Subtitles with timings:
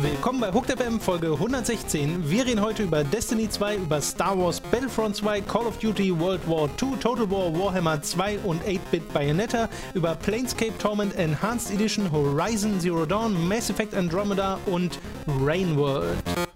[0.00, 2.30] Willkommen bei Hooked FM Folge 116.
[2.30, 6.48] Wir reden heute über Destiny 2, über Star Wars Battlefront 2, Call of Duty World
[6.48, 12.78] War 2, Total War Warhammer 2 und 8-Bit Bayonetta, über Planescape Torment Enhanced Edition, Horizon
[12.78, 15.00] Zero Dawn, Mass Effect Andromeda und
[15.44, 16.51] Rain World.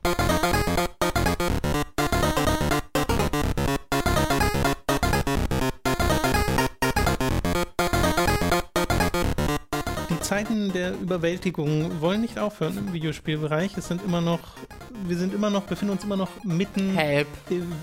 [10.37, 13.75] Zeiten der Überwältigung wollen nicht aufhören im Videospielbereich.
[13.79, 14.41] Es sind immer noch,
[15.07, 17.27] wir sind immer noch, befinden uns immer noch mitten Help.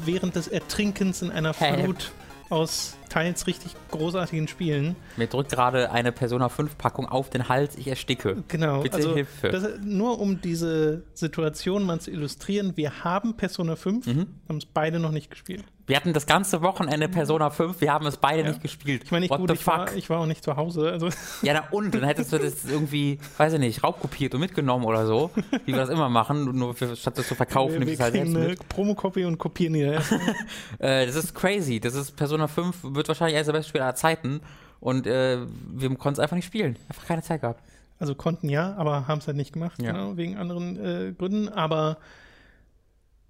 [0.06, 1.84] während des Ertrinkens in einer Help.
[1.84, 2.12] Flut
[2.52, 4.96] aus teils richtig großartigen Spielen.
[5.18, 8.44] Mir drückt gerade eine Persona 5 Packung auf den Hals, ich ersticke.
[8.48, 9.50] Genau, Bitte also Hilfe.
[9.50, 14.28] Das, nur um diese Situation mal zu illustrieren, wir haben Persona 5, Mhm.
[14.50, 15.64] haben es beide noch nicht gespielt.
[15.86, 18.48] Wir hatten das ganze Wochenende Persona 5, wir haben es beide Ja.
[18.48, 19.02] nicht gespielt.
[19.04, 19.74] Ich meine, ich, What gut, the ich, fuck?
[19.78, 20.90] war, ich war auch nicht zu Hause.
[20.90, 21.10] Also,
[21.42, 25.06] Ja, na und, dann hättest du das irgendwie, weiß ich nicht, raubkopiert und mitgenommen oder
[25.06, 25.30] so,
[25.66, 28.14] wie wir das immer machen, nur für, statt das zu verkaufen, wir, nimmst du halt
[28.14, 28.70] selbst eine mit.
[28.70, 29.84] Promokopie und kopieren die.
[30.80, 32.78] Äh, das ist crazy, das ist Persona 5,
[33.10, 34.42] wird wahrscheinlich eines der besten Spiele aller Zeiten
[34.80, 35.40] und äh,
[35.74, 37.64] wir konnten es einfach nicht spielen, einfach keine Zeit gehabt.
[38.00, 39.92] Also konnten ja, aber haben es halt nicht gemacht, Ja.
[39.92, 41.48] genau, wegen anderen äh, Gründen.
[41.50, 41.98] Aber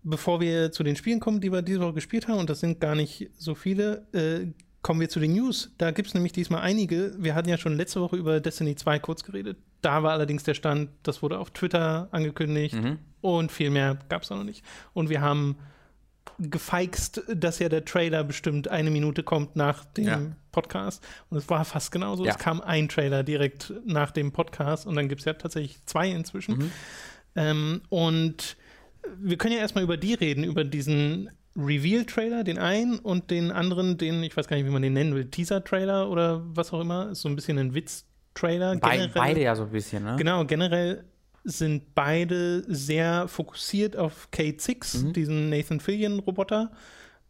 [0.03, 2.79] bevor wir zu den Spielen kommen, die wir diese Woche gespielt haben, und das sind
[2.79, 4.47] gar nicht so viele, äh,
[4.81, 5.71] kommen wir zu den News.
[5.77, 7.13] Da gibt es nämlich diesmal einige.
[7.17, 9.57] Wir hatten ja schon letzte Woche über Destiny 2 kurz geredet.
[9.81, 12.99] Da war allerdings der Stand, das wurde auf Twitter angekündigt Mhm.
[13.21, 14.63] und viel mehr gab es noch nicht.
[14.93, 15.57] Und wir haben
[16.39, 20.21] gefeixt, dass ja der Trailer bestimmt eine Minute kommt nach dem Ja.
[20.51, 21.03] Podcast.
[21.29, 22.25] Und es war fast genauso.
[22.25, 22.31] Ja.
[22.31, 26.09] Es kam ein Trailer direkt nach dem Podcast und dann gibt es ja tatsächlich zwei
[26.09, 26.57] inzwischen.
[26.57, 26.71] Mhm.
[27.35, 28.57] Ähm, und
[29.17, 33.97] wir können ja erstmal über die reden, über diesen Reveal-Trailer, den einen und den anderen,
[33.97, 37.11] den, ich weiß gar nicht, wie man den nennen will, Teaser-Trailer oder was auch immer,
[37.11, 38.77] ist so ein bisschen ein Witz-Trailer.
[38.77, 40.15] Generell- beide ja so ein bisschen, ne?
[40.17, 41.03] Genau, generell
[41.43, 45.13] sind beide sehr fokussiert auf Kate Six, Mhm.
[45.13, 46.71] diesen Nathan Fillion-Roboter,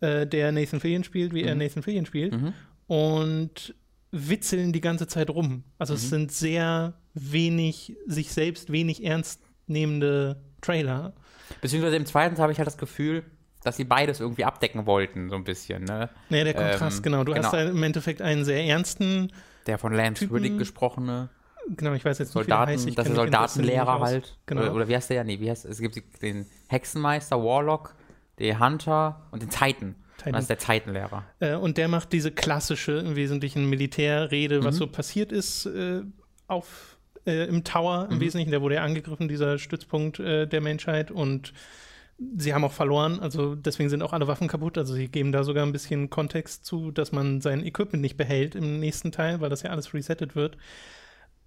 [0.02, 2.34] äh, der Nathan Fillion spielt, wie er Nathan Fillion spielt.
[2.34, 2.54] Mhm.
[2.88, 3.74] Und
[4.12, 5.64] witzeln die ganze Zeit rum.
[5.80, 5.98] Also Mhm.
[5.98, 11.14] es sind sehr wenig, sich selbst wenig ernst nehmende Trailer.
[11.62, 13.24] Beziehungsweise im zweiten habe ich halt das Gefühl,
[13.64, 16.10] dass sie beides irgendwie abdecken wollten, so ein bisschen, ne?
[16.30, 17.24] Naja, der Kontrast, Ähm, genau.
[17.24, 17.64] Du hast genau.
[17.64, 19.32] da im Endeffekt einen sehr ernsten,
[19.68, 21.30] Der von Lance Typen- Riddick gesprochene
[21.70, 22.88] genau, ich weiß jetzt nicht, wie Soldaten, heißt.
[22.88, 24.38] Ich das ist Soldatenlehrer halt.
[24.46, 24.62] Genau.
[24.62, 25.24] Oder, oder wie heißt der ja?
[25.24, 25.80] Nee, wie heißt es?
[25.80, 27.96] gibt den Hexenmeister, Warlock,
[28.40, 29.96] den Hunter und den Titan.
[30.18, 30.34] Titan.
[30.34, 31.24] Das ist der Titanlehrer.
[31.40, 34.64] Äh, und der macht diese klassische, im Wesentlichen Militärrede, Mhm.
[34.64, 36.02] was so passiert ist äh,
[36.48, 38.06] auf, äh, im Tower.
[38.06, 38.14] Mhm.
[38.14, 41.12] Im Wesentlichen, der wurde ja angegriffen, dieser Stützpunkt äh, der Menschheit.
[41.12, 41.54] Und
[42.38, 44.78] sie haben auch verloren, also deswegen sind auch alle Waffen kaputt.
[44.78, 48.56] Also sie geben da sogar ein bisschen Kontext zu, dass man sein Equipment nicht behält
[48.56, 50.58] im nächsten Teil, weil das ja alles resettet wird.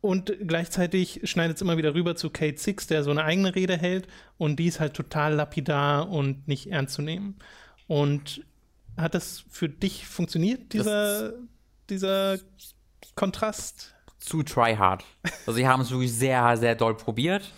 [0.01, 3.77] Und gleichzeitig schneidet es immer wieder rüber zu Kate Six, der so eine eigene Rede
[3.77, 4.07] hält
[4.39, 7.37] und die ist halt total lapidar und nicht ernst zu nehmen.
[7.87, 8.45] Und
[8.97, 11.33] hat das für dich funktioniert, dieser,
[11.91, 12.39] dieser
[13.15, 13.95] Kontrast?
[14.19, 15.05] Zu tryhard.
[15.47, 17.53] Also sie haben es wirklich sehr, sehr doll probiert.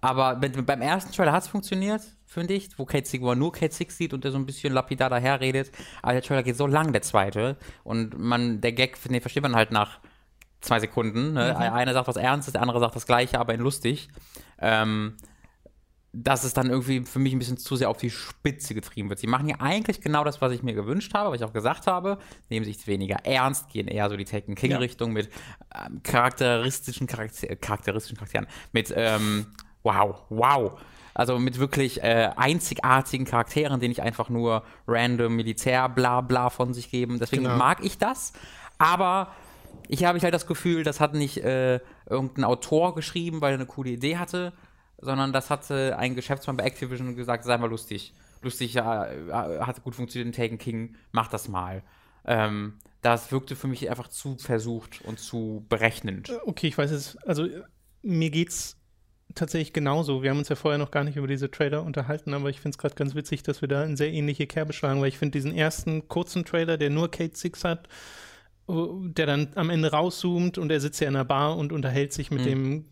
[0.00, 3.38] Aber mit, beim ersten Trailer hat es funktioniert, finde ich, wo Kate Six, wo man
[3.38, 5.70] nur Kate Six sieht und der so ein bisschen lapidar daherredet.
[6.02, 7.56] Aber der Trailer geht so lang, der zweite.
[7.84, 10.00] Und man, der Gag, den versteht man halt nach
[10.64, 11.34] zwei Sekunden.
[11.34, 11.56] Ne?
[11.56, 14.08] Einer sagt was Ernstes, der andere sagt das Gleiche, aber in lustig.
[14.58, 15.16] Ähm,
[16.16, 19.18] dass es dann irgendwie für mich ein bisschen zu sehr auf die Spitze getrieben wird.
[19.18, 21.88] Sie machen ja eigentlich genau das, was ich mir gewünscht habe, was ich auch gesagt
[21.88, 22.18] habe,
[22.50, 24.78] nehmen sich weniger ernst, gehen eher so die Taken King Ja.
[24.78, 25.28] Richtung mit
[25.74, 29.46] ähm, charakteristischen Charakter äh, charakteristischen Charakteren, mit ähm,
[29.82, 30.80] wow, wow.
[31.14, 36.74] Also mit wirklich äh, einzigartigen Charakteren, die nicht einfach nur random Militär bla bla von
[36.74, 37.18] sich geben.
[37.18, 37.56] Deswegen Genau.
[37.56, 38.32] mag ich das.
[38.78, 39.28] Aber
[39.88, 43.66] ich habe halt das Gefühl, das hat nicht äh, irgendein Autor geschrieben, weil er eine
[43.66, 44.52] coole Idee hatte,
[44.98, 48.14] sondern das hatte ein Geschäftsmann bei Activision gesagt, sei mal lustig.
[48.42, 51.82] Lustig, ja, äh, hat gut funktioniert in Taken King, mach das mal.
[52.26, 56.32] Ähm, das wirkte für mich einfach zu versucht und zu berechnend.
[56.46, 57.16] Okay, ich weiß es.
[57.18, 57.62] Also äh,
[58.02, 58.78] mir geht's
[59.34, 60.22] tatsächlich genauso.
[60.22, 62.74] Wir haben uns ja vorher noch gar nicht über diese Trailer unterhalten, aber ich finde
[62.74, 65.32] es gerade ganz witzig, dass wir da in sehr ähnliche Kerbe schlagen, weil ich finde
[65.32, 67.88] diesen ersten kurzen Trailer, der nur Kate Six hat,
[68.68, 72.30] der dann am Ende rauszoomt und er sitzt ja in einer Bar und unterhält sich
[72.30, 72.44] mit Mhm.
[72.46, 72.84] dem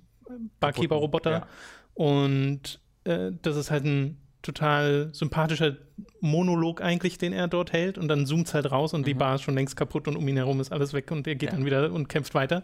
[0.60, 1.30] Barkeeper-Roboter.
[1.30, 1.46] Ja.
[1.94, 5.76] Und äh, das ist halt ein total sympathischer
[6.20, 7.96] Monolog eigentlich, den er dort hält.
[7.96, 10.26] Und dann zoomt es halt raus und die Bar ist schon längst kaputt und um
[10.26, 11.52] ihn herum ist alles weg und er geht Mhm.
[11.52, 11.56] Ja.
[11.58, 12.62] dann wieder und kämpft weiter.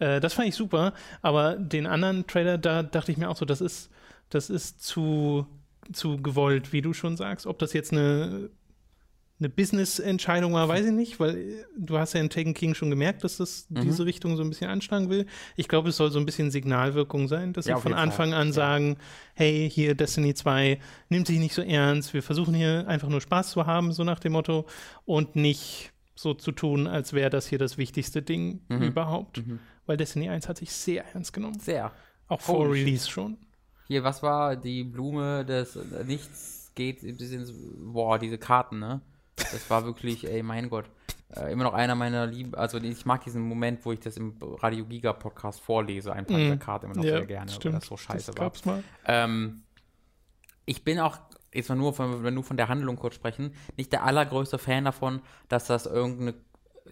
[0.00, 0.06] Ja.
[0.16, 0.92] Äh, das fand ich super.
[1.22, 3.90] Aber den anderen Trailer, da dachte ich mir auch so, das ist,
[4.30, 5.46] das ist zu,
[5.92, 7.46] zu gewollt, wie du schon sagst.
[7.46, 8.50] Ob das jetzt eine
[9.40, 12.88] eine Business-Entscheidung war, weiß ich nicht, weil äh, du hast ja in Taken King schon
[12.90, 13.80] gemerkt, dass das Mhm.
[13.82, 15.26] diese Richtung so ein bisschen anschlagen will.
[15.56, 18.08] Ich glaube, es soll so ein bisschen Signalwirkung sein, dass Ja, sie von jeden Fall.
[18.08, 18.52] Anfang an Ja.
[18.52, 18.96] sagen,
[19.34, 20.78] hey, hier Destiny 2
[21.08, 24.20] nimmt sich nicht so ernst, wir versuchen hier einfach nur Spaß zu haben, so nach
[24.20, 24.66] dem Motto,
[25.04, 28.82] und nicht so zu tun, als wäre das hier das wichtigste Ding Mhm.
[28.84, 29.42] überhaupt.
[29.86, 31.90] Weil Destiny 1 hat sich sehr ernst genommen, Sehr.
[32.28, 32.86] auch vor shit.
[32.86, 33.36] Release schon.
[33.88, 37.44] Hier, was war die Blume des äh, Nichts geht ein bisschen,
[37.92, 39.00] boah, diese Karten, ne?
[39.36, 40.86] Das war wirklich, ey, mein Gott.
[41.36, 44.36] Äh, immer noch einer meiner Lieben, also ich mag diesen Moment, wo ich das im
[44.40, 47.96] Radio Giga Podcast vorlese, ein paar dieser Karten immer noch sehr gerne, weil das so
[47.96, 48.44] scheiße das war.
[48.44, 48.84] gab's mal.
[49.06, 49.62] Ähm,
[50.64, 51.18] ich bin auch,
[51.52, 54.58] jetzt mal nur von, wenn wir nur von der Handlung kurz sprechen, nicht der allergrößte
[54.58, 56.34] Fan davon, dass das irgendeine,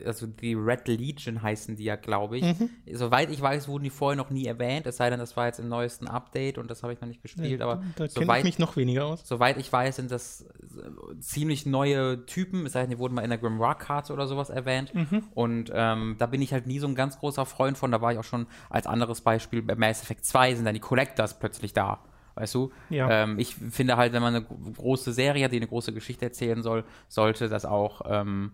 [0.07, 2.45] also die Red Legion heißen die ja, glaube ich.
[2.45, 2.71] Mhm.
[2.93, 5.61] Soweit ich weiß, wurden die vorher noch nie erwähnt, es sei denn, das war jetzt
[5.61, 8.45] im neuesten Update und das habe ich noch nicht gespielt, aber da kenne ich soweit,
[8.45, 9.23] mich noch weniger aus.
[9.27, 13.23] soweit ich weiß, sind das äh, ziemlich neue Typen, es sei denn, die wurden mal
[13.23, 15.25] in der Grimoire-Karte oder sowas erwähnt Mhm.
[15.35, 18.13] und ähm, da bin ich halt nie so ein ganz großer Freund von, da war
[18.13, 21.73] ich auch schon als anderes Beispiel bei Mass Effect 2 sind dann die Collectors plötzlich
[21.73, 22.01] da.
[22.35, 22.73] Weißt du?
[22.89, 23.25] Ja.
[23.25, 26.63] Ähm, ich finde halt, wenn man eine große Serie hat, die eine große Geschichte erzählen
[26.63, 28.53] soll, sollte das auch ähm,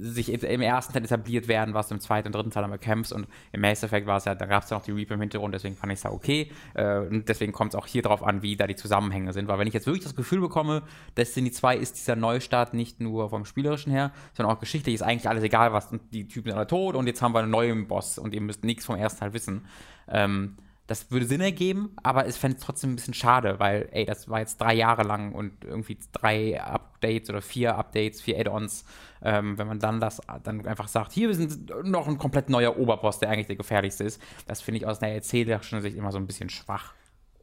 [0.00, 3.12] sich im ersten Teil etabliert werden, was du im zweiten und dritten Teil einmal kämpfst.
[3.12, 5.20] Und im Mass Effect war es ja, da gab es ja noch die Reaper im
[5.20, 6.50] Hintergrund, deswegen fand ich es ja okay.
[6.74, 9.48] Äh, und deswegen kommt es auch hier drauf an, wie da die Zusammenhänge sind.
[9.48, 10.82] Weil wenn ich jetzt wirklich das Gefühl bekomme,
[11.16, 15.28] Destiny 2 ist dieser Neustart nicht nur vom Spielerischen her, sondern auch geschichtlich ist eigentlich
[15.28, 18.18] alles egal, was die Typen sind alle tot und jetzt haben wir einen neuen Boss
[18.18, 19.66] und ihr müsst nichts vom ersten Teil wissen.
[20.08, 24.04] Ähm, das würde Sinn ergeben, aber es fände ich trotzdem ein bisschen schade, weil, ey,
[24.04, 28.84] das war jetzt drei Jahre lang und irgendwie drei Updates oder vier Updates, vier Add-ons.
[29.22, 33.20] Ähm, wenn man dann das dann einfach sagt, hier sind noch ein komplett neuer Oberboss,
[33.20, 36.26] der eigentlich der gefährlichste ist, das finde ich aus einer erzählerischen Sicht immer so ein
[36.26, 36.92] bisschen schwach.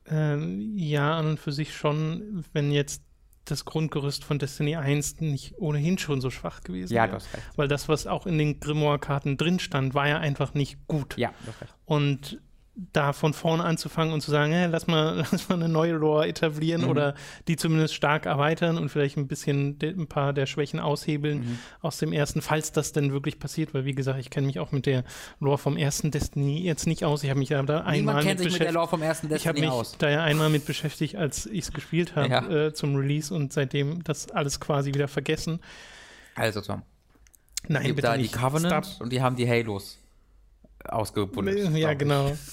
[0.06, 3.04] Ähm, ja, an und für sich schon, wenn jetzt
[3.46, 7.12] das Grundgerüst von Destiny 1 nicht ohnehin schon so schwach gewesen Ja, wäre.
[7.12, 7.44] du hast recht.
[7.56, 11.18] Weil das, was auch in den Grimoire-Karten drin stand, war ja einfach nicht gut.
[11.18, 11.74] Ja, du hast recht.
[11.86, 12.42] Und
[12.94, 16.28] da von vorne anzufangen und zu sagen, hey, lass mal, lass mal eine neue Lore
[16.28, 16.90] etablieren Mhm.
[16.90, 17.16] oder
[17.48, 21.60] die zumindest stark erweitern und vielleicht ein bisschen ein paar der Schwächen aushebeln Mhm.
[21.82, 24.72] aus dem ersten, falls das denn wirklich passiert, weil wie gesagt, ich kenne mich auch
[24.72, 25.04] mit der
[25.40, 27.24] Lore vom ersten Destiny jetzt nicht aus.
[27.24, 28.74] Ich habe mich da einmal Niemand kennt mit sich mit der beschäftigt.
[28.76, 29.98] Lore vom ersten Ich habe Destiny mich aus.
[29.98, 32.50] da ja einmal mit beschäftigt, als ich es gespielt habe Ja.
[32.68, 35.60] äh, zum Release und seitdem das alles quasi wieder vergessen.
[36.36, 36.84] Also, Tom,
[37.68, 38.34] Nein, bitte da nicht.
[38.34, 39.02] die Covenant Stop.
[39.02, 39.98] und die haben die Halos
[40.86, 41.76] ausgebunden.
[41.76, 42.32] Ja, genau.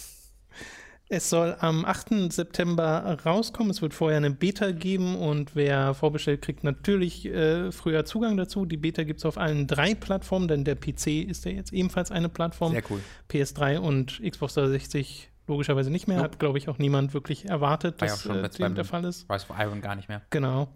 [1.09, 2.33] Es soll am 8.
[2.33, 3.71] September rauskommen.
[3.71, 8.67] Es wird vorher eine Beta geben und wer vorbestellt, kriegt natürlich äh, früher Zugang dazu.
[8.67, 12.11] Die Beta gibt es auf allen drei Plattformen, denn der PC ist ja jetzt ebenfalls
[12.11, 12.73] eine Plattform.
[12.73, 13.01] Sehr cool.
[13.31, 16.17] PS3 und Xbox 360 logischerweise nicht mehr.
[16.17, 16.31] Nope.
[16.31, 19.31] Hat, glaube ich, auch niemand wirklich erwartet, War dass schon äh, der Fall ist.
[19.31, 20.23] Rise of Iron gar nicht mehr.
[20.31, 20.69] Genau.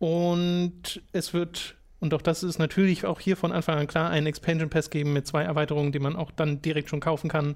[0.00, 4.26] Und es wird, und auch das ist natürlich auch hier von Anfang an klar, einen
[4.26, 7.54] Expansion Pass geben mit zwei Erweiterungen, die man auch dann direkt schon kaufen kann,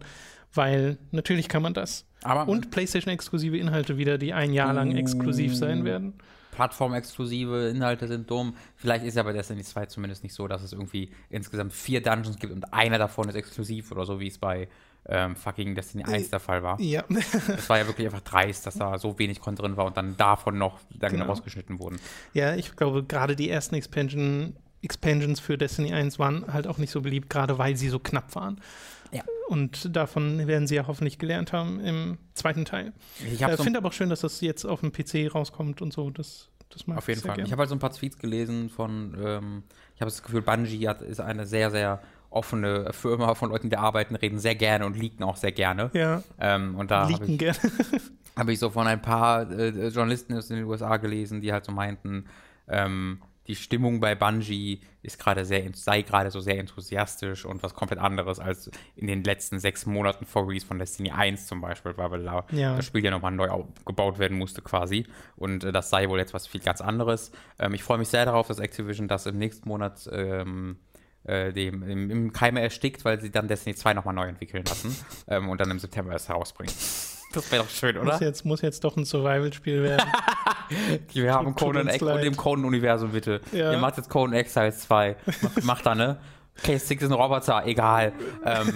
[0.57, 2.05] weil natürlich kann man das.
[2.23, 4.97] Aber Und PlayStation-exklusive Inhalte wieder, die ein Jahr lang Uh.
[4.97, 6.15] exklusiv sein werden.
[6.53, 8.55] Plattformexklusive Inhalte sind dumm.
[8.77, 12.39] Vielleicht ist ja bei Destiny 2 zumindest nicht so, dass es irgendwie insgesamt vier Dungeons
[12.39, 14.69] gibt und einer davon ist exklusiv oder so, wie es bei
[15.09, 16.81] ähm, fucking Destiny 1 der Fall war.
[16.81, 17.05] Ja.
[17.57, 20.17] Es war ja wirklich einfach dreist, dass da so wenig Content drin war und dann
[20.17, 21.27] davon noch dann Genau.
[21.27, 21.99] rausgeschnitten wurden.
[22.35, 26.91] ja, ich glaube, gerade die ersten Expansion, Expansions für Destiny 1 waren halt auch nicht
[26.91, 28.61] so beliebt, gerade weil sie so knapp waren.
[29.13, 29.23] Ja.
[29.49, 32.93] Und davon werden sie ja hoffentlich gelernt haben im zweiten Teil.
[33.25, 35.93] Ich äh, so, finde aber auch schön, dass das jetzt auf dem PC rauskommt und
[35.93, 36.11] so.
[36.11, 37.37] Das, das mag auf jeden Fall.
[37.37, 37.47] gern.
[37.47, 39.63] Ich habe halt so ein paar Tweets gelesen von, ähm,
[39.95, 43.77] ich habe das Gefühl, Bungie hat, ist eine sehr, sehr offene Firma von Leuten, die
[43.77, 45.91] arbeiten, reden sehr gerne und leaken auch sehr gerne.
[45.95, 47.59] Ja, Ähm, und da leaken ich, gerne.
[48.37, 51.73] habe ich so von ein paar äh, Journalisten aus den USA gelesen, die halt so
[51.73, 52.27] meinten,
[52.69, 57.75] ähm, die Stimmung bei Bungie ist gerade sehr, sei gerade so sehr enthusiastisch und was
[57.75, 61.97] komplett anderes als in den letzten sechs Monaten vor Release von Destiny 1 zum Beispiel,
[61.97, 62.77] weil da Ja.
[62.77, 65.07] das Spiel ja nochmal neu aufgebaut werden musste quasi.
[65.37, 67.31] Und äh, das sei wohl jetzt was viel ganz anderes.
[67.59, 70.79] Ähm, ich freue mich sehr darauf, dass Activision das im nächsten Monat ähm,
[71.25, 74.97] äh, dem, im, im Keime erstickt, weil sie dann Destiny 2 nochmal neu entwickeln lassen
[75.29, 76.73] ähm, und dann im September erst herausbringen.
[77.37, 78.21] Das wäre doch schön, Muss oder?
[78.27, 80.11] jetzt, muss jetzt doch ein Survival-Spiel werden.
[81.13, 83.41] Wir haben Tut- Conan Ex und im Conan-Universum, bitte.
[83.53, 83.73] Ja.
[83.73, 85.17] Ihr macht jetzt Conan Exiles 2.
[85.43, 86.19] Macht, macht da, ne?
[86.63, 88.13] Case 6 ist ein Roboter, egal.
[88.45, 88.73] ähm,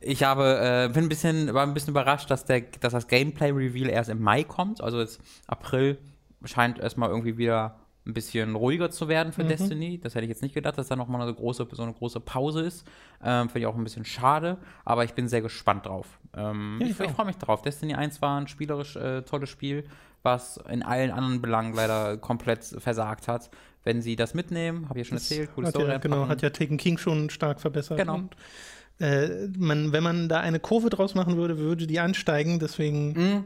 [0.00, 3.90] ich habe, äh, bin ein bisschen, war ein bisschen überrascht, dass, der, dass das Gameplay-Reveal
[3.90, 4.80] erst im Mai kommt.
[4.80, 5.98] Also jetzt April
[6.44, 7.76] scheint erstmal irgendwie wieder
[8.08, 9.32] ein bisschen ruhiger zu werden Mhm.
[9.32, 10.00] für Destiny.
[10.02, 12.62] Das hätte ich jetzt nicht gedacht, dass da nochmal eine große, so eine große Pause
[12.62, 12.86] ist.
[13.22, 16.18] Ähm, Finde ich auch ein bisschen schade, aber ich bin sehr gespannt drauf.
[16.34, 17.62] Ähm, Ja, ich ich freue mich drauf.
[17.62, 19.84] Destiny 1 war ein spielerisch äh, tolles Spiel,
[20.22, 23.50] was in allen anderen Belangen leider komplett versagt hat.
[23.84, 26.50] Wenn sie das mitnehmen, habe ich ja schon erzählt, coole Story ja, genau, hat ja
[26.50, 27.98] Taken King schon stark verbessert.
[27.98, 28.14] Genau.
[28.16, 28.36] Und,
[29.00, 32.58] äh, man, wenn man da eine Kurve draus machen würde, würde die ansteigen.
[32.58, 33.12] Deswegen.
[33.12, 33.44] Mhm.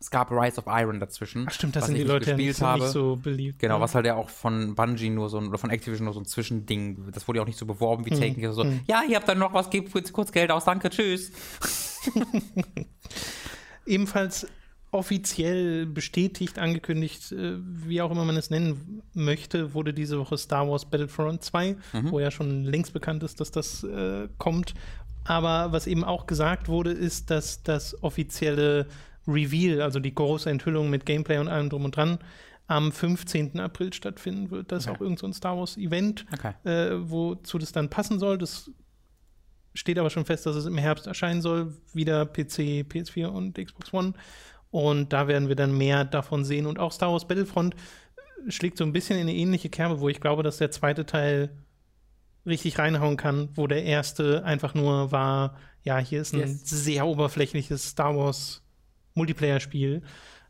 [0.00, 1.46] Es gab Rise of Iron dazwischen.
[1.48, 3.58] Ach stimmt, das sind ich die Leute ja nicht nicht so beliebt.
[3.58, 6.20] Genau, was halt ja auch von Bungie nur so ein, oder von Activision nur so
[6.20, 8.36] ein Zwischending, das wurde ja auch nicht so beworben wie Taken.
[8.36, 8.52] King.
[8.52, 11.32] So, ja, ihr habt dann noch was, gebt kurz, kurz Geld aus, danke, tschüss.
[13.86, 14.46] Ebenfalls
[14.90, 20.68] offiziell bestätigt, angekündigt, äh, wie auch immer man es nennen möchte, wurde diese Woche Star
[20.68, 24.74] Wars Battlefront 2, wo ja schon längst bekannt ist, dass das äh, kommt.
[25.24, 28.86] Aber was eben auch gesagt wurde, ist, dass das offizielle
[29.28, 32.18] Reveal, also die große Enthüllung mit Gameplay und allem drum und dran,
[32.66, 33.60] am 15.
[33.60, 34.72] April stattfinden wird.
[34.72, 34.96] Das ist Okay.
[34.96, 36.52] auch irgend so ein Star Wars Event, Okay.
[36.64, 38.38] äh, wozu das dann passen soll.
[38.38, 38.70] Das
[39.74, 41.74] steht aber schon fest, dass es im Herbst erscheinen soll.
[41.94, 44.14] Wieder PC, PS4 und Xbox One.
[44.70, 46.66] Und da werden wir dann mehr davon sehen.
[46.66, 47.74] Und auch Star Wars Battlefront
[48.48, 51.50] schlägt so ein bisschen in eine ähnliche Kerbe, wo ich glaube, dass der zweite Teil
[52.46, 56.60] richtig reinhauen kann, wo der erste einfach nur war, ja, hier ist ein Yes.
[56.64, 58.62] sehr oberflächliches Star Wars
[59.18, 60.02] Multiplayer-Spiel.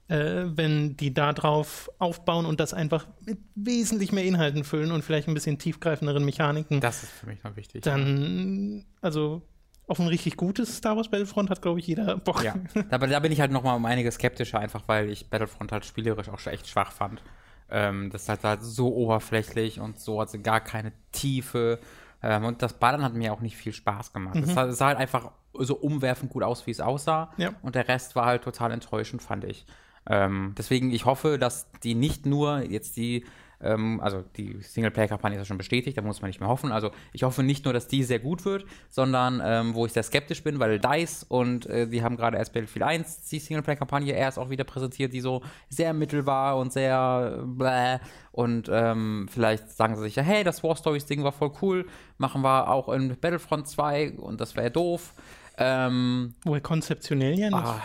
[0.08, 5.04] Äh, wenn die da drauf aufbauen und das einfach mit wesentlich mehr Inhalten füllen und
[5.04, 7.82] vielleicht ein bisschen tiefgreifenderen Mechaniken, Das ist für mich noch wichtig.
[7.82, 9.42] dann, also
[9.86, 12.42] auf ein richtig gutes Star Wars Battlefront hat, glaube ich, jeder Bock.
[12.42, 12.54] Ja,
[12.90, 15.84] aber da bin ich halt noch mal um einiges skeptischer, einfach weil ich Battlefront halt
[15.84, 17.22] spielerisch auch schon echt schwach fand.
[17.70, 21.80] Ähm, das ist halt, halt so oberflächlich und so, also gar keine Tiefe.
[22.22, 24.36] Ähm, und das Ballern hat mir auch nicht viel Spaß gemacht.
[24.36, 27.32] Es, sah, es sah halt einfach so umwerfend gut aus, wie es aussah.
[27.36, 27.50] Ja.
[27.62, 29.66] Und der Rest war halt total enttäuschend, fand ich.
[30.08, 33.24] Ähm, deswegen, ich hoffe, dass die nicht nur jetzt die,
[33.60, 36.70] ähm, also die Singleplayer-Kampagne ist ja schon bestätigt, da muss man nicht mehr hoffen.
[36.72, 40.02] Also ich hoffe nicht nur, dass die sehr gut wird, sondern ähm, wo ich sehr
[40.02, 44.38] skeptisch bin, weil DICE und äh, die haben gerade erst Battlefield 1 die Singleplayer-Kampagne erst
[44.38, 47.98] auch wieder präsentiert, die so sehr mittel war und sehr äh, bläh.
[48.32, 51.86] Und ähm, vielleicht sagen sie sich ja, hey, das War Stories-Ding war voll cool,
[52.18, 55.12] machen wir auch in Battlefront 2 und das wäre doof.
[55.56, 57.54] Ähm, Wohl konzeptionell ja nicht.
[57.58, 57.82] ah,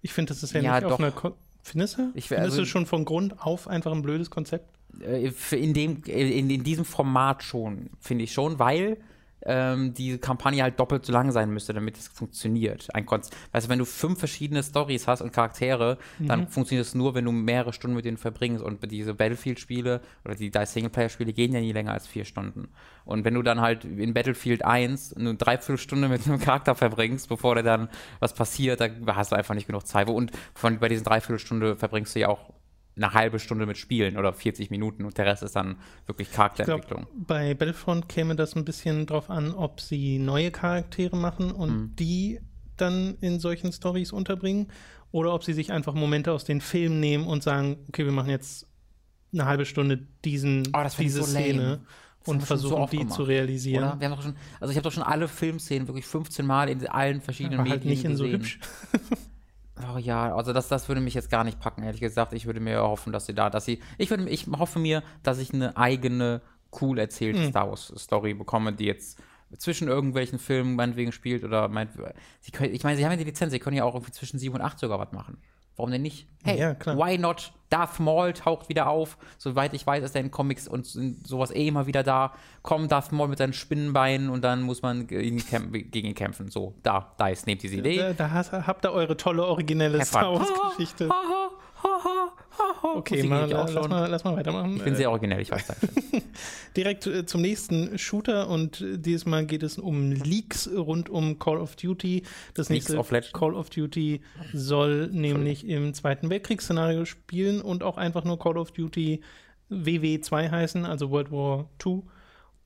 [0.00, 0.98] Ich finde, das ist ja, Ja, nicht auf doch.
[1.00, 1.10] einer.
[1.10, 1.34] Kon
[1.66, 2.12] Findest du?
[2.14, 4.70] Ich Findest also- du schon von Grund auf einfach ein blödes Konzept?
[5.00, 8.98] Äh, in, dem, in, in diesem Format schon, finde ich schon, weil
[9.46, 12.88] ähm, die Kampagne halt doppelt so lang sein müsste, damit es funktioniert.
[12.94, 16.94] Ein Konz weißt du, wenn du fünf verschiedene Stories hast und Charaktere, dann funktioniert es
[16.94, 18.62] nur, wenn du mehrere Stunden mit denen verbringst.
[18.62, 22.68] Und diese Battlefield-Spiele oder die DICE Singleplayer-Spiele gehen ja nie länger als vier Stunden.
[23.04, 27.54] Und wenn du dann halt in Battlefield 1 eine Dreiviertelstunde mit einem Charakter verbringst, bevor
[27.54, 27.88] da dann
[28.18, 30.08] was passiert, da hast du einfach nicht genug Zeit.
[30.08, 32.52] Und von, bei diesen Dreiviertelstunde verbringst du ja auch
[32.96, 35.76] eine halbe Stunde mit Spielen oder 40 Minuten und der Rest ist dann
[36.06, 37.06] wirklich Charakterentwicklung.
[37.14, 41.96] bei Battlefront käme das ein bisschen drauf an, ob sie neue Charaktere machen und Mhm.
[41.96, 42.40] die
[42.78, 44.68] dann in solchen Stories unterbringen
[45.12, 48.30] oder ob sie sich einfach Momente aus den Filmen nehmen und sagen, okay, wir machen
[48.30, 48.66] jetzt
[49.32, 51.26] eine halbe Stunde diesen, Oh, diese so.
[51.26, 51.80] Szene
[52.24, 53.84] und so versuchen oft die gemacht, zu realisieren.
[53.84, 54.00] Oder?
[54.00, 56.86] Wir haben doch schon, also ich habe doch schon alle Filmszenen wirklich 15 Mal in
[56.86, 58.40] allen verschiedenen Aber halt Medien nicht in so gesehen.
[58.40, 58.58] hübsch.
[59.94, 62.32] Oh ja, also das, das würde mich jetzt gar nicht packen, ehrlich gesagt.
[62.32, 65.38] Ich würde mir hoffen, dass sie da, dass sie, ich würde, ich hoffe mir, dass
[65.38, 66.40] ich eine eigene,
[66.80, 67.50] cool erzählte Mhm.
[67.50, 69.18] Star Wars Story bekomme, die jetzt
[69.58, 71.90] zwischen irgendwelchen Filmen meinetwegen spielt oder meint,
[72.40, 74.38] sie können, ich meine, sie haben ja die Lizenz, sie können ja auch irgendwie zwischen
[74.38, 75.38] 7 und 8 sogar was machen.
[75.76, 76.26] Warum denn nicht?
[76.44, 76.96] Hey, Ja, klar.
[76.96, 77.52] why not?
[77.68, 79.18] Darth Maul taucht wieder auf.
[79.38, 82.32] Soweit ich weiß, ist er in Comics und in sowas eh immer wieder da.
[82.62, 86.14] Komm, Darth Maul mit seinen Spinnenbeinen und dann muss man gegen ihn, kämp- gegen ihn
[86.14, 86.48] kämpfen.
[86.48, 87.96] So, da, da ist, nehmt diese Idee.
[87.98, 90.32] Da, da hast, habt ihr eure tolle, originelle Star.
[90.38, 91.08] Wars-Geschichte.
[92.82, 94.76] Okay, mal, lass, mal, lass mal weitermachen.
[94.76, 95.76] Ich bin Äh, sehr originell, ich weiß das.
[96.76, 101.38] Direkt äh, zum nächsten Shooter und äh, dieses Mal geht es um Leaks rund um
[101.38, 102.22] Call of Duty.
[102.54, 103.32] Das Leaks nächste of.
[103.32, 104.20] Call of Duty
[104.52, 109.20] soll nämlich im Zweiten Weltkriegsszenario spielen und auch einfach nur Call of Duty
[109.70, 112.02] WW2 heißen, also World War II.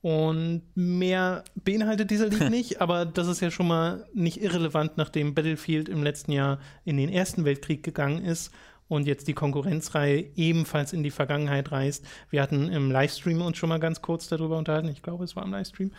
[0.01, 5.35] Und mehr beinhaltet dieser Leak nicht, aber das ist ja schon mal nicht irrelevant, nachdem
[5.35, 8.51] Battlefield im letzten Jahr in den Ersten Weltkrieg gegangen ist
[8.91, 12.05] und jetzt die Konkurrenzreihe ebenfalls in die Vergangenheit reist.
[12.29, 15.45] Wir hatten im Livestream uns schon mal ganz kurz darüber unterhalten, ich glaube, es war
[15.45, 15.91] im Livestream,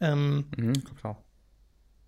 [0.00, 1.23] ähm, mhm, auch.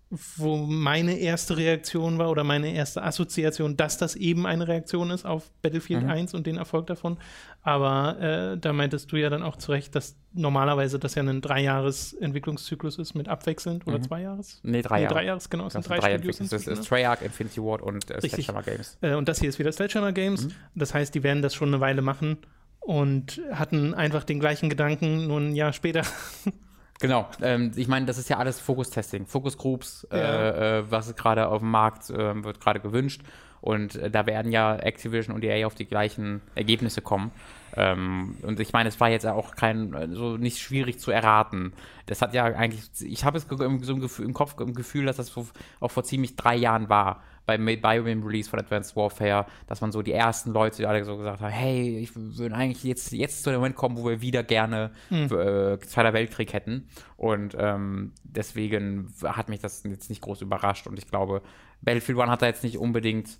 [0.09, 5.25] Wo meine erste Reaktion war oder meine erste Assoziation, dass das eben eine Reaktion ist
[5.25, 6.09] auf Battlefield Mhm.
[6.09, 7.17] 1 und den Erfolg davon.
[7.61, 11.41] Aber äh, da meintest du ja dann auch zu Recht, dass normalerweise das ja ein
[11.41, 14.03] Dreijahres-Entwicklungszyklus ist mit abwechselnd oder Mhm.
[14.03, 14.59] zwei Jahres?
[14.63, 15.13] Nee, drei Nee, Jahre.
[15.15, 15.67] drei Jahres, genau.
[15.67, 16.37] Es Das sind drei drei Studios.
[16.37, 16.85] Das inzwischen, ist ne?
[16.85, 18.21] Treyarch, Infinity Ward und äh.
[18.21, 18.97] Sledgehammer Games.
[19.01, 20.45] Äh, und das hier ist wieder Sledgehammer Games.
[20.45, 20.51] Mhm.
[20.75, 22.37] Das heißt, die werden das schon eine Weile machen
[22.79, 26.03] und hatten einfach den gleichen Gedanken nur ein Jahr später.
[26.99, 30.17] Genau, ähm, ich meine, das ist ja alles Fokus-Testing, Fokus-Groups, Ja.
[30.17, 33.21] äh, äh, was gerade auf dem Markt äh, wird gerade gewünscht.
[33.61, 37.31] Und äh, da werden ja Activision und EA auf die gleichen Ergebnisse kommen.
[37.75, 41.73] Ähm, und ich meine, es war jetzt auch kein, äh, so nicht schwierig zu erraten.
[42.05, 45.27] Das hat ja eigentlich, ich habe es im, so im Kopf im Gefühl, dass das
[45.27, 45.47] so,
[45.79, 49.91] auch vor ziemlich drei Jahren war, beim, bei dem Release von Advanced Warfare, dass man
[49.91, 53.41] so die ersten Leute, die alle so gesagt haben, hey, ich würde eigentlich jetzt, jetzt
[53.41, 56.87] zu dem Moment kommen, wo wir wieder gerne äh, Zweiter Weltkrieg hätten.
[57.15, 60.85] Und ähm, deswegen hat mich das jetzt nicht groß überrascht.
[60.85, 61.41] Und ich glaube,
[61.81, 63.39] Battlefield One hat da jetzt nicht unbedingt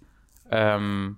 [0.49, 1.17] ähm,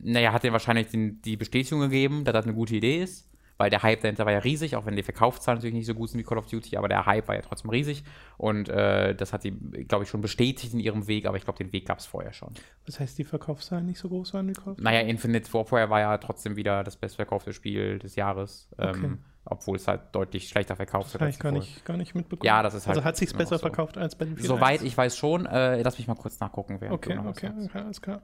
[0.00, 3.70] naja, hat dir wahrscheinlich den, die Bestätigung gegeben, dass das eine gute Idee ist, weil
[3.70, 6.20] der Hype dahinter war ja riesig, auch wenn die Verkaufszahlen natürlich nicht so gut sind
[6.20, 8.04] wie Call of Duty, aber der Hype war ja trotzdem riesig
[8.36, 11.58] und äh, das hat die, glaube ich, schon bestätigt in ihrem Weg, aber ich glaube,
[11.58, 12.52] den Weg gab es vorher schon.
[12.86, 14.82] Was heißt, die Verkaufszahlen nicht so groß waren wie Call of Duty?
[14.82, 19.04] Naja, Infinite Warfare war ja trotzdem wieder das bestverkaufte Spiel des Jahres, Okay.
[19.04, 21.20] ähm, obwohl es halt deutlich schlechter verkauft Das wird.
[21.20, 22.44] habe als ich gar nicht, gar nicht mitbekommen.
[22.46, 23.60] Ja, das ist halt Also hat noch besser so.
[23.60, 24.82] verkauft als Battlefield Soweit 1?
[24.82, 26.80] ich weiß schon, äh, lass mich mal kurz nachgucken.
[26.80, 28.22] während Okay, okay, okay, alles klar.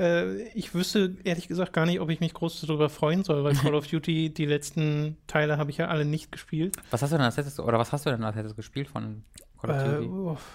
[0.00, 3.54] Äh, ich wüsste ehrlich gesagt gar nicht, ob ich mich groß darüber freuen soll, weil
[3.56, 6.76] Call of Duty, die letzten Teile habe ich ja alle nicht gespielt.
[6.90, 9.24] Was hast du denn als letztes, oder was hast du denn als letztes gespielt von
[9.60, 10.08] Call of Äh, Duty?
[10.08, 10.46] uff.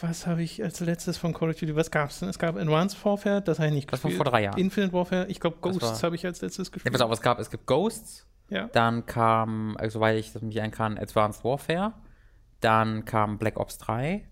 [0.00, 1.74] was habe ich als letztes von Call of Duty?
[1.74, 2.28] Was gab es denn?
[2.28, 4.24] Es gab Advanced Warfare, das habe ich nicht Das war gespielt.
[4.24, 4.58] vor drei Jahren.
[4.58, 6.92] Infinite Warfare, ich glaube Ghosts habe ich als letztes Ja, gespielt.
[6.92, 8.68] pass auf, es gab, es gibt Ghosts, Ja.
[8.68, 11.94] dann kam, äh, soweit ich das mich erinnern kann, Advanced Warfare,
[12.60, 14.28] dann kam Black Ops 3,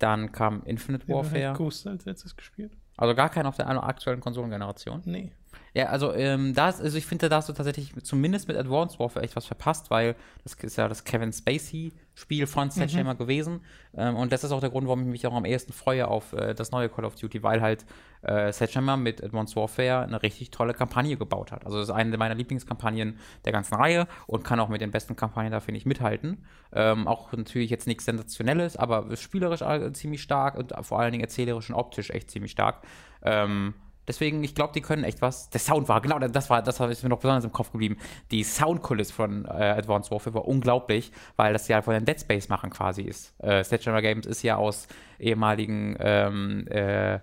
[0.00, 2.76] dann kam Infinite Warfare, Ghosts als letztes gespielt.
[2.96, 5.02] also gar keinen auf der aktuellen Konsolengeneration.
[5.04, 5.32] Nee.
[5.72, 9.24] Ja, also, ähm, das, also ich finde, da hast du tatsächlich zumindest mit Advanced Warfare
[9.24, 13.60] echt was verpasst, weil das ist ja das Kevin Spacey-Spiel von Sledgehammer gewesen.
[13.96, 16.32] Ähm, und das ist auch der Grund, warum ich mich auch am ehesten freue auf
[16.32, 17.86] äh, das neue Call of Duty, weil halt
[18.22, 21.64] äh, Sledgehammer mit Advanced Warfare eine richtig tolle Kampagne gebaut hat.
[21.64, 25.14] Also das ist eine meiner Lieblingskampagnen der ganzen Reihe und kann auch mit den besten
[25.14, 26.44] Kampagnen da, finde ich, mithalten.
[26.72, 31.22] Ähm, auch natürlich jetzt nichts Sensationelles, aber spielerisch äh, ziemlich stark und vor allen Dingen
[31.22, 32.82] erzählerisch und optisch echt ziemlich stark.
[33.22, 33.74] Ähm,
[34.10, 35.50] Deswegen, ich glaube, die können echt was.
[35.50, 37.96] Der Sound war, genau, das war, das ist mir noch besonders im Kopf geblieben.
[38.32, 42.48] Die Soundkulisse von äh, Advanced Warfare war unglaublich, weil das ja von den Dead Space
[42.48, 43.32] machen quasi ist.
[43.40, 44.88] Äh, Sledgehammer Games ist ja aus
[45.20, 47.20] ehemaligen, ähm, äh,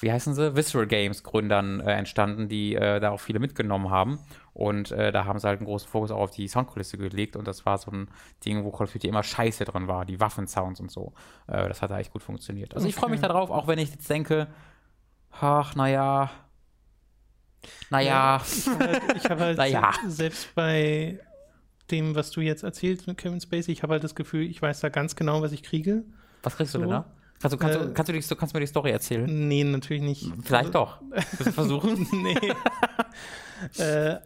[0.00, 0.56] wie heißen sie?
[0.56, 4.18] Visceral Games Gründern äh, entstanden, die äh, da auch viele mitgenommen haben.
[4.54, 7.36] Und äh, da haben sie halt einen großen Fokus auch auf die Soundkulisse gelegt.
[7.36, 8.08] Und das war so ein
[8.44, 11.12] Ding, wo Call of Duty immer scheiße drin war, die Waffensounds und so.
[11.46, 12.74] Äh, das hat da echt gut funktioniert.
[12.74, 14.48] Also ich freue mich darauf, auch wenn ich jetzt denke,
[15.40, 16.30] ach, naja.
[17.90, 18.42] Naja.
[18.46, 19.92] Ich habe halt, ich hab halt Naja.
[20.08, 21.18] selbst bei
[21.90, 24.80] dem, was du jetzt erzählst mit Kevin Spacey, ich habe halt das Gefühl, ich weiß
[24.80, 26.04] da ganz genau, was ich kriege.
[26.42, 26.82] Was kriegst du So.
[26.82, 27.12] denn da?
[27.40, 29.48] Kannst du, kannst, Äh, du, kannst, du die, kannst du mir die Story erzählen?
[29.48, 30.26] Nee, natürlich nicht.
[30.42, 31.00] Vielleicht doch.
[31.10, 32.08] Willst du versuchen?
[32.22, 32.52] nee.
[33.82, 34.16] äh,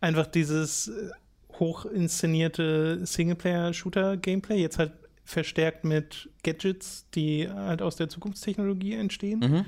[0.00, 1.10] einfach dieses äh,
[1.58, 4.92] hoch inszenierte Singleplayer-Shooter-Gameplay, jetzt halt
[5.24, 9.40] verstärkt mit Gadgets, die halt aus der Zukunftstechnologie entstehen.
[9.40, 9.64] Mhm.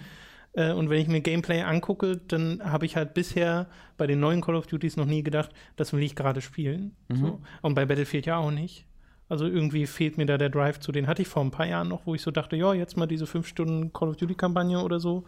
[0.56, 4.40] Äh, und wenn ich mir Gameplay angucke, dann habe ich halt bisher bei den neuen
[4.40, 6.96] Call of Duties noch nie gedacht, das will ich gerade spielen.
[7.08, 7.16] Mhm.
[7.16, 7.40] So.
[7.62, 8.86] Und bei Battlefield ja auch nicht.
[9.28, 10.92] Also irgendwie fehlt mir da der Drive zu.
[10.92, 13.06] Den hatte ich vor ein paar Jahren noch, wo ich so dachte, ja, jetzt mal
[13.06, 15.24] diese fünf Stunden Call of Duty-Kampagne oder so.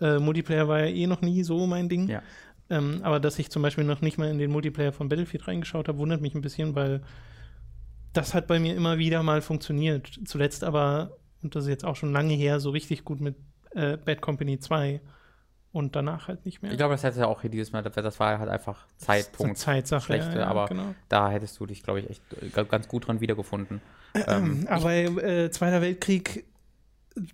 [0.00, 2.08] Äh, Multiplayer war ja eh noch nie so mein Ding.
[2.08, 2.22] Ja.
[2.68, 5.88] Ähm, aber dass ich zum Beispiel noch nicht mal in den Multiplayer von Battlefield reingeschaut
[5.88, 7.02] habe, wundert mich ein bisschen, weil
[8.12, 10.10] das hat bei mir immer wieder mal funktioniert.
[10.24, 13.36] Zuletzt aber, und das ist jetzt auch schon lange her, so richtig gut mit
[13.76, 15.00] äh, Bad Company 2
[15.72, 16.70] und danach halt nicht mehr.
[16.72, 19.58] Ich glaube, das hätte ja auch hier dieses Mal, das war halt einfach Zeitpunkt.
[19.58, 20.06] Zeitsache.
[20.06, 20.94] Schlechte, ja, ja, aber genau.
[21.08, 22.22] da hättest du dich, glaube ich, echt
[22.56, 23.80] äh, ganz gut dran wiedergefunden.
[24.26, 26.46] Ähm, aber äh, Zweiter Weltkrieg,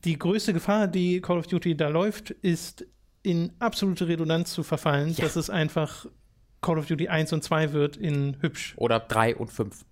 [0.05, 2.85] die größte Gefahr, die Call of Duty da läuft, ist
[3.22, 5.22] in absolute Redundanz zu verfallen, ja.
[5.22, 6.07] dass es einfach
[6.61, 8.74] Call of Duty 1 und 2 wird in hübsch.
[8.78, 9.85] Oder 3 und 5.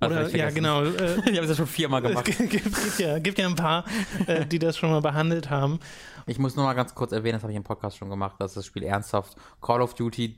[0.00, 0.84] Oder, ja, genau.
[0.84, 2.28] Äh, Ich habe es ja schon viermal gemacht.
[2.28, 3.84] es gibt, gibt, ja, gibt ja ein paar,
[4.26, 5.80] äh, die das schon mal behandelt haben.
[6.26, 8.54] Ich muss nur mal ganz kurz erwähnen, das habe ich im Podcast schon gemacht, dass
[8.54, 10.36] das Spiel ernsthaft Call of Duty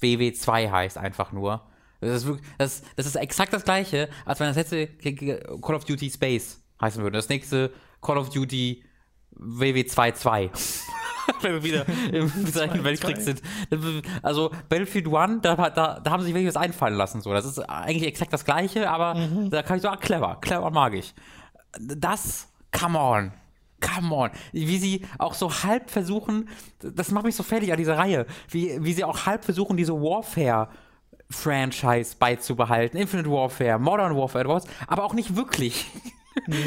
[0.00, 1.62] WW2 heißt, einfach nur.
[2.00, 5.84] Das ist, wirklich, das, das ist exakt das gleiche, als wenn das letzte Call of
[5.84, 7.16] Duty Space heißen würde.
[7.16, 8.84] Das nächste Call of Duty
[9.38, 10.50] WW22.
[11.40, 13.42] wenn wir wieder im Zweiten Weltkrieg sind.
[14.22, 17.20] Also Battlefield One, da, da, da haben sie sich wirklich was einfallen lassen.
[17.20, 17.32] So.
[17.32, 19.16] Das ist eigentlich exakt das gleiche, aber
[19.50, 21.14] da kann ich sagen, clever, clever mag ich.
[21.78, 23.32] Das, come on.
[23.80, 24.30] Come on.
[24.52, 26.48] Wie sie auch so halb versuchen,
[26.80, 29.92] das macht mich so fertig an dieser Reihe, wie, wie sie auch halb versuchen, diese
[29.92, 30.68] Warfare
[31.30, 32.98] Franchise beizubehalten.
[32.98, 35.86] Infinite Warfare, Modern Warfare, aber auch nicht wirklich.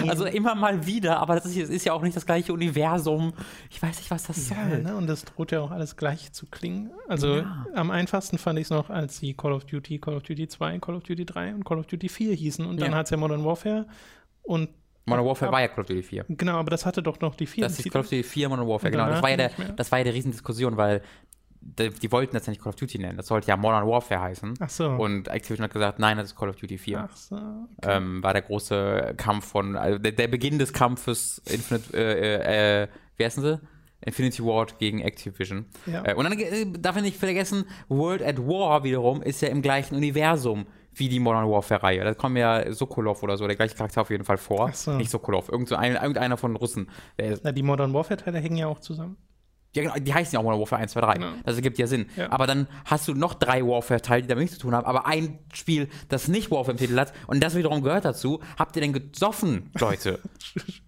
[0.07, 3.33] Also immer mal wieder, aber das ist, ist, ja auch nicht das gleiche Universum.
[3.69, 4.81] Ich weiß nicht, was das Ja, soll.
[4.83, 4.95] ne?
[4.95, 6.91] Und das droht ja auch alles gleich zu klingen.
[7.07, 7.65] Also Ja.
[7.75, 10.79] am einfachsten fand ich es noch, als sie Call of Duty, Call of Duty 2,
[10.79, 12.65] Call of Duty 3 und Call of Duty 4 hießen.
[12.65, 12.97] Und dann Ja.
[12.97, 13.85] hat es ja Modern Warfare.
[14.43, 14.69] Und
[15.05, 16.25] Modern Warfare war ja Call of Duty 4.
[16.29, 17.63] genau, aber das hatte doch noch die 4.
[17.63, 19.09] Das ist Call of Duty 4 Modern Warfare, Und genau.
[19.09, 21.01] Das war, ja der, das war ja die Riesendiskussion, weil
[21.67, 23.17] die, die wollten das ja nicht Call of Duty nennen.
[23.17, 24.53] Das sollte ja Modern Warfare heißen.
[24.59, 24.89] Ach so.
[24.89, 27.09] Und Activision hat gesagt, nein, das ist Call of Duty 4.
[27.09, 27.35] Ach so.
[27.35, 27.97] Okay.
[27.97, 32.87] ähm, war der große Kampf von, also der, der Beginn des Kampfes Infinite, äh, äh,
[33.17, 33.59] wie heißen sie?
[34.01, 35.65] Infinity Ward gegen Activision.
[35.85, 36.05] Ja.
[36.05, 39.61] Äh, und dann äh, darf ich nicht vergessen, World at War wiederum ist ja im
[39.61, 42.03] gleichen Universum wie die Modern Warfare-Reihe.
[42.03, 44.69] Da kommt ja Sokolov oder so, der gleiche Charakter auf jeden Fall vor.
[44.71, 44.93] Ach so.
[44.93, 46.89] Nicht Sokolov, irgend so ein, irgendeiner von Russen.
[47.19, 49.17] Der ist, Na, die Modern Warfare-Teile hängen ja auch zusammen.
[49.77, 51.13] Ja, genau, die heißen ja auch Modern Warfare 1, 2, 3.
[51.13, 51.31] Genau.
[51.45, 52.07] Das ergibt ja Sinn.
[52.15, 52.31] Ja.
[52.31, 55.39] Aber dann hast du noch drei Warfare-Teile, die damit nichts zu tun haben, aber ein
[55.53, 58.41] Spiel, das nicht Warfare im Titel hat und das wiederum gehört dazu.
[58.57, 60.19] Habt ihr denn gesoffen, Leute?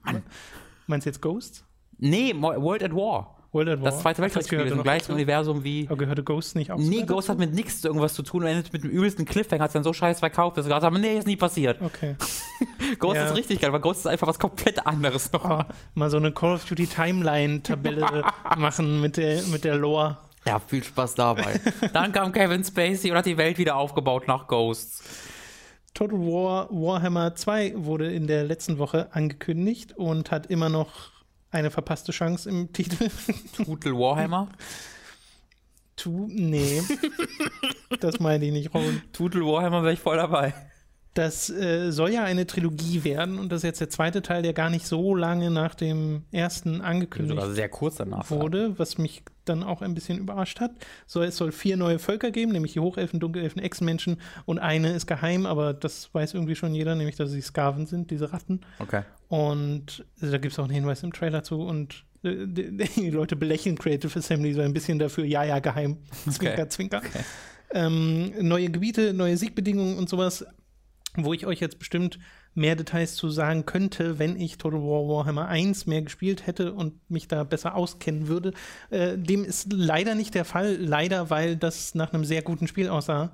[0.87, 1.63] Meinst du jetzt Ghosts?
[1.99, 3.38] nee, World at War.
[3.51, 3.79] World?
[3.83, 5.11] Das zweite Weltkriegsspiel ist im gleichen?
[5.11, 5.85] Universum wie.
[5.87, 8.71] Aber gehörte Ghosts nicht auch Nee, Ghost hat mit nichts irgendwas zu tun und endet
[8.73, 11.27] mit dem übelsten Cliffhanger, hat dann so scheiß verkauft, dass wir gesagt haben, nee, ist
[11.27, 11.81] nie passiert.
[11.81, 12.15] Okay.
[12.99, 13.25] Ghost Ja.
[13.25, 15.45] ist richtig geil, weil Ghost ist einfach was komplett anderes noch.
[15.49, 15.63] Oh,
[15.95, 18.23] mal so eine Call of Duty Timeline-Tabelle
[18.57, 20.17] machen mit der, mit der Lore.
[20.45, 21.59] Ja, viel Spaß dabei.
[21.93, 25.03] dann kam Kevin Spacey und hat die Welt wieder aufgebaut nach Ghosts.
[25.93, 30.87] Total War Warhammer 2 wurde in der letzten Woche angekündigt und hat immer noch
[31.51, 33.09] eine verpasste Chance im Titel.
[33.55, 34.49] Total Warhammer.
[35.95, 36.81] Tu, nee.
[37.99, 39.01] das meine ich nicht, Ron.
[39.11, 40.53] Total Warhammer wäre ich voll dabei.
[41.13, 44.53] Das äh, soll ja eine Trilogie werden und das ist jetzt der zweite Teil, der
[44.53, 48.29] gar nicht so lange nach dem ersten angekündigt Sogar sehr kurz danach.
[48.29, 50.71] wurde, was mich dann auch ein bisschen überrascht hat.
[51.05, 55.07] So, es soll vier neue Völker geben, nämlich die Hochelfen, Dunkelelfen, Echsenmenschen und eine ist
[55.07, 58.61] geheim, aber das weiß irgendwie schon jeder, nämlich dass sie Skaven sind, diese Ratten.
[58.79, 59.03] Okay.
[59.27, 63.35] Und da gibt es auch einen Hinweis im Trailer zu und äh, die, die Leute
[63.35, 65.97] belächeln Creative Assembly so ein bisschen dafür, ja, ja, geheim.
[66.29, 67.01] Zwinker, zwinker.
[67.71, 70.45] Ähm, neue Gebiete, neue Siegbedingungen und sowas,
[71.15, 72.19] wo ich euch jetzt bestimmt
[72.55, 76.93] mehr Details zu sagen könnte, wenn ich Total War Warhammer 1 mehr gespielt hätte und
[77.09, 78.53] mich da besser auskennen würde.
[78.89, 82.89] Äh, dem ist leider nicht der Fall, leider, weil das nach einem sehr guten Spiel
[82.89, 83.31] aussah,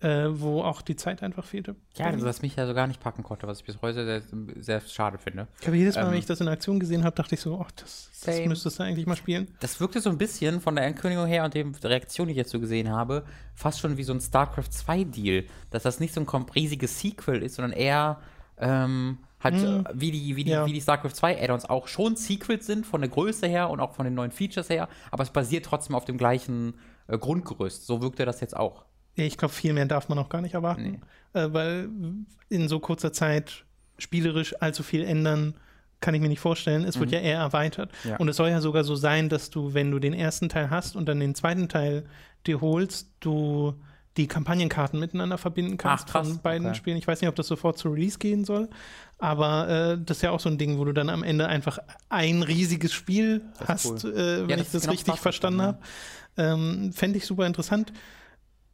[0.00, 1.76] äh, wo auch die Zeit einfach fehlte.
[1.96, 4.22] Ja, also, was mich ja so gar nicht packen konnte, was ich bis heute sehr,
[4.58, 5.46] sehr schade finde.
[5.60, 7.60] Ich habe jedes Mal, Ähm, wenn ich das in Aktion gesehen habe, dachte ich so,
[7.62, 9.48] ach, das, das müsstest du eigentlich mal spielen.
[9.60, 12.50] Das wirkte so ein bisschen von der Ankündigung her und der Reaktion, die ich jetzt
[12.50, 15.44] so gesehen habe, fast schon wie so ein StarCraft 2-Deal.
[15.70, 18.20] Dass das nicht so ein riesiges Sequel ist, sondern eher
[18.60, 20.66] ähm, halt äh, wie, die, wie, die, Ja.
[20.66, 23.92] wie die StarCraft 2 Add-ons auch schon Sequels sind, von der Größe her und auch
[23.94, 26.74] von den neuen Features her, aber es basiert trotzdem auf dem gleichen
[27.08, 27.86] äh, Grundgerüst.
[27.86, 28.84] So wirkte das jetzt auch.
[29.14, 31.00] Ich glaube, viel mehr darf man auch gar nicht erwarten,
[31.32, 31.88] äh, weil
[32.48, 33.64] in so kurzer Zeit
[33.98, 35.54] spielerisch allzu viel ändern
[36.00, 36.84] kann ich mir nicht vorstellen.
[36.84, 37.92] Es wird ja eher erweitert.
[38.04, 38.16] Ja.
[38.16, 40.96] Und es soll ja sogar so sein, dass du, wenn du den ersten Teil hast
[40.96, 42.06] und dann den zweiten Teil
[42.46, 43.74] dir holst, du
[44.16, 46.28] die Kampagnenkarten miteinander verbinden kannst Ach, krass.
[46.28, 46.76] von beiden Okay.
[46.76, 46.96] Spielen.
[46.96, 48.68] Ich weiß nicht, ob das sofort zu Release gehen soll,
[49.18, 51.78] aber äh, das ist ja auch so ein Ding, wo du dann am Ende einfach
[52.08, 54.10] ein riesiges Spiel Das hast, cool.
[54.12, 55.66] äh, wenn Ja, das ich ist das genau richtig das, verstanden ja.
[55.66, 55.78] habe.
[56.36, 57.92] Ähm, Fände ich super interessant.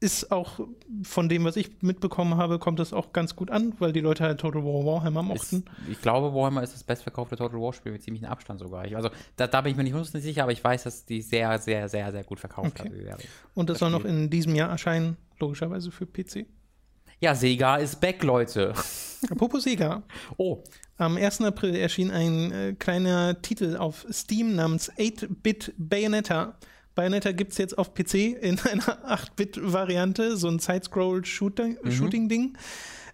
[0.07, 0.61] Ist auch
[1.03, 4.23] von dem, was ich mitbekommen habe, kommt das auch ganz gut an, weil die Leute
[4.23, 5.65] halt Total War Warhammer Ist, mochten.
[5.91, 8.85] ich glaube, Warhammer ist das bestverkaufte Total War-Spiel mit ziemlichem Abstand sogar.
[8.87, 11.23] Ich, also da, da bin ich mir nicht hundertprozentig sicher, aber ich weiß, dass die
[11.23, 12.89] sehr, sehr, sehr, sehr gut verkauft Okay.
[12.91, 13.17] Serie.
[13.55, 14.13] Und das das soll noch Spiel.
[14.13, 16.47] in diesem Jahr erscheinen, logischerweise für PC.
[17.19, 18.75] Ja, Sega ist back, Leute.
[19.31, 20.03] Apropos Sega.
[20.37, 20.63] Oh,
[20.99, 21.41] Am 1.
[21.41, 26.59] April erschien ein äh, kleiner Titel auf Steam namens 8-Bit Bayonetta.
[26.97, 32.59] Bayonetta gibt es jetzt auf PC in einer 8-Bit-Variante, so ein Side-Scroll-Shooting-Ding.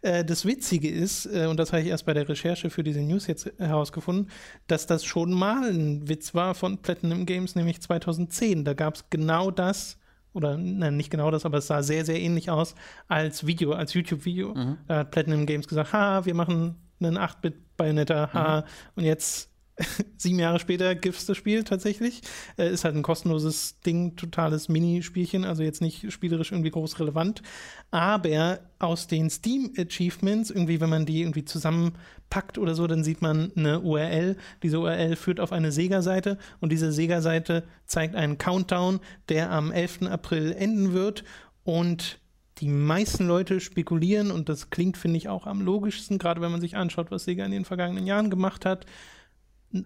[0.00, 3.00] Äh, das Witzige ist, äh, und das habe ich erst bei der Recherche für diese
[3.00, 4.30] News jetzt herausgefunden,
[4.68, 8.64] dass das schon mal ein Witz war von Platinum Games, nämlich 2010.
[8.64, 9.98] Da gab es genau das,
[10.32, 12.74] oder nein, nicht genau das, aber es sah sehr, sehr ähnlich aus
[13.08, 14.54] als Video, als YouTube-Video.
[14.88, 18.64] Da hat Platinum Games gesagt, ha, wir machen einen 8-Bit-Bayonetta, ha,
[18.94, 19.51] und jetzt
[20.16, 22.22] sieben Jahre später gibt es das Spiel tatsächlich.
[22.58, 27.42] Äh, ist halt ein kostenloses Ding, totales Minispielchen, also jetzt nicht spielerisch irgendwie groß relevant.
[27.90, 33.52] Aber aus den Steam-Achievements, irgendwie, wenn man die irgendwie zusammenpackt oder so, dann sieht man
[33.56, 34.36] eine URL.
[34.62, 40.02] Diese URL führt auf eine Sega-Seite und diese Sega-Seite zeigt einen Countdown, der am 11.
[40.02, 41.24] April enden wird.
[41.64, 42.18] Und
[42.58, 46.60] die meisten Leute spekulieren, und das klingt, finde ich, auch am logischsten, gerade wenn man
[46.60, 48.86] sich anschaut, was Sega in den vergangenen Jahren gemacht hat,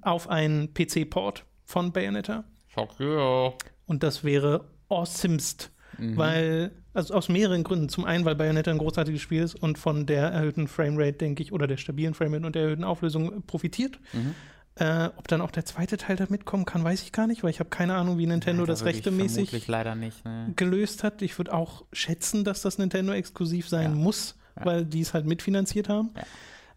[0.03, 2.45] auf einen PC-Port von Bayonetta.
[2.69, 3.53] fuck yeah.
[3.87, 7.89] Und das wäre awesomest, weil Also aus mehreren Gründen.
[7.89, 11.53] Zum einen, weil Bayonetta ein großartiges Spiel ist und von der erhöhten Framerate, denke ich,
[11.53, 13.99] oder der stabilen Framerate und der erhöhten Auflösung profitiert.
[14.13, 14.35] Mhm.
[14.79, 17.51] Äh, ob dann auch der zweite Teil da mitkommen kann, weiß ich gar nicht, weil
[17.51, 20.25] ich habe keine Ahnung, wie Nintendo Ja, da das ich rechtemäßig nicht.
[20.25, 20.53] Ne?
[20.55, 21.23] gelöst hat.
[21.23, 23.97] Ich würde auch schätzen, dass das Nintendo exklusiv sein Ja.
[23.97, 24.67] muss, Ja.
[24.67, 26.11] weil die es halt mitfinanziert haben.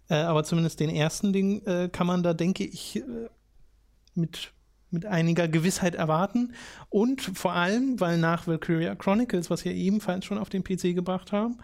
[0.09, 3.29] Äh, aber zumindest den ersten Ding äh, kann man da, denke ich, äh,
[4.15, 4.51] mit,
[4.89, 6.53] mit einiger Gewissheit erwarten.
[6.89, 11.31] Und vor allem, weil nach Valkyria Chronicles, was wir ebenfalls schon auf den PC gebracht
[11.31, 11.59] haben,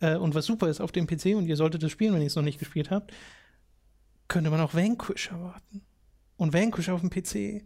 [0.00, 2.26] äh, und was super ist auf dem PC, und ihr solltet es spielen, wenn ihr
[2.26, 3.12] es noch nicht gespielt habt,
[4.26, 5.82] könnte man auch Vanquish erwarten.
[6.36, 7.64] Und Vanquish auf dem PC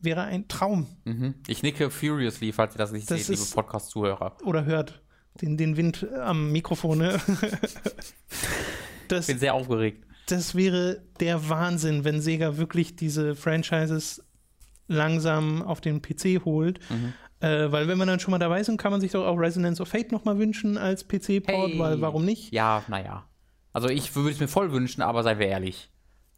[0.00, 0.86] wäre ein Traum.
[1.04, 1.34] Mhm.
[1.46, 4.38] Ich nicke furiously, falls ihr das nicht Das seht, liebe Podcast-Zuhörer.
[4.44, 5.02] oder hört
[5.42, 6.98] den, den Wind am Mikrofon.
[6.98, 7.20] ne?
[9.08, 10.04] das, Ich bin sehr aufgeregt.
[10.26, 14.22] das wäre der Wahnsinn, wenn Sega wirklich diese Franchises
[14.88, 16.78] langsam auf den PC holt.
[16.90, 17.12] Mhm.
[17.40, 19.80] Äh, weil wenn wir dann schon mal dabei sind, kann man sich doch auch Resonance
[19.82, 21.78] of Fate nochmal wünschen als PC-Port, Hey.
[21.78, 22.52] weil warum nicht?
[22.52, 23.24] Ja, naja.
[23.72, 25.90] Also ich würde es mir voll wünschen, aber sei wir ehrlich.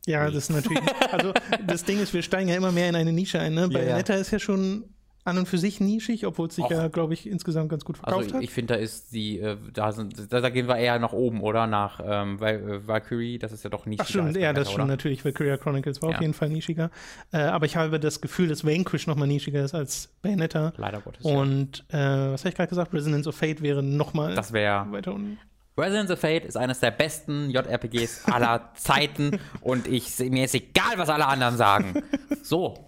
[0.07, 0.81] Ja, das ist natürlich.
[1.13, 1.33] Also
[1.67, 3.55] das Ding ist, wir steigen ja immer mehr in eine Nische ein.
[3.55, 3.63] Ne?
[3.63, 4.85] Ja, Bayonetta ist ja schon
[5.27, 6.71] an und für sich nischig, obwohl es sich Och.
[6.71, 8.43] ja, glaube ich, insgesamt ganz gut verkauft Also hat.
[8.43, 11.41] ich finde, da ist die, äh, da, sind, da, da gehen wir eher nach oben,
[11.41, 11.67] oder?
[11.67, 15.25] Nach ähm, äh, Valkyrie, das ist ja doch nicht Ach stimmt, ja, das stimmt natürlich.
[15.25, 16.21] Valkyria Chronicles war auf Ja.
[16.23, 16.91] jeden Fall nischiger.
[17.33, 20.73] Äh, aber ich habe das Gefühl, dass Vanquish nochmal nischiger ist als Bayonetta.
[20.77, 21.25] Leider Gottes.
[21.25, 21.37] ja.
[21.37, 22.95] Und äh, was habe ich gerade gesagt?
[22.95, 25.39] Resonance of Fate wäre nochmal Das wäre weiter unten.
[25.79, 30.97] Resident of Fate ist eines der besten JRPGs aller Zeiten und ich mir ist egal,
[30.97, 32.03] was alle anderen sagen.
[32.43, 32.87] So,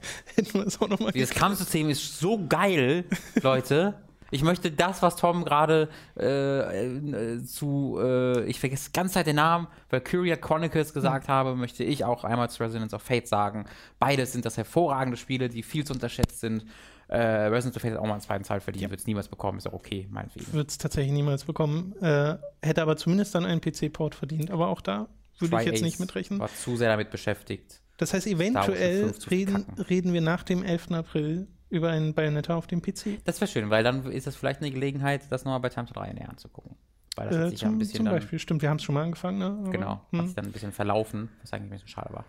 [1.15, 3.05] dieses Kampfsystem ist so geil,
[3.43, 3.95] Leute.
[4.31, 9.37] Ich möchte das, was Tom gerade äh, äh, zu, äh, ich vergesse ganz Zeit den
[9.37, 13.65] Namen, Valkyria Chronicles gesagt habe, möchte ich auch einmal zu Resident of Fate sagen.
[13.99, 16.67] Beides sind das hervorragende Spiele, die viel zu unterschätzt sind.
[17.09, 19.59] Äh, Resident of Fate hat auch mal einen zweiten Teil verdient, wird es niemals bekommen,
[19.59, 20.53] ist auch okay, meinetwegen.
[20.53, 21.95] wird es tatsächlich niemals bekommen.
[22.03, 24.51] Äh, hätte aber zumindest dann einen PC-Port verdient.
[24.51, 26.39] Aber auch da würde ich jetzt nicht mitrechnen.
[26.39, 27.81] War zu sehr damit beschäftigt.
[27.97, 30.93] Das heißt, eventuell 5 zu reden, reden wir nach dem 11.
[30.93, 33.25] April über einen Bayonetta auf dem PC.
[33.25, 35.95] Das wäre schön, weil dann ist das vielleicht eine Gelegenheit, das nochmal bei Time to
[35.95, 36.77] 3 näher anzugucken.
[37.17, 38.77] Weil das hat Äh, sich ja ein zum bisschen zum dann, Beispiel, stimmt, wir haben
[38.77, 39.39] es schon mal angefangen.
[39.39, 39.47] Ne?
[39.47, 40.27] Aber, genau, hat hm.
[40.27, 42.25] sich dann ein bisschen verlaufen, was eigentlich ein bisschen schade war.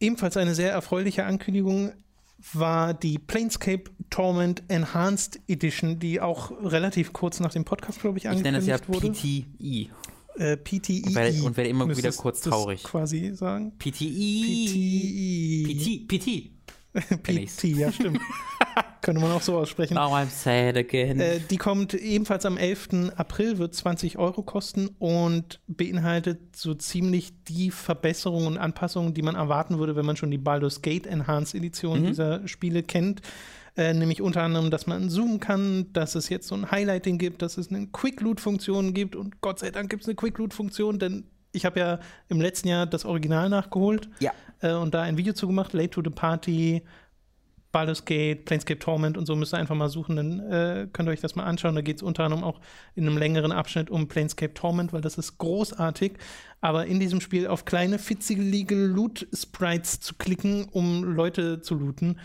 [0.00, 1.92] Ebenfalls eine sehr erfreuliche Ankündigung
[2.52, 8.24] war die Planescape Torment Enhanced Edition, die auch relativ kurz nach dem Podcast, glaube ich,
[8.26, 9.10] Ich nenne es angekündigt ja wurde.
[9.12, 9.90] PTI.
[10.36, 11.02] Äh, PTI.
[11.06, 12.82] Und werde- und werde immer wieder kurz das traurig.
[12.82, 13.72] quasi sagen.
[13.78, 15.66] PTI.
[15.66, 16.06] PTI.
[16.08, 17.22] PT.
[17.22, 17.56] Kenn ich's.
[17.60, 18.20] PT, ja, stimmt.
[19.04, 19.94] Könnte man auch so aussprechen.
[19.94, 21.20] Now I'm sad again.
[21.20, 23.12] Äh, die kommt ebenfalls am 11.
[23.16, 29.34] April, wird 20 Euro kosten und beinhaltet so ziemlich die Verbesserungen und Anpassungen, die man
[29.34, 32.06] erwarten würde, wenn man schon die Baldur's Gate Enhanced Edition Mhm.
[32.06, 33.20] dieser Spiele kennt.
[33.76, 37.42] Äh, nämlich unter anderem, dass man zoomen kann, dass es jetzt so ein Highlighting gibt,
[37.42, 41.64] dass es eine Quick-Loot-Funktion gibt und Gott sei Dank gibt es eine Quick-Loot-Funktion, denn ich
[41.64, 44.32] habe ja im letzten Jahr das Original nachgeholt ja.
[44.60, 46.82] äh, und da ein Video zu gemacht, Late to the Party,
[47.74, 51.12] Baldur's Gate, Planescape Torment und so müsst ihr einfach mal suchen, dann äh, könnt ihr
[51.12, 51.74] euch das mal anschauen.
[51.74, 52.60] Da geht es unter anderem auch
[52.94, 56.12] in einem längeren Abschnitt um Planescape Torment, weil das ist großartig.
[56.60, 62.20] Aber in diesem Spiel auf kleine, fitzelige Loot-Sprites zu klicken, um Leute zu looten,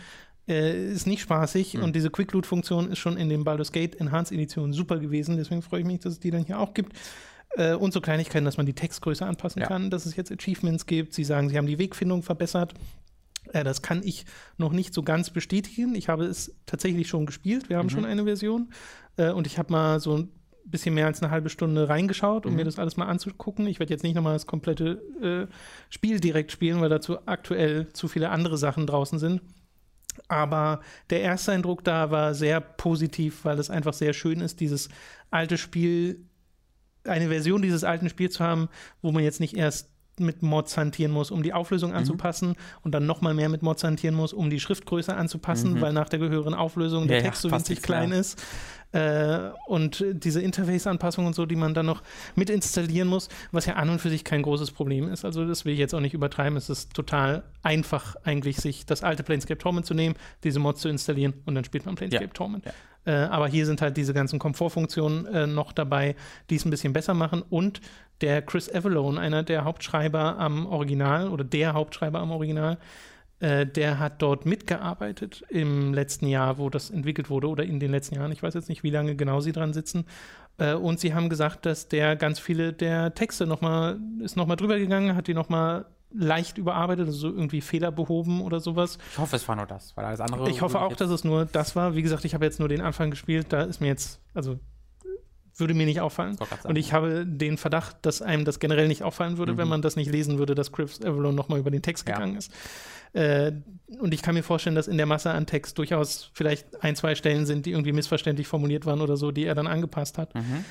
[0.48, 1.80] äh, ist nicht spaßig.
[1.80, 5.36] Und diese Quick-Loot-Funktion ist schon in den Baldur's Gate Enhanced Editionen super gewesen.
[5.36, 6.94] Deswegen freue ich mich, dass es die dann hier auch gibt.
[7.56, 9.68] Äh, und so Kleinigkeiten, dass man die Textgröße anpassen Ja.
[9.68, 11.14] kann, dass es jetzt Achievements gibt.
[11.14, 12.74] Sie sagen, sie haben die Wegfindung verbessert.
[13.54, 14.26] Äh, das kann ich
[14.58, 15.96] noch nicht so ganz bestätigen.
[15.96, 17.70] Ich habe es tatsächlich schon gespielt.
[17.70, 18.72] Wir haben schon eine Version.
[19.18, 20.32] Äh, und ich habe mal so ein
[20.66, 23.66] bisschen mehr als eine halbe Stunde reingeschaut, um mir das alles mal anzugucken.
[23.68, 25.54] Ich werde jetzt nicht nochmal das komplette äh,
[25.90, 29.42] Spiel direkt spielen, weil dazu aktuell zu viele andere Sachen draußen sind.
[30.28, 34.90] Aber der erste Eindruck da war sehr positiv, weil es einfach sehr schön ist, dieses
[35.32, 36.26] alte Spiel,
[37.04, 38.70] eine Version dieses alten Spiels zu haben,
[39.02, 43.06] wo man jetzt nicht erst mit Mods hantieren muss, um die Auflösung anzupassen und dann
[43.06, 47.08] nochmal mehr mit Mods hantieren muss, um die Schriftgröße anzupassen, weil nach der gehörigen Auflösung
[47.08, 48.42] der Ja, ja, Text so winzig klein ist.
[48.92, 52.02] Äh, und diese Interface-Anpassung und so, die man dann noch
[52.36, 55.26] mit installieren muss, was ja an und für sich kein großes Problem ist.
[55.26, 56.58] Also das will ich jetzt auch nicht übertreiben.
[56.58, 60.90] Es ist total einfach eigentlich, sich das alte Planescape Torment zu nehmen, diese Mods zu
[60.90, 62.32] installieren und dann spielt man Planescape Ja.
[62.34, 62.66] Torment.
[63.06, 66.16] Äh, aber hier sind halt diese ganzen Komfortfunktionen äh, noch dabei,
[66.50, 67.44] die es ein bisschen besser machen.
[67.50, 67.82] Und
[68.22, 72.78] der Chris Avalone, einer der Hauptschreiber am Original oder der Hauptschreiber am Original,
[73.40, 77.92] äh, der hat dort mitgearbeitet im letzten Jahr, wo das entwickelt wurde oder in den
[77.92, 78.32] letzten Jahren.
[78.32, 80.06] Ich weiß jetzt nicht, wie lange genau sie dran sitzen.
[80.58, 84.78] Äh, und sie haben gesagt, dass der ganz viele der Texte nochmal, ist nochmal drüber
[84.78, 88.98] gegangen, hat die nochmal leicht überarbeitet, also so irgendwie Fehler behoben oder sowas.
[89.12, 90.50] Ich hoffe, es war nur das, weil alles andere.
[90.50, 91.96] Ich hoffe auch, dass es nur das war.
[91.96, 93.48] Wie gesagt, ich habe jetzt nur den Anfang gespielt.
[93.50, 94.60] Da ist mir jetzt, also
[95.60, 96.38] würde mir nicht auffallen.
[96.64, 99.58] Und ich habe den Verdacht, dass einem das generell nicht auffallen würde, mhm.
[99.58, 102.16] wenn man das nicht lesen würde, dass Chris Avalon nochmal über den Text ja.
[102.16, 102.52] gegangen ist.
[103.14, 103.54] Äh,
[104.00, 107.16] und ich kann mir vorstellen, dass in der Masse an Text durchaus vielleicht ein, zwei
[107.16, 110.36] Stellen sind, die irgendwie missverständlich formuliert waren oder so, die er dann angepasst hat.
[110.36, 110.66] Mhm.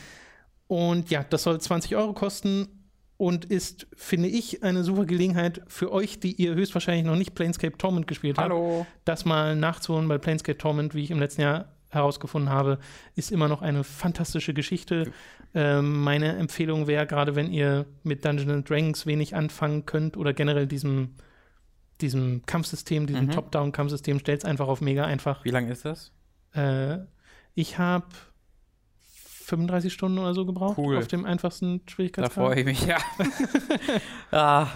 [0.69, 2.69] Und ja, das soll 20 Euro kosten
[3.17, 7.77] und ist, finde ich, eine super Gelegenheit für euch, die ihr höchstwahrscheinlich noch nicht Planescape
[7.77, 8.81] Torment gespielt Hallo.
[8.81, 12.79] habt, das mal nachzuholen, weil Planescape Torment, wie ich im letzten Jahr herausgefunden habe,
[13.17, 15.13] ist immer noch eine fantastische Geschichte.
[15.55, 20.67] Ähm, meine Empfehlung wäre, gerade wenn ihr mit Dungeons Dragons wenig anfangen könnt oder generell
[20.67, 21.15] diesem,
[22.01, 23.31] diesem Kampfsystem, diesem mhm.
[23.31, 25.45] Top-Down-Kampfsystem, stellt es einfach auf mega einfach.
[25.45, 26.13] Wie lange ist das?
[26.53, 26.99] Äh,
[27.55, 28.07] ich habe
[29.49, 30.99] 35 Stunden oder so gebraucht cool.
[30.99, 32.37] auf dem einfachsten Schwierigkeitsgrad.
[32.37, 32.99] Da freue ich mich, ja.
[34.31, 34.69] ah,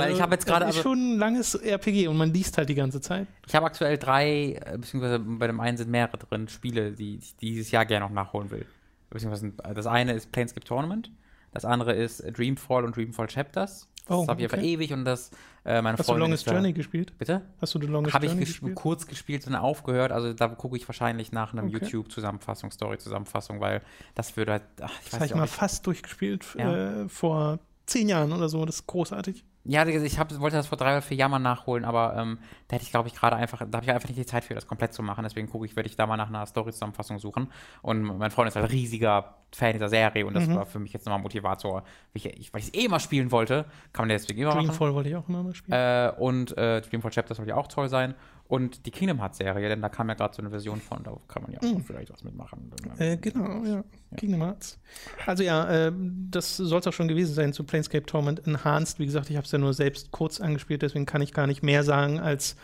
[0.00, 0.64] also, ich habe jetzt gerade.
[0.66, 3.26] Das ist also, schon ein langes RPG und man liest halt die ganze Zeit.
[3.46, 7.36] Ich habe aktuell drei, äh, beziehungsweise bei dem einen sind mehrere drin, Spiele, die ich
[7.36, 8.66] dieses Jahr gerne noch nachholen will.
[9.10, 11.10] Beziehungsweise das eine ist Planescape Tournament,
[11.52, 13.88] das andere ist Dreamfall und Dreamfall Chapters.
[14.06, 14.56] Das oh, habe ich okay.
[14.56, 15.30] einfach ewig und das
[15.64, 17.16] äh, meine Hast Freundin du Longest Journey gespielt?
[17.18, 17.42] Bitte?
[17.60, 18.62] Hast du The Longest hab Journey gespielt?
[18.62, 20.10] Habe ich kurz gespielt und aufgehört.
[20.10, 21.74] Also da gucke ich wahrscheinlich nach einem okay.
[21.74, 23.80] YouTube-Zusammenfassung, Story-Zusammenfassung, weil
[24.16, 24.62] das würde halt.
[24.80, 27.02] Ach, ich das habe ich mal fast durchgespielt ja.
[27.02, 28.64] äh, vor zehn Jahren oder so.
[28.64, 29.44] Das ist großartig.
[29.64, 32.74] Ja, ich hab, wollte das vor drei oder vier Jahren mal nachholen, aber ähm, da
[32.74, 34.66] hätte ich, glaube ich, gerade einfach, da habe ich einfach nicht die Zeit für, das
[34.66, 35.22] komplett zu machen.
[35.22, 37.48] Deswegen gucke ich, werde ich da mal nach einer Story-Zusammenfassung suchen.
[37.80, 40.56] Und mein Freund ist halt riesiger Fan dieser Serie und das mhm.
[40.56, 41.84] war für mich jetzt nochmal Motivator.
[42.14, 44.78] Ich, ich, weil ich es eh mal spielen wollte, kann man deswegen immer Dreamfall machen.
[44.78, 45.78] Dreamfall wollte ich auch immer mal spielen.
[45.78, 48.14] Äh, und äh, Dreamfall Chapters sollte ja auch toll sein
[48.52, 51.16] und die Kingdom Hearts Serie, denn da kam ja gerade so eine Version von, da
[51.26, 51.82] kann man ja auch mhm.
[51.82, 52.70] vielleicht was mitmachen.
[52.98, 53.76] Äh, genau, ja.
[53.76, 53.84] ja.
[54.18, 54.78] Kingdom Hearts.
[55.24, 55.92] Also ja, äh,
[56.30, 58.98] das soll es auch schon gewesen sein zu Planescape Torment Enhanced.
[58.98, 61.62] Wie gesagt, ich habe es ja nur selbst kurz angespielt, deswegen kann ich gar nicht
[61.62, 62.56] mehr sagen, als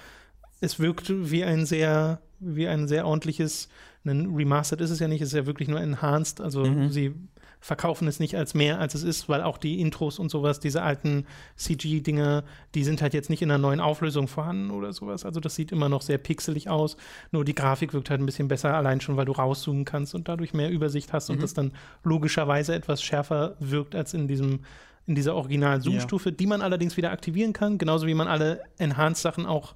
[0.60, 3.70] es wirkt wie ein sehr, wie ein sehr ordentliches,
[4.04, 6.42] ein Remastered ist es ja nicht, es ist ja wirklich nur Enhanced.
[6.42, 6.90] Also mhm.
[6.90, 7.14] sie
[7.60, 10.82] verkaufen es nicht als mehr, als es ist, weil auch die Intros und sowas, diese
[10.82, 12.44] alten CG-Dinger,
[12.74, 15.24] die sind halt jetzt nicht in einer neuen Auflösung vorhanden oder sowas.
[15.24, 16.96] Also das sieht immer noch sehr pixelig aus.
[17.32, 20.28] Nur die Grafik wirkt halt ein bisschen besser, allein schon, weil du rauszoomen kannst und
[20.28, 21.36] dadurch mehr Übersicht hast mhm.
[21.36, 21.72] und das dann
[22.04, 24.60] logischerweise etwas schärfer wirkt als in diesem
[25.06, 26.34] in dieser Original-Zoom-Stufe, ja.
[26.34, 29.74] die man allerdings wieder aktivieren kann, genauso wie man alle Enhanced-Sachen auch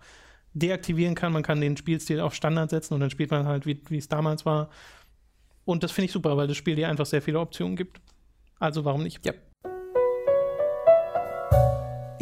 [0.52, 1.32] deaktivieren kann.
[1.32, 4.44] Man kann den Spielstil auf Standard setzen und dann spielt man halt, wie es damals
[4.44, 4.68] war.
[5.64, 8.00] Und das finde ich super, weil das Spiel dir einfach sehr viele Optionen gibt.
[8.58, 9.24] Also warum nicht?
[9.24, 9.32] Ja.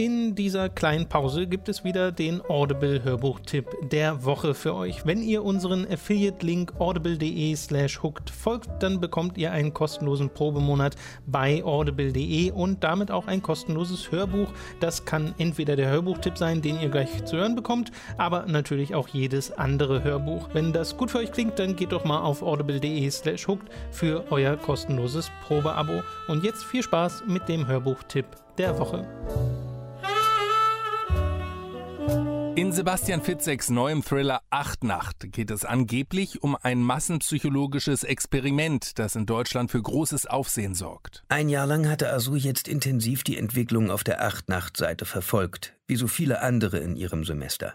[0.01, 5.05] In dieser kleinen Pause gibt es wieder den Audible-Hörbuch-Tipp der Woche für euch.
[5.05, 11.63] Wenn ihr unseren Affiliate-Link audible.de slash hooked folgt, dann bekommt ihr einen kostenlosen Probemonat bei
[11.63, 14.49] audible.de und damit auch ein kostenloses Hörbuch.
[14.81, 19.09] Das kann entweder der Hörbuch-Tipp sein, den ihr gleich zu hören bekommt, aber natürlich auch
[19.09, 20.49] jedes andere Hörbuch.
[20.55, 24.25] Wenn das gut für euch klingt, dann geht doch mal auf audible.de slash hooked für
[24.31, 26.03] euer kostenloses Probeabo.
[26.27, 28.25] Und jetzt viel Spaß mit dem Hörbuch-Tipp
[28.57, 29.07] der Woche.
[32.71, 39.17] In Sebastian Fitzeks neuem Thriller Acht Nacht geht es angeblich um ein massenpsychologisches Experiment, das
[39.17, 41.25] in Deutschland für großes Aufsehen sorgt.
[41.29, 45.75] Ein Jahr lang hatte Asu jetzt intensiv die Entwicklung auf der Acht Nacht Seite verfolgt,
[45.89, 47.75] wie so viele andere in ihrem Semester.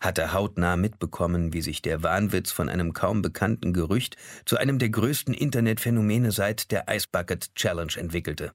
[0.00, 4.16] Hatte hautnah mitbekommen, wie sich der Wahnwitz von einem kaum bekannten Gerücht
[4.46, 8.52] zu einem der größten Internetphänomene seit der Ice Bucket Challenge entwickelte.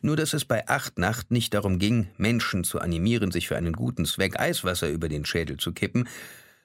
[0.00, 3.74] Nur dass es bei Acht Nacht nicht darum ging, Menschen zu animieren, sich für einen
[3.74, 6.08] guten Zweck Eiswasser über den Schädel zu kippen,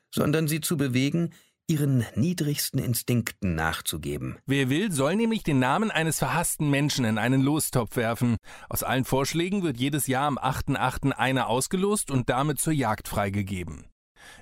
[0.10, 1.32] sondern sie zu bewegen,
[1.68, 4.38] ihren niedrigsten Instinkten nachzugeben.
[4.46, 8.38] Wer will, soll nämlich den Namen eines verhassten Menschen in einen Lostopf werfen.
[8.70, 11.12] Aus allen Vorschlägen wird jedes Jahr am 8.8.
[11.12, 13.86] einer ausgelost und damit zur Jagd freigegeben.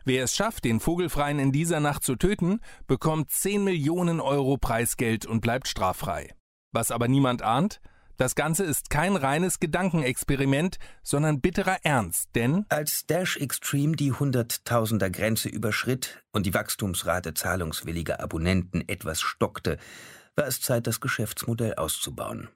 [0.04, 5.26] Wer es schafft, den Vogelfreien in dieser Nacht zu töten, bekommt 10 Millionen Euro Preisgeld
[5.26, 6.30] und bleibt straffrei.
[6.72, 7.82] Was aber niemand ahnt,
[8.18, 15.10] das Ganze ist kein reines Gedankenexperiment, sondern bitterer Ernst, denn als Dash Extreme die Hunderttausender
[15.10, 19.78] Grenze überschritt und die Wachstumsrate zahlungswilliger Abonnenten etwas stockte,
[20.36, 22.50] war es Zeit, das Geschäftsmodell auszubauen.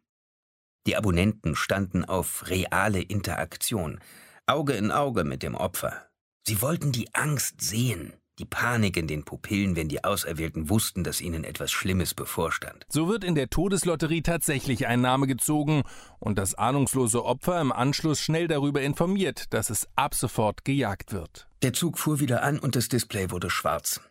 [0.88, 4.00] Die Abonnenten standen auf reale Interaktion,
[4.46, 6.08] Auge in Auge mit dem Opfer.
[6.48, 11.22] Sie wollten die Angst sehen, die Panik in den Pupillen, wenn die Auserwählten wussten, dass
[11.22, 12.86] ihnen etwas Schlimmes bevorstand.
[12.90, 15.84] So wird in der Todeslotterie tatsächlich ein Name gezogen
[16.20, 21.48] und das ahnungslose Opfer im Anschluss schnell darüber informiert, dass es ab sofort gejagt wird.
[21.62, 24.02] Der Zug fuhr wieder an und das Display wurde schwarz.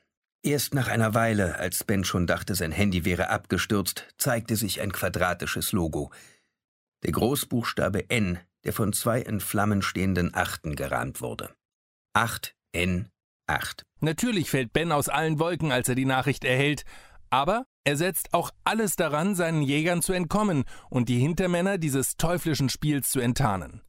[0.42, 4.92] Erst nach einer Weile, als Ben schon dachte, sein Handy wäre abgestürzt, zeigte sich ein
[4.92, 6.12] quadratisches Logo.
[7.02, 11.50] Der Großbuchstabe N, der von zwei in Flammen stehenden Achten gerahmt wurde.
[12.12, 13.08] 8 N
[13.48, 13.82] 8.
[14.00, 16.84] Natürlich fällt Ben aus allen Wolken, als er die Nachricht erhält,
[17.30, 22.68] aber Er setzt auch alles daran, seinen Jägern zu entkommen und die Hintermänner dieses teuflischen
[22.68, 23.80] Spiels zu enttarnen.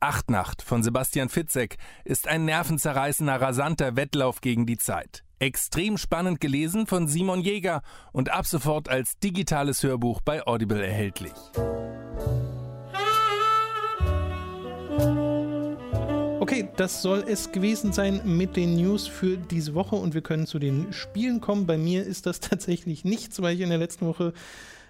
[0.00, 1.76] Achtnacht von Sebastian Fitzek
[2.06, 5.24] ist ein nervenzerreißender, rasanter Wettlauf gegen die Zeit.
[5.40, 7.82] Extrem spannend gelesen von Simon Jäger
[8.12, 11.34] und ab sofort als digitales Hörbuch bei Audible erhältlich.
[16.44, 20.44] Okay, das soll es gewesen sein mit den News für diese Woche und wir können
[20.46, 21.66] zu den Spielen kommen.
[21.66, 24.34] Bei mir ist das tatsächlich nichts, weil ich in der letzten Woche,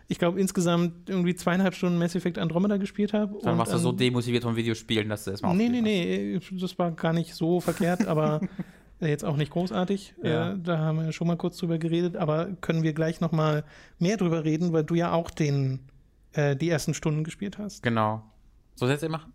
[0.08, 3.38] ich glaube, insgesamt irgendwie zweieinhalb Stunden Mass Effect Andromeda gespielt habe.
[3.44, 6.90] Dann warst du so demotiviert von Videospielen, dass du erstmal Nee, nee, nee, das war
[6.90, 8.40] gar nicht so verkehrt, aber
[8.98, 10.16] jetzt auch nicht großartig.
[10.24, 10.54] Ja.
[10.54, 13.62] Äh, da haben wir schon mal kurz drüber geredet, aber können wir gleich noch mal
[14.00, 15.78] mehr drüber reden, weil du ja auch den,
[16.32, 17.84] äh, die ersten Stunden gespielt hast.
[17.84, 18.24] Genau.
[18.74, 19.33] So jetzt machen?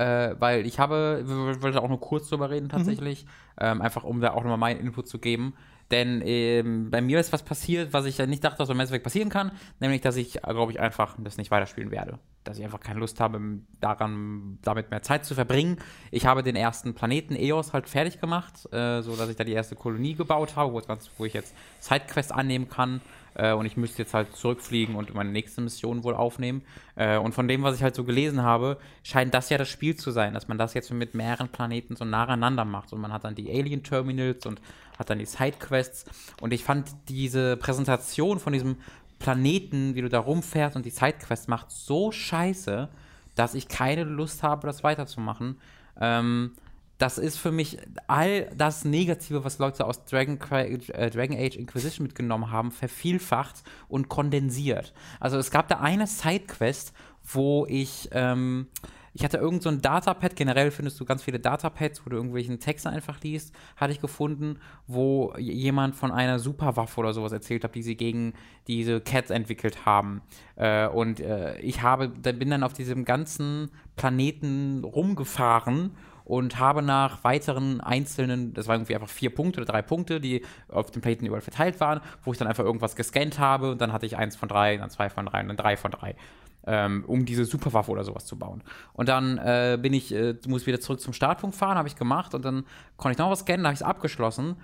[0.00, 3.26] Äh, weil ich habe, wir wollte auch nur kurz drüber reden tatsächlich,
[3.60, 5.52] ähm, einfach um da auch nochmal meinen Input zu geben.
[5.90, 8.88] Denn ähm, bei mir ist was passiert, was ich ja nicht dachte, dass beim Mass
[8.88, 12.18] Effect passieren kann, nämlich, dass ich, glaube ich, einfach das nicht weiterspielen werde.
[12.44, 13.40] Dass ich einfach keine Lust habe,
[13.80, 15.76] daran, damit mehr Zeit zu verbringen.
[16.10, 19.52] Ich habe den ersten Planeten Eos halt fertig gemacht, äh, so dass ich da die
[19.52, 20.80] erste Kolonie gebaut habe, wo,
[21.18, 23.02] wo ich jetzt Sidequests annehmen kann.
[23.34, 26.62] Äh, und ich müsste jetzt halt zurückfliegen und meine nächste Mission wohl aufnehmen.
[26.96, 29.96] Äh, und von dem, was ich halt so gelesen habe, scheint das ja das Spiel
[29.96, 32.92] zu sein, dass man das jetzt mit mehreren Planeten so nacheinander macht.
[32.92, 34.60] Und man hat dann die Alien Terminals und
[34.98, 36.04] hat dann die Sidequests.
[36.40, 38.76] Und ich fand diese Präsentation von diesem
[39.18, 42.88] Planeten, wie du da rumfährst und die Sidequests macht, so scheiße,
[43.34, 45.58] dass ich keine Lust habe, das weiterzumachen.
[46.00, 46.52] Ähm,
[47.00, 47.78] das ist für mich
[48.08, 54.10] all das Negative, was Leute aus Dragon, äh, Dragon Age Inquisition mitgenommen haben, vervielfacht und
[54.10, 54.92] kondensiert.
[55.18, 56.92] Also es gab da eine Sidequest,
[57.24, 58.66] wo ich, ähm,
[59.14, 62.60] ich hatte irgend so ein Datapad, generell findest du ganz viele Datapads, wo du irgendwelchen
[62.60, 67.74] Text einfach liest, hatte ich gefunden, wo jemand von einer Superwaffe oder sowas erzählt hat,
[67.74, 68.34] die sie gegen
[68.68, 70.20] diese Cats entwickelt haben.
[70.56, 75.92] Äh, und äh, ich habe, bin dann auf diesem ganzen Planeten rumgefahren
[76.30, 80.44] und habe nach weiteren einzelnen, das waren irgendwie einfach vier Punkte oder drei Punkte, die
[80.68, 83.92] auf dem Planeten überall verteilt waren, wo ich dann einfach irgendwas gescannt habe und dann
[83.92, 86.14] hatte ich eins von drei, dann zwei von drei und dann drei von drei.
[86.66, 88.62] Ähm, um diese Superwaffe oder sowas zu bauen.
[88.92, 92.32] Und dann äh, bin ich, äh, muss wieder zurück zum Startpunkt fahren, habe ich gemacht
[92.34, 92.64] und dann
[92.96, 94.54] konnte ich noch was scannen, habe ich es abgeschlossen.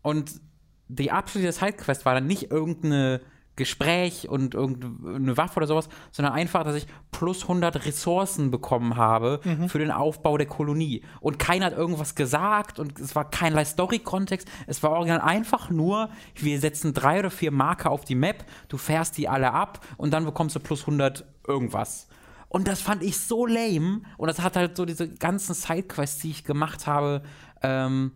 [0.00, 0.40] Und
[0.88, 3.20] die absolute Sidequest war dann nicht irgendeine
[3.60, 9.40] Gespräch und irgendeine Waffe oder sowas, sondern einfach, dass ich plus 100 Ressourcen bekommen habe
[9.44, 9.68] Mhm.
[9.68, 11.02] für den Aufbau der Kolonie.
[11.20, 14.48] Und keiner hat irgendwas gesagt und es war keinerlei Story-Kontext.
[14.66, 18.78] Es war original einfach nur, wir setzen drei oder vier Marker auf die Map, du
[18.78, 22.08] fährst die alle ab und dann bekommst du plus 100 irgendwas.
[22.48, 24.00] Und das fand ich so lame.
[24.16, 27.22] Und das hat halt so diese ganzen Sidequests, die ich gemacht habe,
[27.62, 28.10] ähm,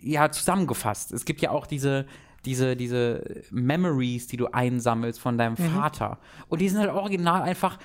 [0.00, 1.12] ja, zusammengefasst.
[1.12, 2.06] Es gibt ja auch diese,
[2.46, 6.18] diese, diese Memories, die du einsammelst von deinem Vater.
[6.48, 7.78] Und die sind halt original einfach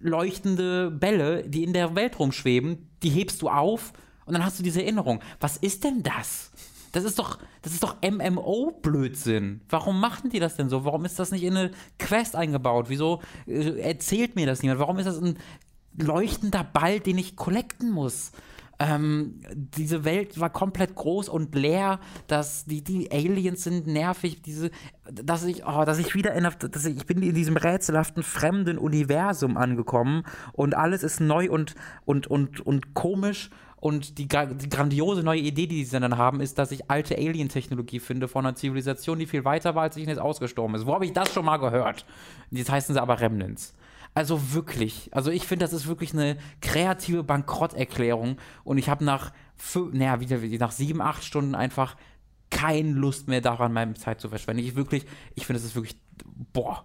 [0.00, 2.88] leuchtende Bälle, die in der Welt rumschweben.
[3.02, 3.92] Die hebst du auf
[4.24, 5.20] und dann hast du diese Erinnerung.
[5.40, 6.50] Was ist denn das?
[6.92, 9.62] Das ist doch, das ist doch MMO-Blödsinn.
[9.68, 10.84] Warum machen die das denn so?
[10.84, 12.86] Warum ist das nicht in eine Quest eingebaut?
[12.88, 14.80] Wieso äh, erzählt mir das niemand?
[14.80, 15.38] Warum ist das ein
[15.96, 18.32] leuchtender Ball, den ich collecten muss?
[18.82, 24.72] Ähm, diese Welt war komplett groß und leer, dass die, die Aliens sind nervig, diese,
[25.04, 28.78] dass ich, oh, dass ich wieder in, dass ich, ich bin in diesem rätselhaften fremden
[28.78, 31.76] Universum angekommen und alles ist neu und,
[32.06, 36.58] und, und, und komisch und die, die grandiose neue Idee, die sie dann haben, ist,
[36.58, 40.20] dass ich alte Alien-Technologie finde von einer Zivilisation, die viel weiter war, als ich jetzt
[40.20, 40.86] ausgestorben ist.
[40.86, 42.04] Wo habe ich das schon mal gehört?
[42.50, 43.74] Jetzt heißen sie aber Remnants.
[44.14, 49.32] Also wirklich, also ich finde, das ist wirklich eine kreative Bankrotterklärung und ich habe nach,
[49.92, 51.96] naja, wieder, wie- nach sieben, acht Stunden einfach
[52.50, 54.62] keine Lust mehr daran, meine Zeit zu verschwenden.
[54.62, 55.96] Ich wirklich, ich finde, das ist wirklich,
[56.52, 56.84] boah,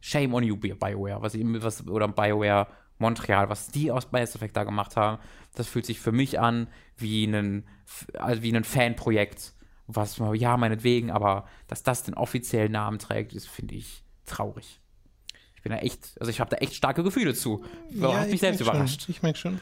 [0.00, 2.66] shame on you, BioWare, was, was oder BioWare
[2.98, 5.22] Montreal, was die aus Mass Effect da gemacht haben,
[5.54, 7.64] das fühlt sich für mich an wie ein,
[8.18, 9.54] also wie ein Fanprojekt,
[9.86, 14.80] was, ja, meinetwegen, aber dass das den offiziellen Namen trägt, ist, finde ich, traurig.
[15.68, 17.62] Ich bin da echt, also ich habe da echt starke Gefühle zu.
[17.90, 19.02] Ja, hat mich ich selbst überrascht.
[19.02, 19.60] Schon, ich merke schon.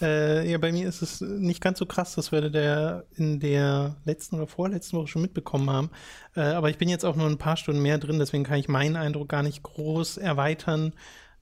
[0.00, 3.96] Äh, ja, bei mir ist es nicht ganz so krass, dass wir der in der
[4.06, 5.90] letzten oder vorletzten Woche schon mitbekommen haben.
[6.34, 8.68] Äh, aber ich bin jetzt auch nur ein paar Stunden mehr drin, deswegen kann ich
[8.68, 10.94] meinen Eindruck gar nicht groß erweitern.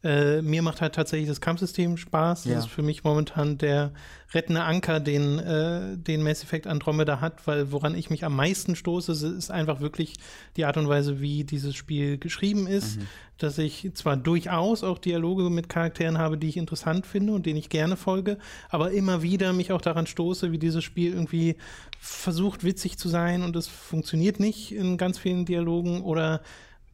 [0.02, 2.44] Äh, mir macht halt tatsächlich das Kampfsystem Spaß.
[2.44, 2.58] Das Ja.
[2.60, 3.92] ist für mich momentan der
[4.32, 8.76] rettende Anker, den, äh, den Mass Effect Andromeda hat, weil woran ich mich am meisten
[8.76, 10.14] stoße, ist- ist einfach wirklich
[10.56, 12.98] die Art und Weise, wie dieses Spiel geschrieben ist.
[13.36, 17.58] Dass ich zwar durchaus auch Dialoge mit Charakteren habe, die ich interessant finde und denen
[17.58, 18.38] ich gerne folge,
[18.70, 21.56] aber immer wieder mich auch daran stoße, wie dieses Spiel irgendwie
[21.98, 26.40] versucht, witzig zu sein und es funktioniert nicht in ganz vielen Dialogen oder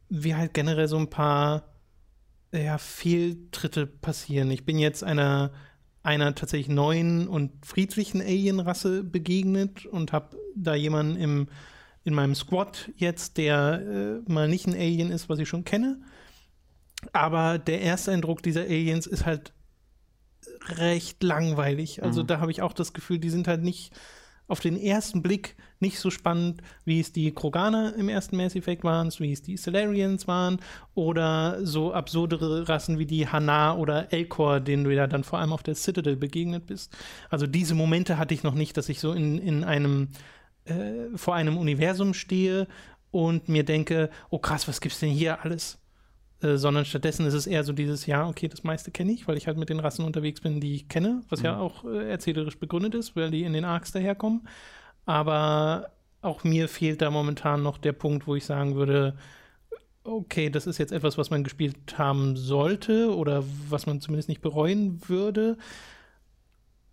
[0.08, 1.62] wie halt generell so ein paar
[2.52, 4.50] ja, Fehltritte passieren.
[4.50, 5.52] Ich bin jetzt einer,
[6.02, 11.48] einer tatsächlich neuen und friedlichen Alien-Rasse begegnet und habe da jemanden im,
[12.04, 16.00] in meinem Squad jetzt, der äh, mal nicht ein Alien ist, was ich schon kenne.
[17.12, 19.52] Aber der erste Eindruck dieser Aliens ist halt
[20.78, 22.02] recht langweilig.
[22.02, 22.26] Also Mhm.
[22.28, 23.92] da habe ich auch das Gefühl, die sind halt nicht
[24.48, 28.84] auf den ersten Blick nicht so spannend, wie es die Kroganer im ersten Mass Effect
[28.84, 30.58] waren, wie es die Solarians waren
[30.94, 35.52] oder so absurdere Rassen wie die Hanar oder Elcor, denen du ja dann vor allem
[35.52, 36.96] auf der Citadel begegnet bist.
[37.28, 40.08] Also diese Momente hatte ich noch nicht, dass ich so in, in einem
[40.64, 42.66] äh, vor einem Universum stehe
[43.10, 45.78] und mir denke, oh krass, was gibt's denn hier alles?
[46.42, 49.38] Äh, sondern stattdessen ist es eher so dieses, ja, okay, das meiste kenne ich, weil
[49.38, 52.58] ich halt mit den Rassen unterwegs bin, die ich kenne, was ja auch äh, erzählerisch
[52.58, 54.46] begründet ist, weil die in den Arcs daherkommen.
[55.06, 59.16] Aber auch mir fehlt da momentan noch der Punkt, wo ich sagen würde,
[60.04, 64.42] okay, das ist jetzt etwas, was man gespielt haben sollte oder was man zumindest nicht
[64.42, 65.56] bereuen würde.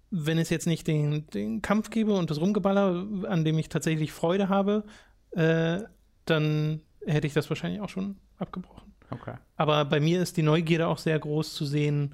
[0.09, 4.11] Wenn es jetzt nicht den, den Kampf gäbe und das Rumgeballer, an dem ich tatsächlich
[4.11, 4.85] Freude habe,
[5.31, 5.81] äh,
[6.25, 8.82] dann hätte ich das wahrscheinlich auch schon abgebrochen.
[9.13, 9.35] Okay.
[9.55, 12.13] Aber bei mir ist die Neugierde auch sehr groß zu sehen,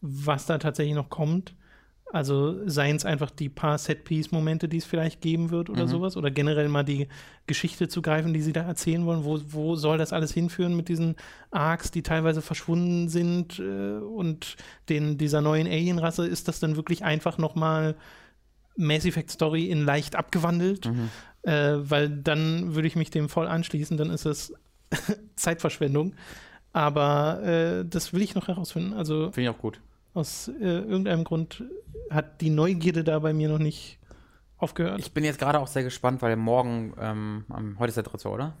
[0.00, 1.54] was da tatsächlich noch kommt.
[2.10, 5.88] Also seien es einfach die paar Set-Piece-Momente, die es vielleicht geben wird oder Mhm.
[5.88, 7.06] sowas, oder generell mal die
[7.46, 9.24] Geschichte zu greifen, die sie da erzählen wollen.
[9.24, 11.16] Wo, wo soll das alles hinführen mit diesen
[11.50, 14.56] Arcs, die teilweise verschwunden sind äh, und
[14.88, 16.26] den, dieser neuen Alien-Rasse?
[16.26, 17.94] Ist das dann wirklich einfach nochmal
[18.74, 20.86] Mass Effect Story in leicht abgewandelt?
[20.86, 21.10] Mhm.
[21.42, 24.54] Äh, weil dann würde ich mich dem voll anschließen, dann ist es
[25.36, 26.14] Zeitverschwendung.
[26.72, 28.92] Aber äh, das will ich noch herausfinden.
[28.92, 29.80] Also Finde ich auch gut.
[30.14, 31.64] aus äh, irgendeinem Grund
[32.10, 33.98] hat die Neugierde da bei mir noch nicht
[34.58, 34.98] aufgehört.
[34.98, 38.28] Ich bin jetzt gerade auch sehr gespannt, weil morgen, ähm, am, heute ist der dritte,
[38.28, 38.54] oder?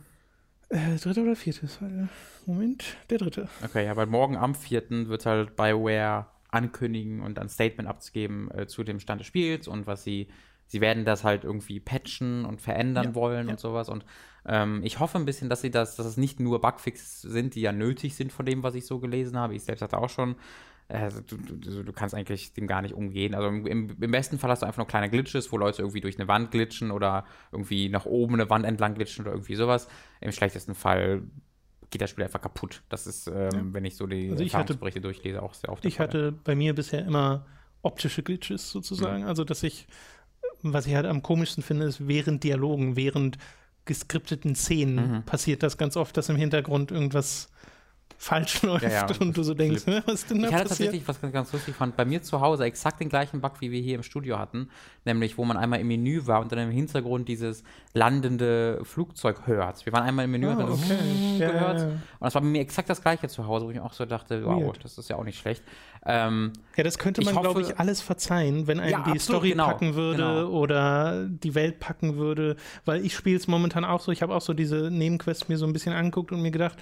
[0.70, 1.80] äh, dritte oder viertes?
[1.80, 2.08] Warte.
[2.46, 3.48] Moment, der dritte.
[3.64, 5.08] Okay, ja, weil morgen am 4.
[5.08, 9.86] wird halt BioWare ankündigen und ein Statement abzugeben äh, zu dem Stand des Spiels und
[9.86, 10.28] was sie,
[10.68, 13.52] sie werden das halt irgendwie patchen und verändern Ja, wollen ja.
[13.54, 13.88] und sowas.
[13.88, 14.04] Und
[14.46, 17.60] ähm, ich hoffe ein bisschen, dass sie das, dass es nicht nur Bugfixes sind, die
[17.62, 19.54] ja nötig sind von dem, was ich so gelesen habe.
[19.54, 20.36] Ich selbst hatte auch schon.
[20.88, 23.34] äh, du, du, du du kannst eigentlich dem gar nicht umgehen.
[23.34, 26.18] Also im, im, besten Fall hast du einfach nur kleine Glitches, wo Leute irgendwie durch
[26.18, 29.88] eine Wand glitschen oder irgendwie nach oben eine Wand entlang glitschen oder irgendwie sowas.
[30.22, 31.22] Im schlechtesten Fall
[31.90, 32.82] geht das Spiel einfach kaputt.
[32.90, 35.84] Das ist, ähm, wenn ich so die Also ich hatte- durchlese, auch sehr oft.
[35.84, 36.06] Ich Fall.
[36.08, 37.46] hatte bei mir bisher immer
[37.82, 39.24] optische Glitches sozusagen.
[39.24, 39.86] Also, dass ich,
[40.62, 43.38] was ich halt am komischsten finde, ist während Dialogen, während
[43.84, 45.22] geskripteten Szenen Mhm.
[45.24, 47.48] passiert das ganz oft, dass im Hintergrund irgendwas
[48.16, 50.88] falsch läuft ja, und du so denkst, "Hä, was ist denn da Ich hatte passiert?
[50.88, 53.70] tatsächlich, was ganz, ganz lustig fand, bei mir zu Hause exakt den gleichen Bug, wie
[53.70, 54.70] wir hier im Studio hatten,
[55.04, 57.62] nämlich wo man einmal im Menü war und dann im Hintergrund dieses
[57.94, 59.84] landende Flugzeug hört.
[59.86, 60.98] Wir waren einmal im Menü und Ah, dann so okay.
[61.38, 61.78] Ja, gehört.
[61.78, 61.92] ja, ja.
[61.92, 64.44] Und das war bei mir exakt das gleiche zu Hause, wo ich auch so dachte,
[64.44, 64.84] wow, Weird.
[64.84, 65.62] das ist ja auch nicht schlecht.
[66.04, 69.50] Ähm, Ja, das könnte man, glaube ich, alles verzeihen, wenn einem Ja, die absolut, Story
[69.50, 70.48] genau, packen würde genau.
[70.48, 72.56] oder die Welt packen würde.
[72.84, 74.10] Weil ich spiele es momentan auch so.
[74.12, 76.78] Ich habe auch so diese Nebenquests mir so ein bisschen angeguckt und mir gedacht,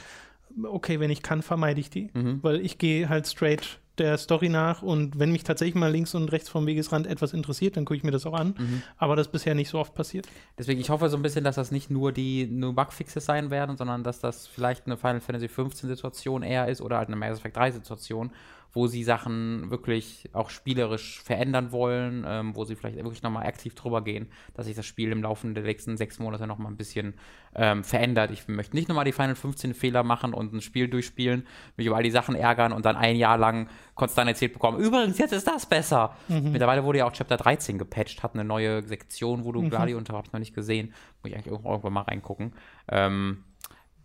[0.65, 2.11] okay, wenn ich kann, vermeide ich die.
[2.15, 2.43] Mhm.
[2.43, 6.31] Weil ich gehe halt straight der Story nach und wenn mich tatsächlich mal links und
[6.31, 8.55] rechts vom Wegesrand etwas interessiert, dann gucke ich mir das auch an.
[8.59, 8.83] Mhm.
[8.99, 10.27] Aber das ist bisher nicht so oft passiert.
[10.59, 13.77] Deswegen, ich hoffe so ein bisschen, dass das nicht nur die nur Bugfixes sein werden,
[13.77, 17.39] sondern dass das vielleicht eine Final Fantasy 15 Situation eher ist oder halt eine Mass
[17.39, 18.31] Effect 3 Situation,
[18.77, 23.75] wo sie Sachen wirklich auch spielerisch verändern wollen, ähm, wo sie vielleicht wirklich nochmal aktiv
[23.75, 27.15] drüber gehen, dass sich das Spiel im Laufe der nächsten sechs Monate nochmal ein bisschen
[27.55, 28.31] ähm, verändert.
[28.31, 31.47] Ich möchte nicht nochmal die Final 15 Fehler machen und ein Spiel durchspielen,
[31.79, 35.17] mich über all die Sachen ärgern und dann ein Jahr lang konstant erzählt bekommen, übrigens,
[35.17, 36.15] jetzt ist das besser.
[36.29, 40.13] Mittlerweile wurde ja auch Chapter 13 gepatcht, hat eine neue Sektion, wo du Gladio unter
[40.15, 40.89] hab's noch nicht gesehen.
[41.23, 42.53] Muss ich eigentlich irgendwo- irgendwann mal reingucken.
[42.89, 43.43] Ähm,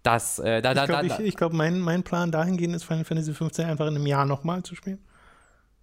[0.03, 3.05] das, äh, da, da, Ich glaube, da, ich glaub, mein, mein Plan dahingehend ist, Final
[3.05, 4.99] Fantasy 15 einfach in einem Jahr nochmal zu spielen.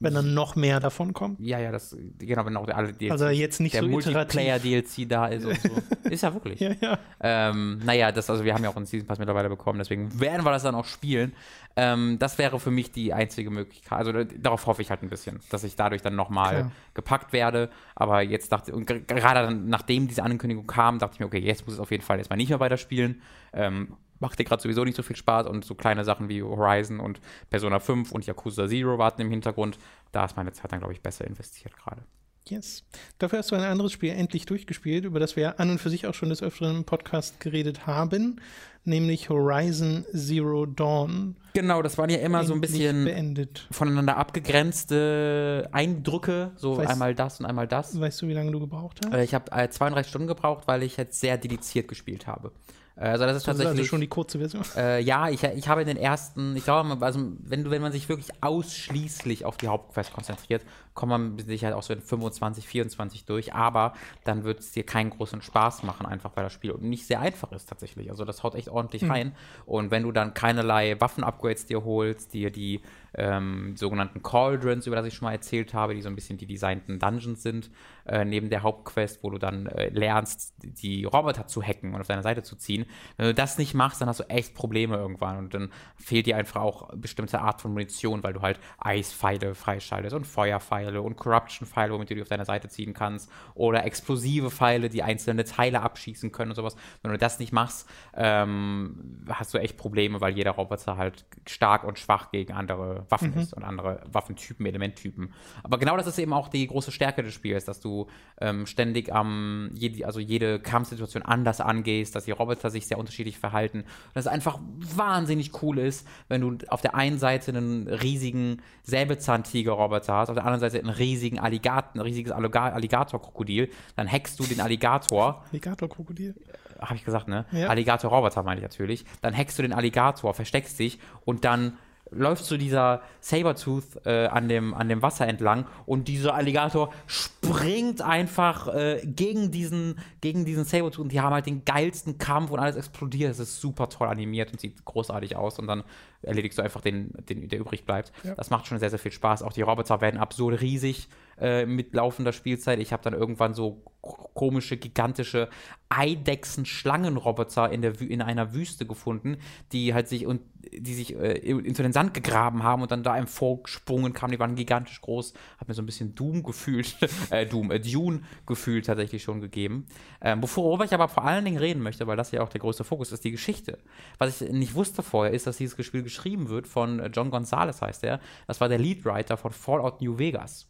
[0.00, 1.40] Wenn dann noch mehr davon kommt.
[1.40, 3.88] ja, ja, das, genau, wenn auch alle DLCs, Also jetzt nicht der so.
[3.88, 5.70] Multiplayer-DLC da ist und so.
[6.08, 6.60] ist ja wirklich.
[6.60, 6.98] Ja, ja.
[7.20, 10.44] Ähm, naja, das, also wir haben ja auch einen Season Pass mittlerweile bekommen, deswegen werden
[10.46, 11.32] wir das dann auch spielen.
[11.74, 13.98] Ähm, das wäre für mich die einzige Möglichkeit.
[13.98, 17.68] Also da- darauf hoffe ich halt ein bisschen, dass ich dadurch dann nochmal gepackt werde.
[17.96, 21.38] Aber jetzt dachte und ger- gerade dann, nachdem diese Ankündigung kam, dachte ich mir, okay,
[21.40, 23.20] jetzt muss es auf jeden Fall erstmal nicht mehr weiterspielen.
[23.52, 27.00] Ähm, macht dir gerade sowieso nicht so viel Spaß und so kleine Sachen wie Horizon
[27.00, 29.78] und Persona 5 und Yakuza Zero warten im Hintergrund.
[30.12, 32.02] Da ist meine Zeit dann, glaube ich, besser investiert gerade.
[32.48, 32.82] Yes.
[33.18, 35.90] Dafür hast du ein anderes Spiel endlich durchgespielt, über das wir ja an und für
[35.90, 38.40] sich auch schon des Öfteren im Podcast geredet haben,
[38.84, 41.36] nämlich Horizon Zero Dawn.
[41.52, 43.68] Genau, das waren ja immer so ein Endlich bisschen beendet.
[43.70, 47.98] voneinander abgegrenzte Eindrücke, so Weiß- einmal das und einmal das.
[48.00, 49.12] Weißt du, wie lange du gebraucht hast?
[49.12, 52.52] Äh, Ich habe äh, 32 Stunden gebraucht, weil ich jetzt sehr dediziert gespielt habe.
[53.00, 54.64] Also das ist Das ist tatsächlich also schon die kurze Version.
[54.76, 57.92] äh, ja, ich, ich habe in den ersten, ich glaube, also wenn du, wenn man
[57.92, 60.62] sich wirklich ausschließlich auf die Hauptquest konzentriert,
[60.98, 63.92] kommt man mit Sicherheit auch so in 25, 24 durch, aber
[64.24, 67.52] dann wird es dir keinen großen Spaß machen, einfach weil das Spiel nicht sehr einfach
[67.52, 68.10] ist tatsächlich.
[68.10, 69.32] Also das haut echt ordentlich rein.
[69.64, 72.82] Und wenn du dann keinerlei Waffen-Upgrades dir holst, dir die
[73.14, 76.46] ähm, sogenannten Cauldrons, über das ich schon mal erzählt habe, die so ein bisschen die
[76.46, 77.70] designten Dungeons sind,
[78.04, 82.06] äh, neben der Hauptquest, wo du dann äh, lernst, die Roboter zu hacken und auf
[82.06, 82.86] deine Seite zu ziehen.
[83.16, 86.36] Wenn du das nicht machst, dann hast du echt Probleme irgendwann und dann fehlt dir
[86.36, 91.92] einfach auch bestimmte Art von Munition, weil du halt Eispfeile freischaltest und Feuerpfeile und Corruption-Pfeile,
[91.92, 96.32] womit du die auf deine Seite ziehen kannst oder explosive Pfeile, die einzelne Teile abschießen
[96.32, 96.76] können und sowas.
[97.02, 101.84] Wenn du das nicht machst, ähm, hast du echt Probleme, weil jeder Roboter halt stark
[101.84, 105.32] und schwach gegen andere Waffen ist und andere Waffentypen, Elementtypen.
[105.62, 108.06] Aber genau das ist eben auch die große Stärke des Spiels, dass du
[108.40, 113.38] ähm, ständig am, jede, also jede Kampfsituation anders angehst, dass die Roboter sich sehr unterschiedlich
[113.38, 113.80] verhalten.
[113.80, 120.14] Und das einfach wahnsinnig cool ist, wenn du auf der einen Seite einen riesigen Säbelzahntiger-Roboter
[120.14, 124.44] hast, auf der anderen Seite einen riesigen Alligator, ein riesiges Alliga- Alligator-Krokodil, dann hackst du
[124.44, 126.34] den Alligator Alligator-Krokodil.
[126.80, 127.44] habe ich gesagt, ne?
[127.52, 127.68] Ja.
[127.68, 129.04] Alligator-Roboter meine ich natürlich.
[129.22, 131.78] Dann hackst du den Alligator, versteckst dich und dann
[132.10, 138.02] läufst du dieser Sabertooth äh, an, dem, an dem Wasser entlang und dieser Alligator springt
[138.02, 142.58] einfach äh, gegen diesen, gegen diesen Sabertooth und die haben halt den geilsten Kampf und
[142.58, 143.30] alles explodiert.
[143.30, 145.84] Es ist super toll animiert und sieht großartig aus und dann
[146.22, 148.12] erledigst du einfach den, den der übrig bleibt.
[148.36, 149.42] Das macht schon sehr, sehr viel Spaß.
[149.42, 151.08] Auch die Roboter werden absurd riesig
[151.40, 152.80] äh, mit laufender Spielzeit.
[152.80, 155.48] Ich habe dann irgendwann so komische, gigantische
[155.90, 159.38] Eidechsen-Schlangenroboter in, der in einer Wüste gefunden,
[159.72, 163.12] die halt sich und die sich äh, into den Sand gegraben haben und dann da
[163.12, 164.32] einem vorgesprungen kamen.
[164.32, 165.32] Die waren gigantisch groß.
[165.58, 166.96] Hat mir so ein bisschen Doom gefühlt,
[167.30, 169.86] äh, Doom, äh, Dune gefühlt tatsächlich schon gegeben.
[170.20, 172.84] Ähm, worüber ich aber vor allen Dingen reden möchte, weil das ja auch der größte
[172.84, 173.78] Fokus ist, die Geschichte.
[174.18, 177.80] Was ich nicht wusste vorher, ist, dass dieses Spiel geschrieben wird von äh, John Gonzalez,
[177.80, 178.20] heißt er.
[178.46, 180.68] Das war der Leadwriter von Fallout New Vegas.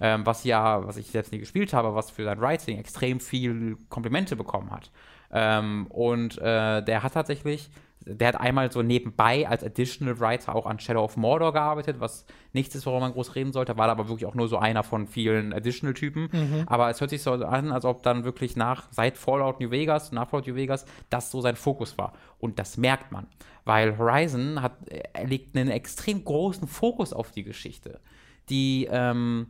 [0.00, 3.76] Ähm, was ja, was ich selbst nie gespielt habe, was für sein Writing extrem viel
[3.88, 4.90] Komplimente bekommen hat.
[5.32, 7.70] Ähm, und äh, der hat tatsächlich,
[8.06, 12.26] der hat einmal so nebenbei als Additional Writer auch an Shadow of Mordor gearbeitet, was
[12.52, 15.06] nichts ist, worüber man groß reden sollte, war aber wirklich auch nur so einer von
[15.06, 16.28] vielen Additional-Typen.
[16.66, 20.12] Aber es hört sich so an, als ob dann wirklich nach, seit Fallout New Vegas,
[20.12, 22.12] nach Fallout New Vegas, das so sein Fokus war.
[22.38, 23.26] Und das merkt man,
[23.64, 24.76] weil Horizon hat,
[25.14, 28.00] er legt einen extrem großen Fokus auf die Geschichte
[28.48, 29.48] die ähm,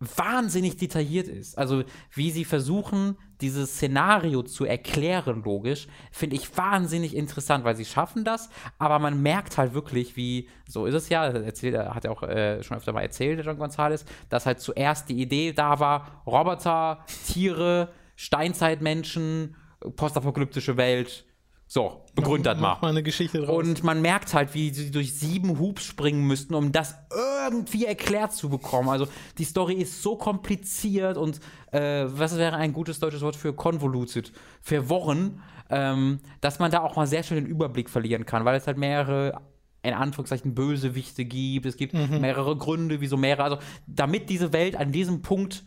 [0.00, 1.58] wahnsinnig detailliert ist.
[1.58, 1.82] Also
[2.12, 8.24] wie sie versuchen, dieses Szenario zu erklären, logisch, finde ich wahnsinnig interessant, weil sie schaffen
[8.24, 12.22] das, aber man merkt halt wirklich, wie, so ist es ja, erzählt, hat er auch
[12.22, 17.04] äh, schon öfter mal erzählt, John Gonzalez, dass halt zuerst die Idee da war, Roboter,
[17.26, 19.56] Tiere, Steinzeitmenschen,
[19.96, 21.24] postapokalyptische Welt,
[21.70, 22.78] so, begründet mal.
[22.80, 23.54] Mal eine Geschichte draus.
[23.54, 28.32] Und man merkt halt, wie sie durch sieben Hubs springen müssten, um das irgendwie erklärt
[28.32, 28.88] zu bekommen.
[28.88, 29.06] Also
[29.36, 31.40] die Story ist so kompliziert und
[31.70, 36.96] äh, was wäre ein gutes deutsches Wort für convoluted, verworren, ähm, dass man da auch
[36.96, 39.42] mal sehr schnell den Überblick verlieren kann, weil es halt mehrere
[39.82, 44.90] in Anführungszeichen Bösewichte gibt, es gibt mehrere Gründe, wieso mehrere, also damit diese Welt an
[44.90, 45.64] diesem Punkt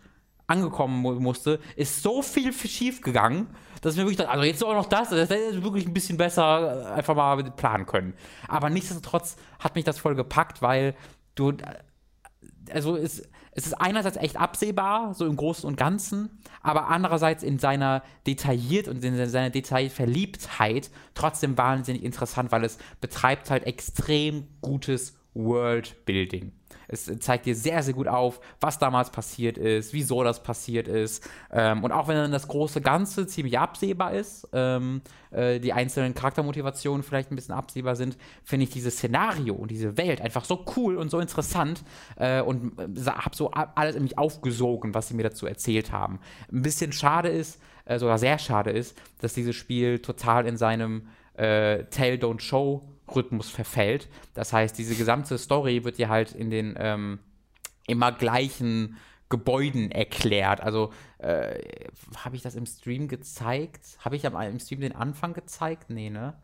[0.52, 3.48] angekommen mu- musste, ist so viel schief gegangen,
[3.82, 6.18] dass wir wirklich dachten, also jetzt auch noch das, das hätte ich wirklich ein bisschen
[6.18, 8.14] besser äh, einfach mal planen können.
[8.48, 10.96] Aber nichtsdestotrotz hat mich das voll gepackt, weil
[11.36, 11.54] du,
[12.72, 13.24] also es,
[13.54, 18.88] es ist einerseits echt absehbar, so im Großen und Ganzen, aber andererseits in seiner detailliert
[18.88, 26.52] und in seiner Detailverliebtheit trotzdem wahnsinnig interessant, weil es betreibt halt extrem gutes Worldbuilding.
[26.92, 31.28] Es zeigt dir sehr, sehr gut auf, was damals passiert ist, wieso das passiert ist.
[31.52, 36.14] Ähm, und auch wenn dann das große Ganze ziemlich absehbar ist, ähm, äh, die einzelnen
[36.14, 40.66] Charaktermotivationen vielleicht ein bisschen absehbar sind, finde ich dieses Szenario und diese Welt einfach so
[40.76, 41.84] cool und so interessant
[42.18, 46.20] äh, und äh, habe so alles in mich aufgesogen, was sie mir dazu erzählt haben.
[46.52, 51.08] Ein bisschen schade ist, äh, sogar sehr schade ist, dass dieses Spiel total in seinem
[51.36, 54.08] äh, Tell, Don't Show Rhythmus verfällt.
[54.34, 57.20] Das heißt, diese gesamte Story wird dir halt in den ähm,
[57.88, 58.98] immer gleichen
[59.30, 60.62] Gebäuden erklärt.
[60.62, 61.60] Also äh,
[62.18, 63.98] habe ich das im Stream gezeigt?
[64.00, 65.90] Habe ich am, im Stream den Anfang gezeigt?
[65.90, 66.36] Nee, ne?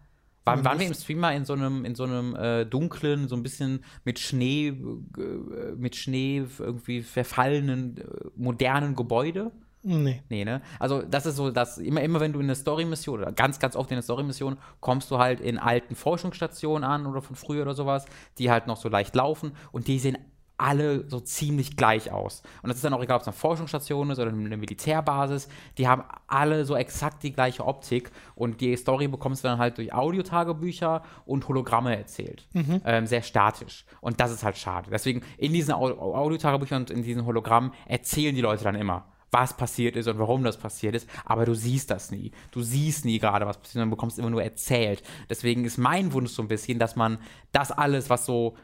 [0.46, 3.36] Waren, waren wir im Stream mal in so einem, in so einem äh, dunklen, so
[3.36, 8.04] ein bisschen mit Schnee, äh, mit Schnee irgendwie verfallenen, äh,
[8.36, 9.52] modernen Gebäude?
[9.84, 10.22] Nee.
[10.30, 10.62] Nee, ne?
[10.80, 13.76] Also, das ist so, dass immer, immer wenn du in eine Story-Mission oder ganz, ganz
[13.76, 17.74] oft in eine Story-Mission kommst du halt in alten Forschungsstationen an oder von früher oder
[17.74, 18.06] sowas,
[18.38, 20.18] die halt noch so leicht laufen und die sehen
[20.58, 22.42] alle so ziemlich gleich aus.
[22.64, 25.48] Und das ist dann auch egal, ob es eine Forschungsstation ist oder eine Militärbasis.
[25.78, 28.12] Die haben alle so exakt die gleiche Optik.
[28.36, 32.48] Und die Story bekommst du dann halt durch Audiotagebücher und Hologramme erzählt.
[32.54, 32.82] Mhm.
[32.86, 33.86] Ähm, sehr statisch.
[34.02, 34.90] Und das ist halt schade.
[34.92, 39.56] Deswegen in diesen Au Audiotagebüchern und in diesen Hologrammen erzählen die Leute dann immer was
[39.56, 42.32] passiert ist und warum das passiert ist, aber du siehst das nie.
[42.52, 45.04] Du siehst nie gerade, was passiert, sondern bekommst immer nur erzählt.
[45.30, 47.20] Deswegen ist mein Wunsch so ein bisschen, dass man
[47.52, 48.56] das alles, was so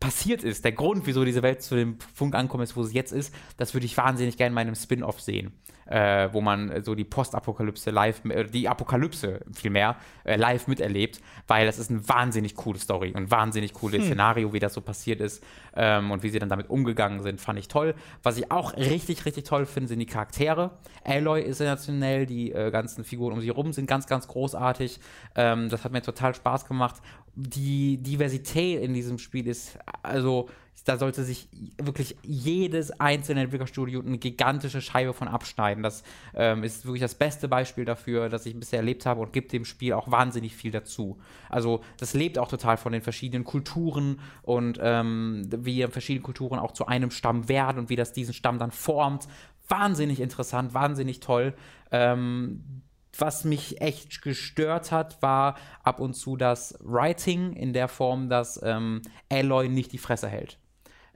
[0.00, 3.12] passiert ist, der Grund, wieso diese Welt zu dem Punkt angekommen ist, wo sie jetzt
[3.12, 5.52] ist, das würde ich wahnsinnig gerne in meinem Spin-off sehen,
[5.84, 11.66] äh, wo man so die Postapokalypse live, äh, die Apokalypse vielmehr äh, live miterlebt, weil
[11.66, 14.06] das ist eine wahnsinnig coole Story und wahnsinnig cooles hm.
[14.06, 15.44] Szenario, wie das so passiert ist
[15.76, 17.94] ähm, und wie sie dann damit umgegangen sind, fand ich toll.
[18.22, 20.78] Was ich auch richtig, richtig toll finde, sind die Charaktere.
[21.04, 24.98] Aloy ist sensationell, die äh, ganzen Figuren um sie herum sind ganz, ganz großartig.
[25.34, 27.02] Ähm, das hat mir total Spaß gemacht
[27.34, 30.48] die Diversität in diesem Spiel ist, also
[30.84, 31.48] da sollte sich
[31.80, 35.82] wirklich jedes einzelne Entwicklerstudio eine gigantische Scheibe von abschneiden.
[35.82, 36.02] Das
[36.34, 39.64] ähm, ist wirklich das beste Beispiel dafür, das ich bisher erlebt habe und gibt dem
[39.64, 41.18] Spiel auch wahnsinnig viel dazu.
[41.48, 46.72] Also das lebt auch total von den verschiedenen Kulturen und ähm, wie verschiedene Kulturen auch
[46.72, 49.28] zu einem Stamm werden und wie das diesen Stamm dann formt.
[49.68, 51.54] Wahnsinnig interessant, wahnsinnig toll.
[51.92, 52.82] Ähm,
[53.20, 58.60] was mich echt gestört hat, war ab und zu das Writing in der Form, dass
[58.62, 60.58] ähm, Alloy nicht die Fresse hält.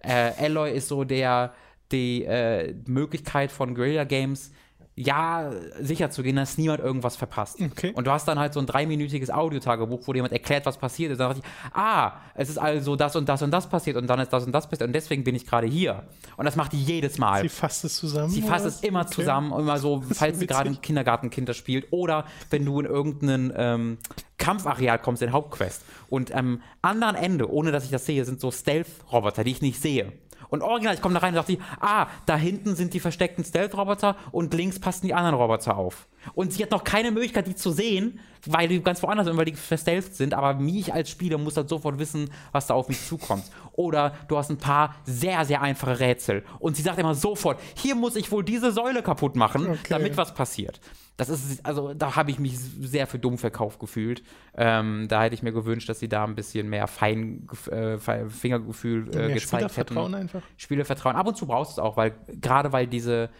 [0.03, 1.55] Äh, Alloy ist so der
[1.93, 4.53] die äh, Möglichkeit von Guerilla Games,
[4.97, 7.61] ja, sicher zu gehen, dass niemand irgendwas verpasst.
[7.61, 7.92] Okay.
[7.95, 11.11] Und du hast dann halt so ein dreiminütiges Audiotagebuch, wo dir jemand erklärt, was passiert
[11.11, 11.18] ist.
[11.18, 14.20] Dann dachte ich, ah, es ist also das und das und das passiert und dann
[14.20, 16.05] ist das und das passiert und deswegen bin ich gerade hier.
[16.36, 17.42] Und das macht die jedes Mal.
[17.42, 18.30] Sie fasst es zusammen.
[18.30, 19.14] Sie fasst es immer okay.
[19.14, 23.53] zusammen, immer so, falls sie gerade ein Kindergartenkind das spielt oder wenn du in irgendeinen
[23.57, 23.99] ähm,
[24.38, 25.82] Kampfareal kommst, in Hauptquest.
[26.09, 29.80] Und am anderen Ende, ohne dass ich das sehe, sind so Stealth-Roboter, die ich nicht
[29.80, 30.12] sehe.
[30.49, 34.16] Und original, ich komme da rein und dachte, ah, da hinten sind die versteckten Stealth-Roboter
[34.32, 36.07] und links passen die anderen Roboter auf.
[36.34, 39.45] Und sie hat noch keine Möglichkeit, die zu sehen, weil die ganz woanders sind, weil
[39.47, 40.34] die verstealth sind.
[40.34, 43.45] Aber mich als Spieler muss halt sofort wissen, was da auf mich zukommt.
[43.72, 46.45] Oder du hast ein paar sehr, sehr einfache Rätsel.
[46.59, 49.78] Und sie sagt immer sofort, hier muss ich wohl diese Säule kaputt machen, okay.
[49.88, 50.80] damit was passiert.
[51.16, 54.24] Das ist, also da habe ich mich sehr für dumm verkauft gefühlt.
[54.57, 59.09] Ähm, da hätte ich mir gewünscht, dass sie da ein bisschen mehr Fein, äh, Fingergefühl
[59.12, 60.22] äh, mehr gezeigt Spielervertrauen hätten.
[60.22, 60.42] einfach.
[60.57, 61.14] Spielervertrauen.
[61.14, 63.30] Ab und zu brauchst du es auch, weil gerade weil diese,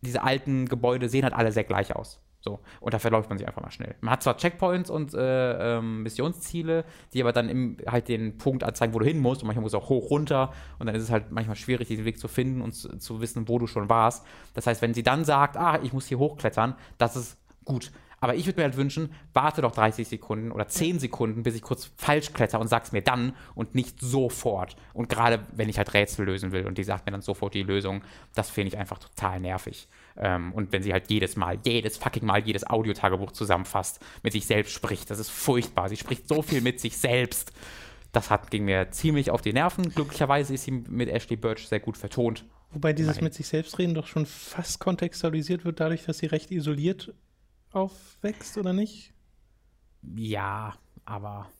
[0.00, 2.20] diese alten Gebäude sehen halt alle sehr gleich aus.
[2.44, 2.60] So.
[2.80, 3.94] Und da verläuft man sich einfach mal schnell.
[4.02, 6.84] Man hat zwar Checkpoints und äh, ähm, Missionsziele,
[7.14, 9.42] die aber dann im, halt den Punkt anzeigen, wo du hin musst.
[9.42, 10.52] Und manchmal musst du auch hoch, runter.
[10.78, 13.48] Und dann ist es halt manchmal schwierig, den Weg zu finden und zu, zu wissen,
[13.48, 14.26] wo du schon warst.
[14.52, 17.90] Das heißt, wenn sie dann sagt, ah, ich muss hier hochklettern, das ist gut.
[18.20, 21.62] Aber ich würde mir halt wünschen, warte doch 30 Sekunden oder 10 Sekunden, bis ich
[21.62, 24.76] kurz falsch kletter und sag's mir dann und nicht sofort.
[24.92, 27.62] Und gerade wenn ich halt Rätsel lösen will und die sagt mir dann sofort die
[27.62, 28.02] Lösung,
[28.34, 29.88] das finde ich einfach total nervig.
[30.16, 34.46] Ähm, und wenn sie halt jedes Mal, jedes fucking Mal, jedes Audiotagebuch zusammenfasst, mit sich
[34.46, 35.88] selbst spricht, das ist furchtbar.
[35.88, 37.52] Sie spricht so viel mit sich selbst.
[38.12, 39.90] Das hat, ging mir ziemlich auf die Nerven.
[39.90, 42.44] Glücklicherweise ist sie mit Ashley Birch sehr gut vertont.
[42.70, 43.24] Wobei dieses Nein.
[43.24, 47.12] mit sich selbst reden doch schon fast kontextualisiert wird, dadurch, dass sie recht isoliert
[47.72, 49.12] aufwächst, oder nicht?
[50.16, 51.50] Ja, aber.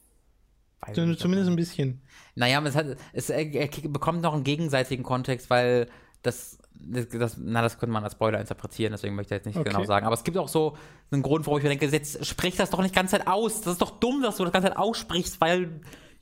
[0.93, 2.03] Zumindest ein bisschen.
[2.35, 5.89] Naja, es, hat, es er, er bekommt noch einen gegenseitigen Kontext, weil
[6.23, 9.57] das, das, das, na, das könnte man als Spoiler interpretieren, deswegen möchte ich jetzt nicht
[9.57, 9.71] okay.
[9.71, 10.07] genau sagen.
[10.07, 10.77] Aber es gibt auch so
[11.11, 13.61] einen Grund, wo ich mir denke, jetzt sprich das doch nicht die ganze Zeit aus.
[13.61, 15.81] Das ist doch dumm, dass du das ganze Zeit aussprichst, weil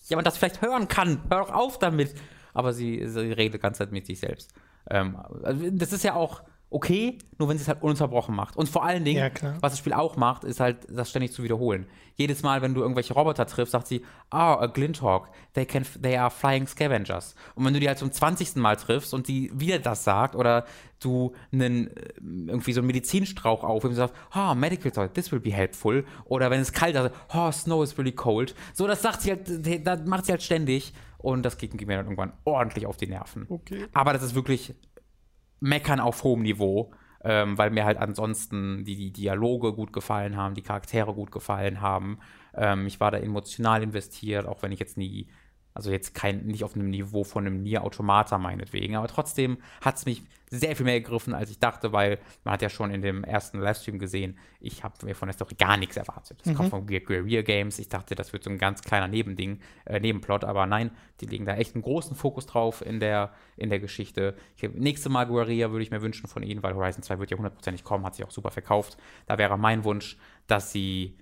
[0.08, 1.22] jemand das vielleicht hören kann.
[1.30, 2.14] Hör doch auf damit.
[2.54, 4.52] Aber sie, sie redet die ganze Zeit mit sich selbst.
[4.90, 6.42] Ähm, also das ist ja auch
[6.72, 8.56] okay, nur wenn sie es halt ununterbrochen macht.
[8.56, 11.42] Und vor allen Dingen, ja, was das Spiel auch macht, ist halt, das ständig zu
[11.42, 11.86] wiederholen.
[12.14, 15.84] Jedes Mal, wenn du irgendwelche Roboter triffst, sagt sie, ah, oh, a Glinthawk, they, can,
[16.00, 17.34] they are flying scavengers.
[17.54, 18.56] Und wenn du die halt zum 20.
[18.56, 20.66] Mal triffst und die wieder das sagt, oder
[21.00, 25.32] du einen, äh, irgendwie so einen Medizinstrauch auf und sagst, ah, oh, medical toy, this
[25.32, 26.04] will be helpful.
[26.24, 28.54] Oder wenn es kalt ist, oh, snow is really cold.
[28.72, 30.92] So, das sagt sie halt, das macht sie halt ständig.
[31.18, 33.46] Und das geht, geht mir dann irgendwann ordentlich auf die Nerven.
[33.48, 33.86] Okay.
[33.92, 34.74] Aber das ist wirklich
[35.62, 36.90] Meckern auf hohem Niveau,
[37.22, 41.80] ähm, weil mir halt ansonsten die, die, Dialoge gut gefallen haben, die Charaktere gut gefallen
[41.80, 42.18] haben.
[42.54, 45.28] Ähm, ich war da emotional investiert, auch wenn ich jetzt nie
[45.74, 49.96] also jetzt kein, nicht auf einem Niveau von einem Nier Automata meinetwegen, aber trotzdem hat
[49.96, 53.00] es mich sehr viel mehr gegriffen, als ich dachte, weil man hat ja schon in
[53.00, 56.40] dem ersten Livestream gesehen, ich habe mir von der Story gar nichts erwartet.
[56.40, 56.56] Das mhm.
[56.56, 60.44] kommt von Guerrilla Games, ich dachte, das wird so ein ganz kleiner Nebending, äh, Nebenplot,
[60.44, 64.36] aber nein, die legen da echt einen großen Fokus drauf in der, in der Geschichte.
[64.56, 67.38] Ich, nächste Mal Guerrilla würde ich mir wünschen von ihnen, weil Horizon 2 wird ja
[67.38, 68.98] hundertprozentig kommen, hat sich auch super verkauft.
[69.26, 71.16] Da wäre mein Wunsch, dass sie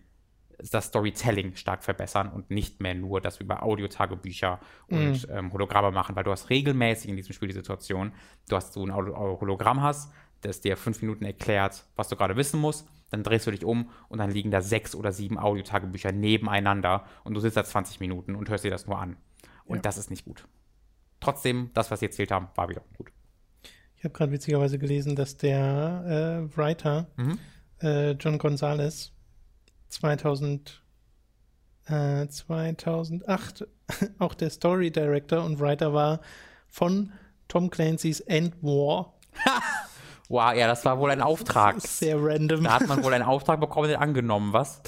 [0.71, 5.35] das Storytelling stark verbessern und nicht mehr nur das über Audiotagebücher und Mhm.
[5.35, 8.13] ähm, Hologramme machen, weil du hast regelmäßig in diesem Spiel die Situation,
[8.49, 12.37] du hast so ein Holo- Hologramm hast, das dir fünf Minuten erklärt, was du gerade
[12.37, 16.13] wissen musst, dann drehst du dich um und dann liegen da sechs oder sieben Audiotagebücher
[16.13, 19.17] nebeneinander und du sitzt da 20 Minuten und hörst dir das nur an.
[19.65, 19.83] Und Ja.
[19.83, 20.47] das ist nicht gut.
[21.21, 23.11] Trotzdem, das, was sie erzählt haben, war wieder gut.
[23.97, 27.39] Ich habe gerade witzigerweise gelesen, dass der äh, Writer Mhm.
[27.83, 29.13] äh, John Gonzalez
[29.91, 30.83] 2000,
[31.87, 33.67] äh, 2008
[34.19, 36.21] auch der Story Director und Writer war
[36.69, 37.13] von
[37.49, 39.15] Tom Clancy's End War.
[40.31, 41.81] Wow, ja, das war wohl ein Auftrag.
[41.81, 42.63] Sehr random.
[42.63, 44.81] Da hat man wohl einen Auftrag bekommen, den angenommen, was?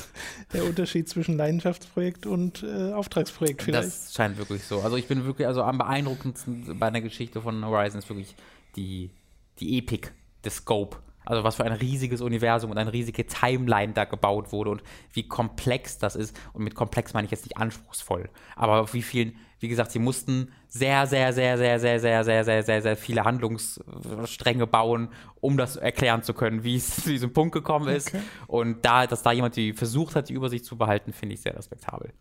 [0.52, 3.88] Der Unterschied zwischen Leidenschaftsprojekt und äh, Auftragsprojekt vielleicht.
[3.88, 4.82] Das scheint wirklich so.
[4.82, 8.36] Also ich bin wirklich, also am beeindruckendsten bei der Geschichte von Horizon ist wirklich
[8.76, 9.10] die,
[9.58, 10.12] die Epik,
[10.44, 10.98] der Scope.
[11.24, 15.26] Also was für ein riesiges Universum und eine riesige Timeline da gebaut wurde und wie
[15.26, 16.38] komplex das ist.
[16.52, 18.28] Und mit komplex meine ich jetzt nicht anspruchsvoll.
[18.56, 22.44] Aber auf wie vielen, wie gesagt, sie mussten sehr, sehr, sehr, sehr, sehr, sehr, sehr,
[22.44, 25.08] sehr, sehr, sehr viele Handlungsstränge bauen,
[25.40, 28.12] um das erklären zu können, wie es zu diesem Punkt gekommen ist.
[28.46, 31.56] Und da, dass da jemand die versucht hat, die Übersicht zu behalten, finde ich sehr
[31.56, 32.12] respektabel.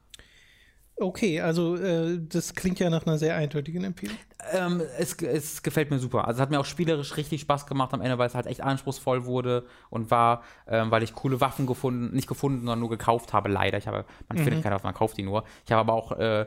[1.01, 4.15] Okay, also äh, das klingt ja nach einer sehr eindeutigen Empfehlung.
[4.51, 6.27] Ähm, es, es gefällt mir super.
[6.27, 8.61] Also es hat mir auch spielerisch richtig Spaß gemacht am Ende, weil es halt echt
[8.61, 13.33] anspruchsvoll wurde und war, ähm, weil ich coole Waffen gefunden, nicht gefunden, sondern nur gekauft
[13.33, 13.79] habe, leider.
[13.79, 15.43] Ich habe, man findet keine Waffen, man kauft die nur.
[15.65, 16.45] Ich habe aber auch äh,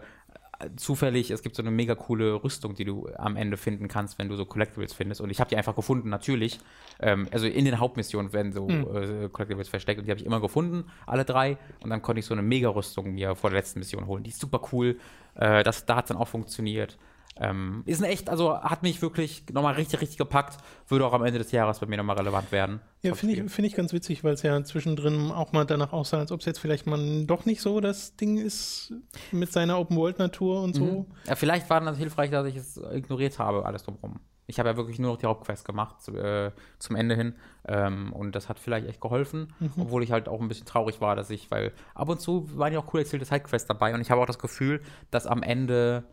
[0.76, 4.28] zufällig, es gibt so eine mega coole Rüstung, die du am Ende finden kannst, wenn
[4.28, 5.20] du so Collectibles findest.
[5.20, 6.58] Und ich habe die einfach gefunden, natürlich.
[7.00, 10.40] Ähm, also in den Hauptmissionen werden so äh, Collectibles versteckt und die habe ich immer
[10.40, 11.58] gefunden, alle drei.
[11.80, 14.22] Und dann konnte ich so eine Mega-Rüstung mir vor der letzten Mission holen.
[14.22, 14.98] Die ist super cool.
[15.34, 16.96] Äh, das, da hat es dann auch funktioniert.
[17.36, 20.56] Ähm, ist ein echt, also hat mich wirklich nochmal richtig, richtig gepackt.
[20.86, 22.80] Würde auch am Ende des Jahres bei mir nochmal relevant werden.
[23.02, 26.18] Ja, finde ich, find ich ganz witzig, weil es ja zwischendrin auch mal danach aussah,
[26.18, 28.92] als ob es jetzt vielleicht mal doch nicht so das Ding ist
[29.32, 30.84] mit seiner Open-World-Natur und so.
[30.84, 31.06] Mhm.
[31.26, 34.20] Ja, vielleicht war das hilfreich, dass ich es ignoriert habe, alles drumherum.
[34.46, 37.34] Ich habe ja wirklich nur noch die Hauptquest gemacht zu, äh, zum Ende hin.
[37.66, 41.16] Ähm, und das hat vielleicht echt geholfen, obwohl ich halt auch ein bisschen traurig war,
[41.16, 44.10] dass ich, weil ab und zu waren ja auch cool erzählte Sidequests dabei und ich
[44.10, 46.04] habe auch das Gefühl, dass am Ende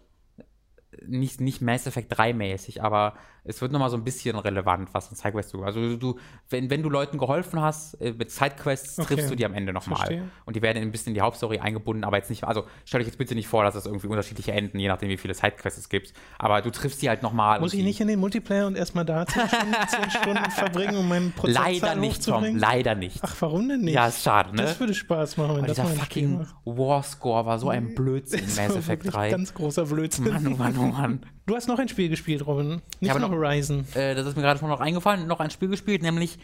[1.05, 5.11] nicht, nicht Mass Effect 3 mäßig, aber es wird nochmal so ein bisschen relevant, was
[5.11, 5.63] ein Sidequest du.
[5.63, 6.19] Also du,
[6.49, 9.15] wenn, wenn du Leuten geholfen hast, äh, mit Sidequests Okay.
[9.15, 10.23] triffst du die am Ende nochmal.
[10.45, 13.07] Und die werden ein bisschen in die Hauptstory eingebunden, aber jetzt nicht, also stell euch
[13.07, 15.89] jetzt bitte nicht vor, dass es irgendwie unterschiedliche Enden, je nachdem wie viele Sidequests es
[15.89, 16.13] gibt.
[16.37, 17.59] Aber du triffst die halt nochmal.
[17.59, 21.07] Muss ich nicht in den Multiplayer und erstmal da 10 Stunden, 10 Stunden verbringen, um
[21.07, 23.19] meinen Prozentzahl Leider nicht, Tom, leider nicht.
[23.23, 23.95] Ach, warum denn nicht?
[23.95, 24.61] ja, ist schade, ne?
[24.63, 26.45] Das würde Spaß machen, wenn Aber das dieser fucking.
[26.65, 29.29] War-Score war so ein Blödsinn in Mass Effect wirklich 3.
[29.31, 30.25] Ganz großer Blödsinn.
[30.25, 31.25] Mann, oh Mann, oh Mann.
[31.47, 32.81] Du hast noch ein Spiel gespielt, Robin.
[32.99, 33.85] Nicht habe nur noch- Horizon.
[33.95, 36.37] äh, das ist mir gerade schon noch eingefallen, noch ein Spiel gespielt, nämlich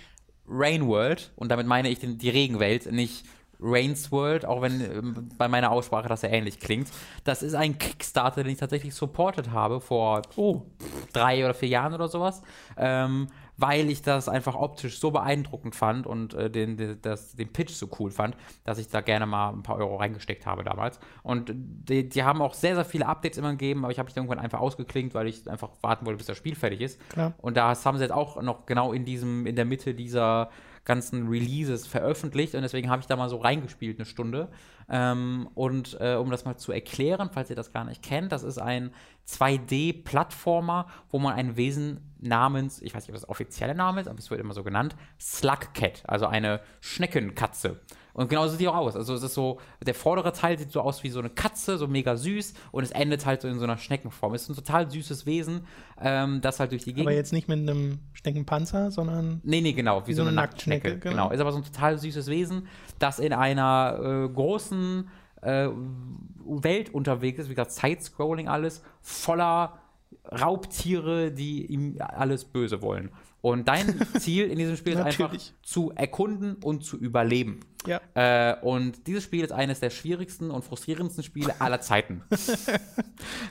[0.48, 1.32] Rain World.
[1.36, 3.26] Und damit meine ich den, die Regenwelt, nicht
[3.60, 6.90] Rain's World, auch wenn ähm, bei meiner Aussprache das sehr ähnlich klingt.
[7.24, 10.62] Das ist ein Kickstarter, den ich tatsächlich supported habe vor Oh,
[11.14, 12.42] drei oder vier Jahren oder sowas,
[12.78, 13.28] ähm,
[13.58, 17.74] weil ich das einfach optisch so beeindruckend fand und äh, den, den, das, den Pitch
[17.74, 21.00] so cool fand, dass ich da gerne mal ein paar Euro reingesteckt habe damals.
[21.24, 24.16] Und die, die haben auch sehr, sehr viele Updates immer gegeben, aber ich habe mich
[24.16, 27.00] irgendwann einfach ausgeklinkt, weil ich einfach warten wollte, bis das Spiel fertig ist.
[27.10, 27.34] Klar.
[27.40, 30.50] Und da haben sie jetzt auch noch genau in diesem, in der Mitte dieser
[30.88, 34.48] ganzen Releases veröffentlicht und deswegen habe ich da mal so reingespielt eine Stunde.
[34.90, 38.44] Ähm, und äh, um das mal zu erklären, falls ihr das gar nicht kennt, das
[38.44, 38.92] ist ein
[39.28, 44.18] 2D-Plattformer, wo man ein Wesen namens, ich weiß nicht, ob das offizielle Name ist, aber
[44.18, 47.82] es wird immer so genannt, Slug Cat, also eine Schneckenkatze.
[48.18, 48.96] Und genauso sieht die auch aus.
[48.96, 51.88] Also es ist so, der vordere Teil sieht so aus wie so eine Katze, so
[51.88, 54.34] mega süß und es endet halt so in so einer Schneckenform.
[54.34, 55.62] Es ist ein total süßes Wesen,
[56.02, 59.74] ähm, das halt durch die Gegend aber jetzt nicht mit einem Schneckenpanzer, sondern Nee, nee,
[59.74, 60.90] genau, wie, so, eine, Nacktschnecke.
[60.90, 61.26] Nacktschnecke, genau.
[61.26, 61.34] genau.
[61.36, 65.08] Ist aber so ein total süßes Wesen, das in einer äh, großen
[65.44, 65.70] äh,
[66.44, 69.78] Welt unterwegs ist, wie gesagt, Side-Scrolling alles, voller
[70.32, 73.12] Raubtiere, die ihm alles böse wollen.
[73.42, 77.60] Und dein Ziel in diesem Spiel ist einfach zu erkunden und zu überleben.
[77.88, 78.02] Ja.
[78.14, 82.24] Äh, und dieses Spiel ist eines der schwierigsten und frustrierendsten Spiele aller Zeiten.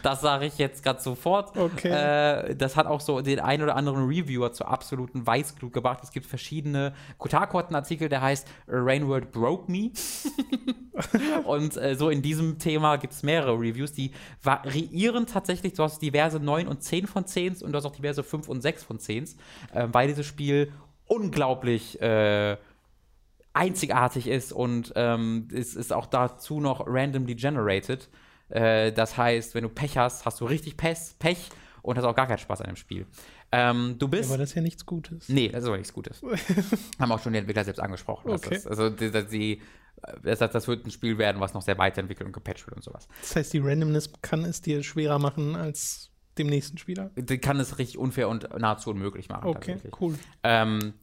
[0.03, 1.57] das sage ich jetzt gerade sofort.
[1.57, 1.89] Okay.
[1.89, 6.01] Äh, das hat auch so den einen oder anderen Reviewer zur absoluten Weißglut gebracht.
[6.03, 6.95] Es gibt verschiedene.
[7.19, 9.91] Kotaku hat einen Artikel, der heißt Rainworld Broke Me.
[11.45, 14.13] und äh, so in diesem Thema gibt es mehrere Reviews, die
[14.43, 15.75] variieren tatsächlich.
[15.75, 18.61] Du hast diverse 9 und 10 von 10 und du hast auch diverse 5 und
[18.61, 19.25] 6 von 10,
[19.73, 20.73] äh, weil dieses Spiel
[21.07, 22.57] unglaublich äh,
[23.57, 28.09] einzigartig ist und ähm, es ist auch dazu noch randomly generated.
[28.49, 31.49] Äh, das heißt, wenn du Pech hast, hast du richtig Pech, Pech
[31.83, 33.07] und hast auch gar keinen Spaß an dem Spiel.
[33.53, 34.31] Ähm, du bist.
[34.31, 35.29] Aber das ist ja nichts Gutes.
[35.29, 36.23] Nee, das ist aber nichts Gutes.
[36.99, 38.31] Haben auch schon die Entwickler selbst angesprochen.
[38.31, 38.57] dass Okay.
[38.57, 39.63] Das, also, die, die, die,
[40.23, 43.09] das, das wird ein Spiel werden, was noch sehr weiterentwickelt und gepatcht wird und sowas.
[43.21, 47.11] Das heißt, die Randomness kann es dir schwerer machen als dem nächsten Spieler.
[47.17, 49.47] Die kann es richtig unfair und nahezu unmöglich machen.
[49.47, 50.19] Okay, cool.
[50.43, 50.95] Ähm,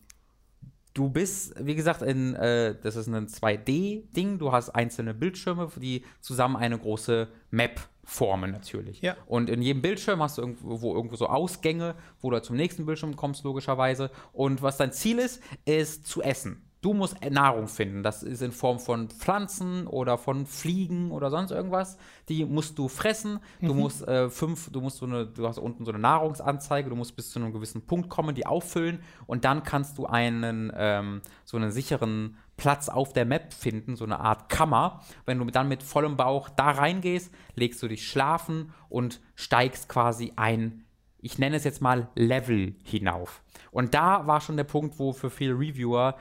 [0.93, 4.39] du bist, wie gesagt, in, äh, das ist ein 2D-Ding.
[4.39, 9.01] Du hast einzelne Bildschirme, die zusammen eine große Map formen natürlich.
[9.01, 9.15] Ja.
[9.25, 13.15] Und in jedem Bildschirm hast du irgendwo, irgendwo so Ausgänge, wo du zum nächsten Bildschirm
[13.15, 14.11] kommst, logischerweise.
[14.33, 16.61] Und was dein Ziel ist, ist zu essen.
[16.83, 18.03] Du musst Nahrung finden.
[18.03, 21.97] Das ist in Form von Pflanzen oder von Fliegen oder sonst irgendwas.
[22.27, 23.39] Die musst du fressen.
[23.61, 26.89] Du musst äh, fünf, du musst so eine, du hast unten so eine Nahrungsanzeige.
[26.89, 30.73] Du musst bis zu einem gewissen Punkt kommen, die auffüllen und dann kannst du einen
[30.75, 35.03] ähm, so einen sicheren Platz auf der Map finden, so eine Art Kammer.
[35.25, 40.33] Wenn du dann mit vollem Bauch da reingehst, legst du dich schlafen und steigst quasi
[40.35, 40.83] ein
[41.23, 43.43] ich nenne es jetzt mal Level hinauf.
[43.71, 46.17] Und da war schon der Punkt, wo für viele Reviewer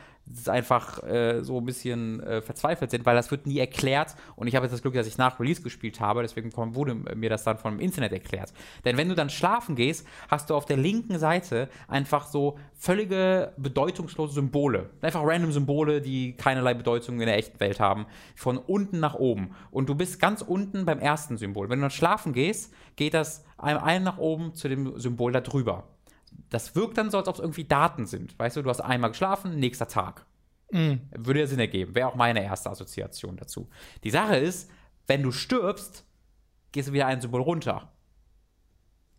[0.46, 4.14] einfach äh, so ein bisschen äh, verzweifelt sind, weil das wird nie erklärt.
[4.36, 7.30] Und ich habe jetzt das Glück, dass ich nach Release gespielt habe, deswegen wurde mir
[7.30, 8.52] das dann vom Internet erklärt.
[8.84, 13.52] Denn wenn du dann schlafen gehst, hast du auf der linken Seite einfach so völlige
[13.56, 14.90] bedeutungslose Symbole.
[15.00, 18.06] Einfach random Symbole, die keinerlei Bedeutung in der echten Welt haben.
[18.34, 19.54] Von unten nach oben.
[19.70, 21.68] Und du bist ganz unten beim ersten Symbol.
[21.68, 25.84] Wenn du dann schlafen gehst, geht das ein nach oben zu dem Symbol da drüber.
[26.52, 28.38] Das wirkt dann so, als ob es irgendwie Daten sind.
[28.38, 30.26] Weißt du, du hast einmal geschlafen, nächster Tag.
[31.10, 31.94] Würde ja Sinn ergeben.
[31.94, 33.68] Wäre auch meine erste Assoziation dazu.
[34.04, 34.70] Die Sache ist,
[35.06, 36.04] wenn du stirbst,
[36.72, 37.90] gehst du wieder ein Symbol runter.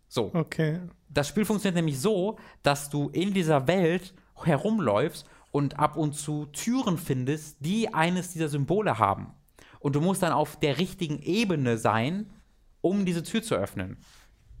[0.06, 0.30] So.
[0.32, 0.80] Okay.
[1.08, 4.14] Das Spiel funktioniert nämlich so, dass du in dieser Welt
[4.44, 9.34] herumläufst und ab und zu Türen findest, die eines dieser Symbole haben.
[9.80, 12.30] Und du musst dann auf der richtigen Ebene sein,
[12.80, 13.98] um diese Tür zu öffnen.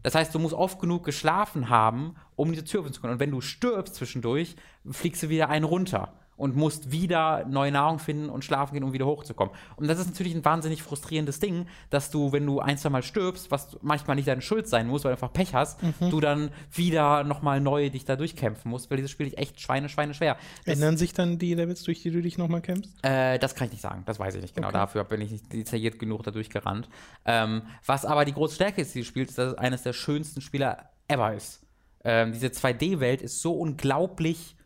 [0.04, 3.14] Das heißt, du musst oft genug geschlafen haben, um diese Tür öffnen zu können.
[3.14, 4.54] Und wenn du stirbst zwischendurch,
[4.88, 8.92] fliegst du wieder einen runter und musst wieder neue Nahrung finden und schlafen gehen, um
[8.92, 9.54] wieder hochzukommen.
[9.76, 13.02] Und das ist natürlich ein wahnsinnig frustrierendes Ding, dass du, wenn du ein, zwei Mal
[13.02, 16.50] stirbst, was manchmal nicht deine Schuld sein muss, weil du einfach Pech hast, du dann
[16.72, 20.36] wieder nochmal neu dich da durchkämpfen musst, weil dieses Spiel ist echt schweine, schweine schwer.
[20.64, 22.92] Das, Ändern sich dann die Levels, durch die du dich nochmal kämpfst?
[23.02, 24.68] äh, das kann ich nicht sagen, das weiß ich nicht genau.
[24.68, 24.78] Okay.
[24.78, 26.88] Dafür bin ich nicht detailliert genug da durchgerannt.
[27.24, 30.40] Ähm, was aber die große Stärke ist dieses Spiels, ist, dass es eines der schönsten
[30.40, 31.62] Spieler ever ist.
[32.04, 34.56] Ähm, diese 2D-Welt ist so unglaublich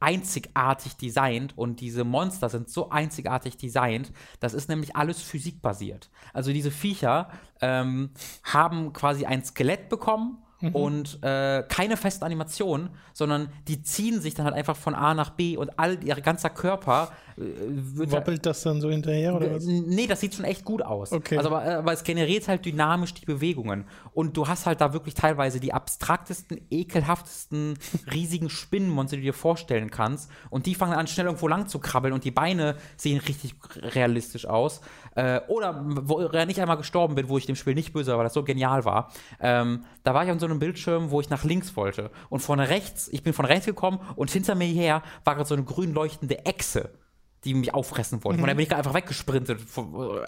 [0.00, 4.12] einzigartig designt und diese Monster sind so einzigartig designt.
[4.40, 6.10] Das ist nämlich alles physikbasiert.
[6.32, 7.30] Also diese Viecher
[7.60, 8.10] ähm,
[8.44, 10.38] haben quasi ein Skelett bekommen
[10.72, 15.30] und äh, keine festen Animationen, sondern die ziehen sich dann halt einfach von A nach
[15.30, 19.54] B und all ihr ganzer Körper äh, wird halt- Wobbelt das dann so hinterher oder
[19.54, 19.64] was?
[19.66, 21.12] Nee, das sieht schon echt gut aus.
[21.12, 21.36] Okay.
[21.36, 23.84] Also, aber, aber es generiert halt dynamisch die Bewegungen.
[24.14, 27.78] Und du hast halt da wirklich teilweise die abstraktesten, ekelhaftesten,
[28.12, 30.30] riesigen Spinnenmonster, die du dir vorstellen kannst.
[30.48, 34.46] Und die fangen an, schnell irgendwo lang zu krabbeln und die Beine sehen richtig realistisch
[34.46, 34.80] aus.
[35.16, 38.18] Äh, oder wo ich nicht einmal gestorben bin, wo ich dem Spiel nicht böse war,
[38.18, 39.12] weil das so genial war.
[39.40, 42.10] Ähm, da war ich an so einem Bildschirm, wo ich nach links wollte.
[42.28, 45.54] Und von rechts, ich bin von rechts gekommen und hinter mir her war gerade so
[45.54, 46.90] eine grün leuchtende Echse
[47.46, 48.40] die mich auffressen wollten.
[48.40, 49.60] Und dann bin ich einfach weggesprintet,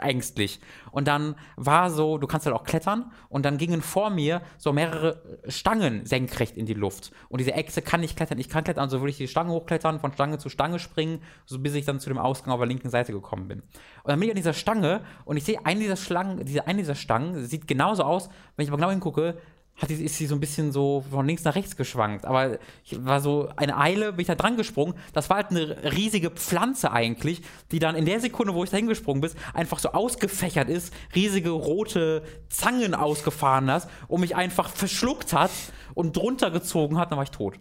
[0.00, 0.60] ängstlich.
[0.92, 4.72] Und dann war so, du kannst halt auch klettern, und dann gingen vor mir so
[4.72, 7.10] mehrere Stangen senkrecht in die Luft.
[7.28, 9.98] Und diese Echse kann nicht klettern, ich kann klettern, also würde ich die Stange hochklettern,
[9.98, 12.88] von Stange zu Stange springen, so bis ich dann zu dem Ausgang auf der linken
[12.88, 13.60] Seite gekommen bin.
[13.60, 13.68] Und
[14.04, 16.94] dann bin ich an dieser Stange und ich sehe eine dieser Schlangen, diese eine dieser
[16.94, 19.36] Stangen sieht genauso aus, wenn ich mal genau hingucke,
[19.78, 22.24] hat ist sie so ein bisschen so von links nach rechts geschwankt.
[22.24, 24.94] Aber ich war so eine Eile, bin ich da dran gesprungen.
[25.12, 28.76] Das war halt eine riesige Pflanze eigentlich, die dann in der Sekunde, wo ich da
[28.76, 35.32] hingesprungen bin, einfach so ausgefächert ist, riesige rote Zangen ausgefahren hat und mich einfach verschluckt
[35.32, 35.52] hat
[35.94, 37.54] und drunter gezogen hat, dann war ich tot.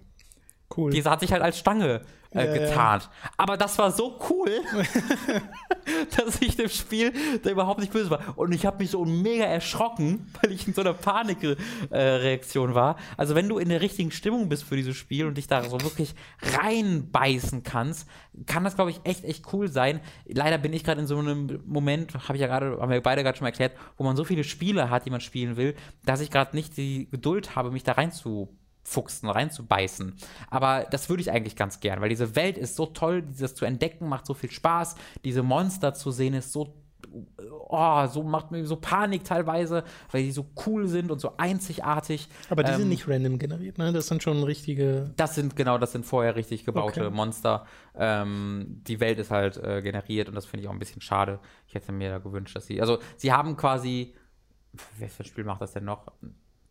[0.75, 0.91] Cool.
[0.91, 2.01] Diese hat sich halt als Stange
[2.37, 2.67] äh, Ja, ja.
[2.67, 3.09] getarnt.
[3.37, 4.49] Aber das war so cool,
[6.17, 7.13] dass ich dem Spiel
[7.43, 8.37] da überhaupt nicht böse war.
[8.37, 12.97] Und ich habe mich so mega erschrocken, weil ich in so einer Panikreaktion war.
[13.15, 15.81] Also wenn du in der richtigen Stimmung bist für dieses Spiel und dich da so
[15.81, 18.07] wirklich reinbeißen kannst,
[18.45, 19.99] kann das, glaube ich, echt, echt cool sein.
[20.25, 23.23] Leider bin ich gerade in so einem Moment, habe ich ja gerade, haben wir beide
[23.23, 25.75] gerade schon mal erklärt, wo man so viele Spiele hat, die man spielen will,
[26.05, 28.11] dass ich gerade nicht die Geduld habe, mich da rein
[28.87, 30.15] zu fuchsen, reinzubeißen.
[30.49, 33.65] Aber das würde ich eigentlich ganz gern, weil diese Welt ist so toll, dieses zu
[33.65, 36.73] entdecken macht so viel Spaß, diese Monster zu sehen ist so
[37.69, 42.27] oh, so macht mir so Panik teilweise, weil die so cool sind und so einzigartig.
[42.49, 43.93] Aber die sind Ähm, nicht random generiert, ne?
[43.93, 45.13] Das sind schon richtige.
[45.15, 47.15] Das sind genau, das sind vorher richtig gebaute Okay.
[47.15, 47.65] Monster.
[47.95, 51.39] Ähm, die Welt ist halt äh, generiert und das finde ich auch ein bisschen schade.
[51.67, 54.15] Ich hätte mir da gewünscht, dass sie, also sie haben quasi,
[54.97, 56.11] welches Spiel macht das denn noch?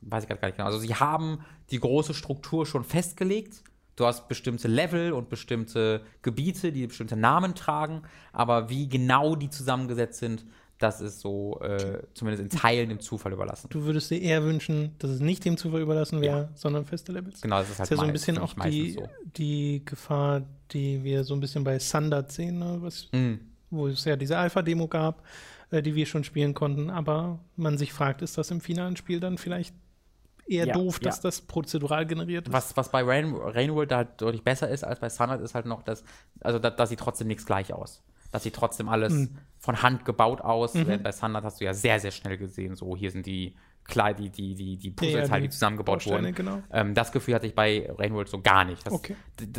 [0.08, 0.66] Weiß ich gerade gar nicht genau.
[0.66, 1.40] Also sie haben
[1.70, 3.62] die große Struktur schon festgelegt.
[3.96, 8.02] Du hast bestimmte Level und bestimmte Gebiete, die bestimmte Namen tragen,
[8.32, 10.44] aber wie genau die zusammengesetzt sind,
[10.78, 13.68] das ist so äh, zumindest in Teilen dem Zufall überlassen.
[13.70, 16.48] Du würdest dir eher wünschen, dass es nicht dem Zufall überlassen wäre, ja.
[16.54, 17.40] sondern feste Levels.
[17.40, 19.08] Genau, das ist halt das ist ja so ein bisschen auch die, so.
[19.36, 20.42] die Gefahr,
[20.72, 22.76] die wir so ein bisschen bei Standard sehen, ne?
[22.80, 23.36] Was, mm.
[23.70, 25.22] wo es ja diese Alpha-Demo gab,
[25.70, 29.18] äh, die wir schon spielen konnten, aber man sich fragt, ist das im finalen Spiel
[29.18, 29.74] dann vielleicht
[30.46, 31.22] eher ja, doof, dass ja.
[31.22, 32.52] das prozedural generiert ist.
[32.52, 35.82] Was, was bei Rain, Rainworld halt deutlich besser ist als bei Standard, ist halt noch,
[35.82, 36.04] dass,
[36.40, 38.02] also da, da sieht trotzdem nichts gleich aus
[38.36, 39.38] das sieht trotzdem alles mhm.
[39.58, 40.74] von Hand gebaut aus.
[40.74, 41.02] Mhm.
[41.02, 44.30] Bei Standard hast du ja sehr, sehr schnell gesehen, so hier sind die klar die,
[44.30, 46.34] die, die, die Puzzleteile, ja, die, die zusammengebaut wurden.
[46.34, 46.60] Genau.
[46.72, 48.84] Ähm, das Gefühl hatte ich bei Rainworld so gar nicht.
[48.84, 49.14] Das, okay.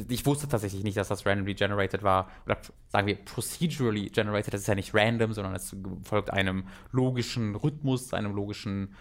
[0.09, 2.29] Ich wusste tatsächlich nicht, dass das randomly generated war.
[2.45, 2.57] Oder
[2.89, 4.53] sagen wir procedurally generated.
[4.53, 5.73] Das ist ja nicht random, sondern es
[6.03, 8.93] folgt einem logischen Rhythmus, einem logischen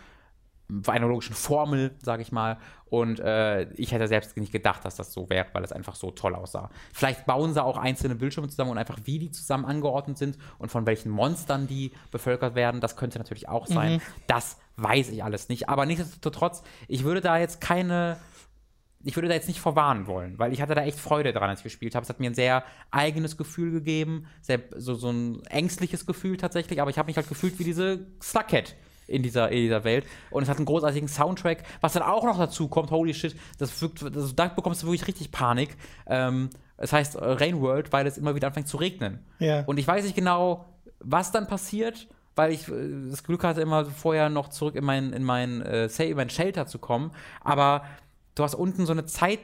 [0.87, 2.59] einer logischen Formel, sage ich mal.
[2.89, 6.11] Und äh, ich hätte selbst nicht gedacht, dass das so wäre, weil es einfach so
[6.11, 6.71] toll aussah.
[6.93, 10.71] Vielleicht bauen sie auch einzelne Bildschirme zusammen und einfach wie die zusammen angeordnet sind und
[10.71, 13.95] von welchen Monstern die bevölkert werden, das könnte natürlich auch sein.
[13.95, 14.01] Mhm.
[14.27, 15.69] Das weiß ich alles nicht.
[15.69, 18.19] Aber nichtsdestotrotz, ich würde da jetzt keine
[19.07, 21.61] ich würde da jetzt nicht vorwarnen wollen, weil ich hatte da echt Freude dran, als
[21.61, 22.03] ich gespielt habe.
[22.03, 26.81] Es hat mir ein sehr eigenes Gefühl gegeben, sehr, so, so ein ängstliches Gefühl tatsächlich,
[26.81, 28.75] aber ich habe mich halt gefühlt wie diese Slughead,
[29.07, 30.07] in dieser, in dieser Welt.
[30.31, 33.81] Und es hat einen großartigen Soundtrack, was dann auch noch dazu kommt, holy shit, das
[33.81, 35.77] wirkt, also da bekommst du wirklich richtig Panik.
[36.07, 39.21] Ähm, es heißt äh, Rain World, weil es immer wieder anfängt zu regnen.
[39.39, 39.65] Ja.
[39.65, 40.67] Und ich weiß nicht genau,
[41.01, 45.13] was dann passiert, weil ich äh, das Glück hatte, immer vorher noch zurück in mein,
[45.13, 47.13] in mein, äh, in mein Shelter zu kommen.
[47.41, 47.85] Aber
[48.35, 49.41] du hast unten so eine Zeit,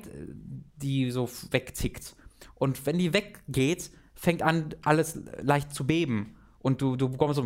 [0.76, 2.14] die so wegtickt.
[2.54, 7.44] Und wenn die weggeht, fängt an, alles leicht zu beben und du, du bekommst so.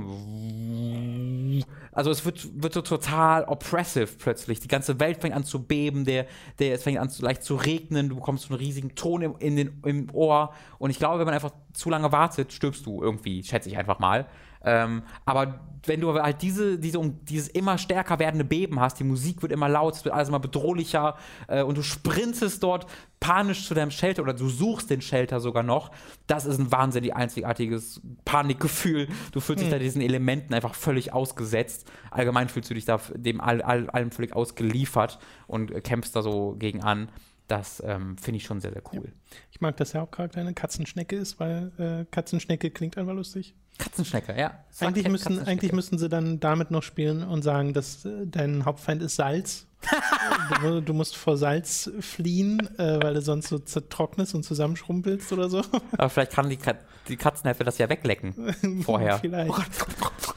[1.93, 4.61] Also es wird, wird so total oppressive plötzlich.
[4.61, 6.27] Die ganze Welt fängt an zu beben, der,
[6.59, 9.35] der, es fängt an zu, leicht zu regnen, du bekommst so einen riesigen Ton im,
[9.39, 10.53] in den, im Ohr.
[10.79, 13.99] Und ich glaube, wenn man einfach zu lange wartet, stirbst du irgendwie, schätze ich einfach
[13.99, 14.27] mal.
[14.67, 19.41] Ähm, aber wenn du halt diese, diese, dieses immer stärker werdende Beben hast, die Musik
[19.43, 22.87] wird immer laut, es wird alles immer bedrohlicher äh, und du sprintest dort
[23.21, 25.93] panisch zu deinem Shelter oder du suchst den Shelter sogar noch,
[26.27, 29.09] das ist ein wahnsinnig einzigartiges Panikgefühl.
[29.33, 29.71] Du fühlst hm.
[29.71, 31.91] dich da diesen Elementen einfach völlig ausgesetzt.
[32.11, 36.57] Allgemein fühlst du dich da dem all, all, allem völlig ausgeliefert und kämpfst da so
[36.59, 37.09] gegen an.
[37.49, 39.05] Das ähm, finde ich schon sehr, sehr cool.
[39.05, 39.37] Ja.
[39.53, 43.55] Ich mag, dass der Hauptcharakter eine Katzenschnecke ist, weil äh, Katzenschnecke klingt einfach lustig.
[43.79, 44.65] Katzenschnecke, ja.
[44.81, 49.03] eigentlich müssen, eigentlich müssten sie dann damit noch spielen und sagen, dass äh, dein Hauptfeind
[49.03, 49.67] ist Salz.
[50.63, 55.49] du, du, musst vor Salz fliehen, äh, weil du sonst so zertrocknest und zusammenschrumpelst oder
[55.49, 55.63] so.
[55.93, 56.79] Aber vielleicht kann die, Kat
[57.09, 59.19] die Katzenhälfte das ja weglecken vorher.
[59.19, 59.51] vielleicht.
[59.51, 59.63] Oh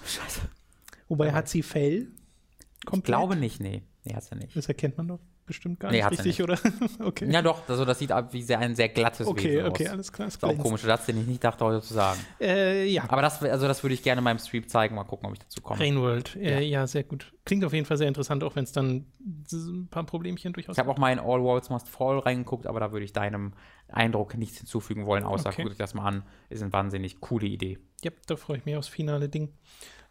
[0.05, 0.41] Scheiße.
[1.07, 2.10] Wobei hat sie Fell?
[2.86, 2.99] Komplett?
[2.99, 3.82] Ich glaube nicht, nee.
[4.10, 4.55] Nee, hat sie nicht.
[4.55, 6.41] Das erkennt man doch bestimmt gar nee, nicht richtig, nicht.
[6.41, 6.57] oder?
[7.03, 7.30] okay.
[7.32, 9.70] Ja, doch, also das sieht ab wie sehr, ein sehr glattes okay, Wesen aus.
[9.70, 10.28] Okay, alles klar.
[10.28, 12.20] Das ist auch ein komischer Satz, den ich nicht dachte, heute zu sagen.
[12.39, 13.03] Äh, ja.
[13.07, 15.39] Aber das, also das würde ich gerne in meinem Stream zeigen, mal gucken, ob ich
[15.39, 15.80] dazu komme.
[15.80, 16.60] Rainworld, äh, ja.
[16.60, 16.88] ja.
[16.88, 17.34] sehr gut.
[17.45, 19.05] Klingt auf jeden Fall sehr interessant, auch wenn es dann
[19.51, 22.80] ein paar Problemchen durchaus Ich habe auch mal in All Worlds Must Fall reingeguckt, aber
[22.80, 23.53] da würde ich deinem
[23.88, 25.64] Eindruck nichts hinzufügen wollen, außer okay.
[25.64, 26.24] guck dich das mal an.
[26.49, 27.80] Ist eine wahnsinnig coole Idee.
[28.03, 29.49] Ja, da freue ich mich aufs finale Ding.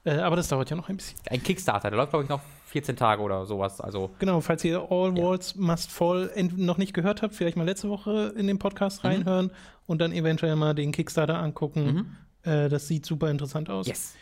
[0.05, 1.19] Äh, aber das dauert ja noch ein bisschen.
[1.29, 3.81] Ein Kickstarter, der läuft, glaube ich, noch 14 Tage oder sowas.
[3.81, 5.25] Also, genau, falls ihr All ja.
[5.25, 9.11] Walls Must Fall noch nicht gehört habt, vielleicht mal letzte Woche in den Podcast mhm.
[9.11, 9.51] reinhören
[9.87, 12.17] und dann eventuell mal den Kickstarter angucken.
[12.45, 12.51] Mhm.
[12.51, 13.87] Äh, das sieht super interessant aus.
[13.87, 14.15] Yes.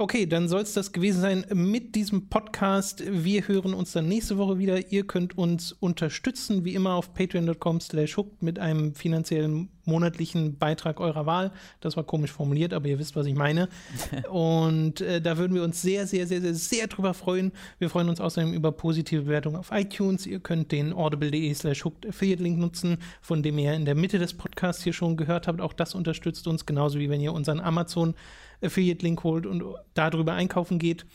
[0.00, 3.02] Okay, dann soll es das gewesen sein mit diesem Podcast.
[3.04, 4.92] Wir hören uns dann nächste Woche wieder.
[4.92, 11.00] Ihr könnt uns unterstützen, wie immer auf patreon.com slash hooked mit einem finanziellen monatlichen Beitrag
[11.00, 11.50] eurer Wahl.
[11.80, 13.68] Das war komisch formuliert, aber ihr wisst, was ich meine.
[14.30, 17.50] Und äh, da würden wir uns sehr, sehr, sehr, sehr, sehr drüber freuen.
[17.80, 20.26] Wir freuen uns außerdem über positive Bewertungen auf iTunes.
[20.26, 24.20] Ihr könnt den audible.de slash hooked Affiliate Link nutzen, von dem ihr in der Mitte
[24.20, 25.60] des Podcasts hier schon gehört habt.
[25.60, 28.14] Auch das unterstützt uns, genauso wie wenn ihr unseren Amazon
[28.62, 29.62] Affiliate-Link holt und
[29.94, 31.06] darüber einkaufen geht.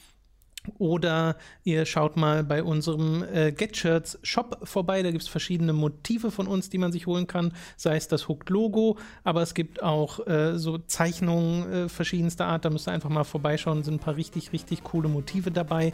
[0.78, 5.04] Oder ihr schaut mal bei unserem äh, Get-Shirts Shop vorbei.
[5.04, 7.54] Da gibt es verschiedene Motive von uns, die man sich holen kann.
[7.76, 12.64] Sei es das Hooked-Logo, aber es gibt auch äh, so Zeichnungen äh, verschiedenster Art.
[12.64, 13.84] Da müsst ihr einfach mal vorbeischauen.
[13.84, 15.94] Sind ein paar richtig, richtig coole Motive dabei.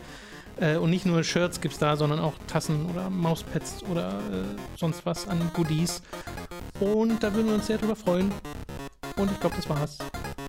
[0.60, 4.78] Äh, und nicht nur Shirts gibt es da, sondern auch Tassen oder Mauspads oder äh,
[4.78, 6.04] sonst was an Goodies.
[6.80, 8.32] Und da würden wir uns sehr drüber freuen.
[9.20, 9.98] Und ich glaube, das war's.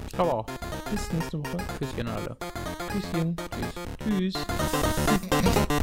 [0.06, 0.46] Ich glaube auch.
[0.92, 1.56] Bis nächste Woche.
[1.76, 2.36] Küsschen alle.
[2.92, 3.36] Küsschen.
[4.04, 4.34] Tschüss.
[4.34, 5.79] Tschüss.